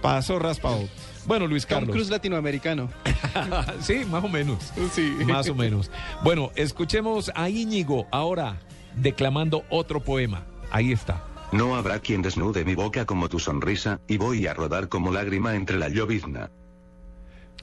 [0.00, 0.88] Pasó raspado.
[1.26, 1.94] Bueno, Luis Tom Carlos.
[1.94, 2.90] Cruise latinoamericano.
[3.80, 4.72] sí, más o menos.
[4.92, 5.14] Sí.
[5.26, 5.90] Más o menos.
[6.22, 8.58] Bueno, escuchemos a Íñigo ahora
[8.96, 10.44] declamando otro poema.
[10.70, 11.24] Ahí está.
[11.52, 15.54] No habrá quien desnude mi boca como tu sonrisa, y voy a rodar como lágrima
[15.54, 16.50] entre la llovizna.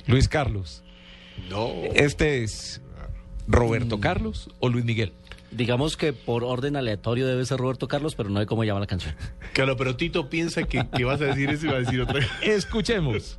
[0.08, 0.84] Luis Carlos.
[1.50, 1.68] No.
[1.94, 2.82] ¿Este es
[3.48, 5.14] Roberto Carlos o Luis Miguel?
[5.52, 8.88] Digamos que por orden aleatorio debe ser Roberto Carlos, pero no sé cómo llama la
[8.88, 9.14] canción.
[9.54, 12.26] Claro, pero Tito piensa que, que vas a decir eso y va a decir otra.
[12.42, 13.38] Escuchemos.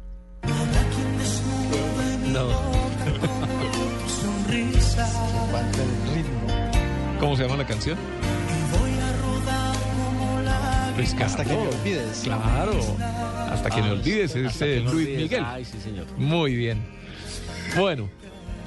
[7.18, 7.96] ¿Cómo se llama la canción?
[10.96, 11.32] Luis Carlos.
[11.32, 12.20] Hasta que me olvides.
[12.24, 12.72] Claro.
[13.50, 15.22] Hasta que me olvides es eh, Luis olvides.
[15.22, 15.44] Miguel.
[15.46, 16.06] Ay, sí, señor.
[16.16, 16.82] Muy bien.
[17.76, 18.08] Bueno,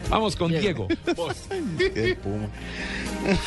[0.09, 0.87] vamos con Diego.
[2.23, 2.47] Puma.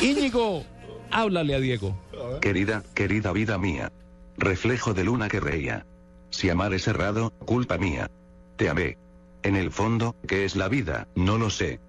[0.01, 0.63] Íñigo,
[1.11, 1.97] háblale a Diego.
[2.41, 3.91] Querida, querida vida mía.
[4.37, 5.85] Reflejo de luna que reía.
[6.29, 8.09] Si amar es errado, culpa mía.
[8.57, 8.97] Te amé.
[9.43, 11.07] En el fondo, ¿qué es la vida?
[11.15, 11.79] No lo sé.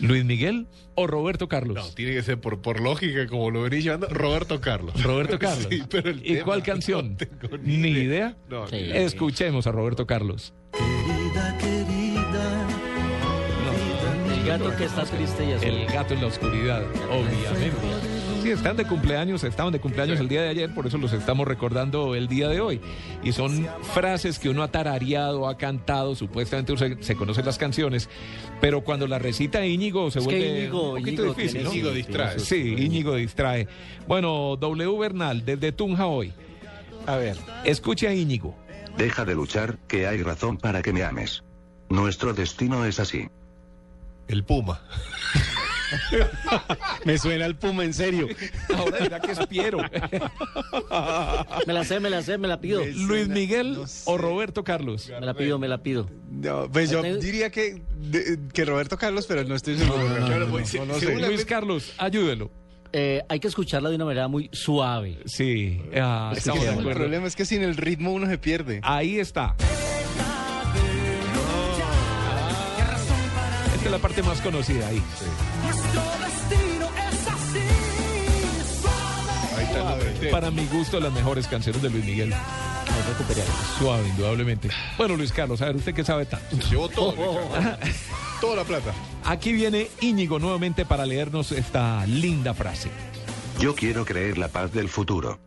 [0.00, 1.76] ¿Luis Miguel o Roberto Carlos?
[1.76, 5.00] No, tiene que ser por, por lógica, como lo venís llevando, Roberto Carlos.
[5.02, 5.66] Roberto Carlos.
[5.70, 7.16] Sí, pero el ¿Y tema cuál no canción?
[7.16, 8.36] tengo ni idea.
[8.48, 8.76] No, Sí.
[8.76, 9.02] ni idea.
[9.02, 10.52] Escuchemos a Roberto Carlos.
[10.72, 12.66] querida, querida.
[14.34, 15.68] El gato que está triste y azul.
[15.68, 17.76] El gato en la oscuridad, obviamente.
[18.50, 21.46] Sí, están de cumpleaños, estaban de cumpleaños el día de ayer, por eso los estamos
[21.46, 22.80] recordando el día de hoy.
[23.22, 23.64] Y son
[23.94, 28.08] frases que uno ha tarareado, ha cantado, supuestamente se, se conocen las canciones,
[28.60, 31.64] pero cuando la recita Íñigo se Es que vuelve Íñigo- un poquito Íñigo difícil, tiene-
[31.64, 31.70] ¿no?
[31.70, 32.38] sí, Íñigo distrae.
[32.40, 33.68] Sí, Íñigo distrae.
[34.08, 36.32] Bueno, W Bernal, desde Tunja hoy.
[37.06, 37.36] A ver.
[37.64, 38.56] Escuche a Íñigo.
[38.98, 41.44] Deja de luchar, que hay razón para que me ames.
[41.88, 43.28] Nuestro destino es así.
[44.26, 44.80] El Puma.
[47.04, 48.28] Me suena el Puma, en serio.
[48.74, 49.78] Ahora dirá que es Piero.
[51.66, 52.84] Me la sé, me la sé, me la pido.
[52.84, 54.02] Luis Miguel no sé.
[54.06, 55.08] o Roberto Carlos.
[55.08, 56.08] Me la pido, me la pido.
[56.30, 60.04] No, pues yo Tengo- diría que, de- que Roberto Carlos, pero no estoy seguro.
[60.26, 62.50] Claro, pues, no, Luis Carlos, ayúdelo.
[62.92, 65.18] Eh, hay que escucharla de una manera muy suave.
[65.26, 68.80] Sí, ah, estamos de el problema es que sin el ritmo uno se pierde.
[68.82, 69.54] Ahí está.
[73.80, 75.02] Esta es la parte más conocida ahí.
[75.62, 78.82] Nuestro destino es así.
[78.82, 79.56] Suave.
[79.56, 80.30] Ahí está el nombre entero.
[80.32, 82.34] Para mi gusto, las mejores canciones de Luis Miguel.
[83.78, 84.68] Suave, indudablemente.
[84.98, 86.56] Bueno, Luis Carlos, a ver, ¿usted qué sabe tanto?
[86.56, 87.14] Se llevó todo.
[88.42, 88.92] Toda la plata.
[89.24, 92.90] Aquí viene Íñigo nuevamente para leernos esta linda frase.
[93.60, 95.38] Yo quiero creer la paz del futuro.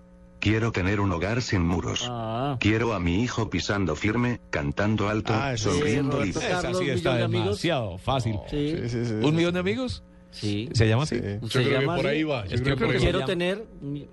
[0.43, 2.05] Quiero tener un hogar sin muros.
[2.09, 2.57] Ah.
[2.59, 6.45] Quiero a mi hijo pisando firme, cantando alto, Ah, sí, sonriendo libre.
[6.45, 7.45] Esa sí millón está de amigos.
[7.45, 8.35] demasiado fácil.
[8.49, 8.75] Sí.
[8.81, 9.13] Sí, sí, sí.
[9.23, 10.03] ¿Un millón de amigos?
[10.31, 10.67] Sí.
[10.73, 11.15] ¿Se llama así?
[11.15, 11.21] Sí.
[11.43, 12.45] Yo ¿Se creo que llama por ahí va.
[12.45, 12.97] Yo Es creo que.
[12.97, 13.65] Quiero tener.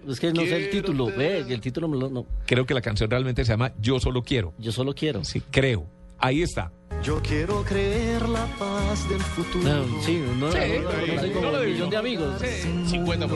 [0.08, 1.06] Es que no sé el título.
[1.06, 2.26] tener- Ve, el título me lo- no.
[2.46, 4.54] Creo que la canción realmente se llama Yo solo quiero.
[4.56, 5.24] Yo solo quiero.
[5.24, 5.84] Sí, creo.
[6.18, 6.70] Ahí está.
[7.02, 9.64] Yo quiero creer la paz del futuro.
[9.64, 11.90] No, sí, no, no, Sí, no, sí, no, sí, no, no como lo un millón
[11.90, 12.42] de amigos.
[12.42, 13.04] 50%.
[13.04, 13.28] bueno.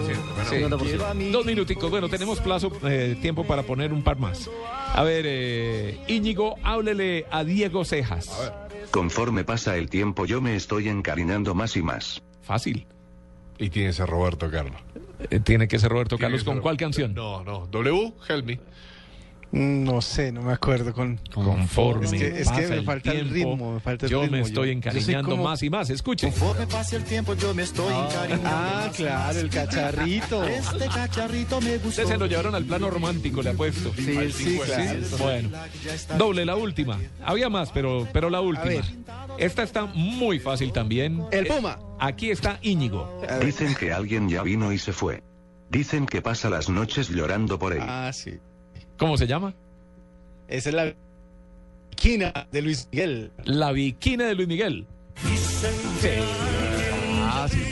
[0.45, 0.57] Sí.
[0.57, 1.31] 50%.
[1.33, 1.91] Dos minuticos.
[1.91, 4.51] Bueno, tenemos plazo, eh, tiempo para poner un par más.
[4.93, 8.31] A ver, eh, Íñigo, háblele a Diego Cejas.
[8.91, 12.23] Conforme pasa el tiempo yo me estoy encariñando más y más.
[12.43, 12.87] Fácil.
[13.59, 14.77] Y tiene ese Roberto Carlos.
[15.31, 16.41] Eh, tiene que ser Roberto Carlos.
[16.43, 17.15] que ¿Con ser- cuál canción?
[17.15, 17.67] No, no.
[17.71, 18.61] W, help me.
[19.57, 21.21] No sé, no me acuerdo con.
[21.33, 24.37] Conforme Es que- es que me falta el tiempo, ritmo, me falta el yo ritmo.
[24.37, 25.91] me estoy Yo- encariñando yo soy como- más y más.
[25.91, 26.27] Escuche.
[26.31, 28.49] Conforme pase el tiempo yo me estoy encariñando.
[28.49, 29.37] Ah, más y claro, más.
[29.37, 30.45] el cacharrito.
[30.45, 31.89] Este cacharrito me gustó.
[31.89, 33.93] Ustedes se lo llevaron al plano romántico, le apuesto.
[33.95, 35.01] Sí, sí, claro.
[35.21, 35.49] Bueno,
[36.19, 36.99] doble, la última.
[37.25, 38.65] Había más, pero, pero la última.
[38.65, 38.85] ver.
[39.39, 41.23] Esta está muy fácil también.
[41.31, 41.79] El Eh, Puma.
[42.01, 43.21] Aquí está Íñigo.
[43.45, 45.23] Dicen que alguien ya vino y se fue.
[45.71, 47.83] Dicen que pasa las noches llorando por él.
[47.83, 48.33] Ah, sí.
[48.99, 49.55] ¿Cómo se llama?
[50.49, 50.95] Esa es la
[51.91, 53.33] esquina de Luis Miguel.
[53.45, 54.87] La Viquina de Luis Miguel.
[57.23, 57.65] Ah, sí, sí.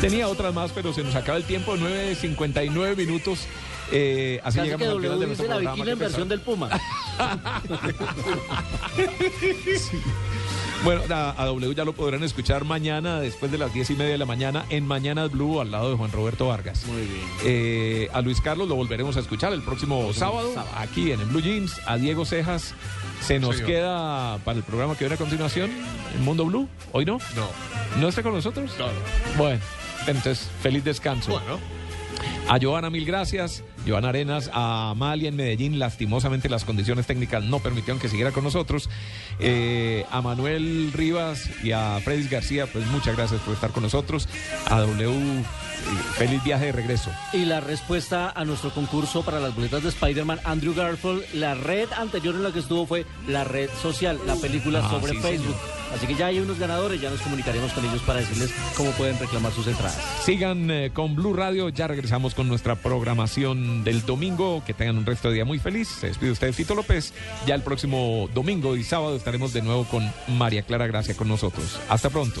[0.00, 3.46] Tenía otras más, pero se nos acaba el tiempo, 9.59 minutos.
[3.92, 5.74] Eh, así Casi que llegamos al final de nuestro la programa.
[5.74, 6.68] vigilia en versión del Puma.
[10.84, 14.12] Bueno, a, a W ya lo podrán escuchar mañana después de las diez y media
[14.12, 16.84] de la mañana en Mañana Blue al lado de Juan Roberto Vargas.
[16.86, 17.22] Muy bien.
[17.44, 21.40] Eh, a Luis Carlos lo volveremos a escuchar el próximo sábado, aquí en el Blue
[21.40, 21.80] Jeans.
[21.86, 22.74] A Diego Cejas
[23.20, 23.70] se nos Señor.
[23.70, 25.70] queda para el programa que viene a continuación,
[26.14, 26.68] en Mundo Blue.
[26.92, 27.18] ¿Hoy no?
[27.34, 27.48] No.
[28.00, 28.70] ¿No está con nosotros?
[28.78, 29.38] No, no.
[29.38, 29.60] Bueno,
[30.06, 31.32] entonces feliz descanso.
[31.32, 31.58] Bueno.
[32.48, 33.64] A Joana, mil gracias.
[33.86, 38.44] Joana Arenas, a Amalia en Medellín, lastimosamente las condiciones técnicas no permitieron que siguiera con
[38.44, 38.90] nosotros.
[39.38, 44.28] Eh, a Manuel Rivas y a Freddy García, pues muchas gracias por estar con nosotros.
[44.66, 45.44] A W,
[46.16, 47.10] feliz viaje de regreso.
[47.32, 51.88] Y la respuesta a nuestro concurso para las boletas de Spider-Man, Andrew Garfield, la red
[51.96, 55.56] anterior en la que estuvo fue la red social, la película Ah, sobre sí, Facebook.
[55.94, 59.18] Así que ya hay unos ganadores, ya nos comunicaremos con ellos para decirles cómo pueden
[59.18, 59.96] reclamar sus entradas.
[60.24, 64.62] Sigan eh, con Blue Radio, ya regresamos con nuestra programación del domingo.
[64.66, 65.88] Que tengan un resto de día muy feliz.
[65.88, 67.14] Se despide usted, Tito López.
[67.46, 71.78] Ya el próximo domingo y sábado estaremos de nuevo con María Clara Gracia con nosotros.
[71.88, 72.40] Hasta pronto.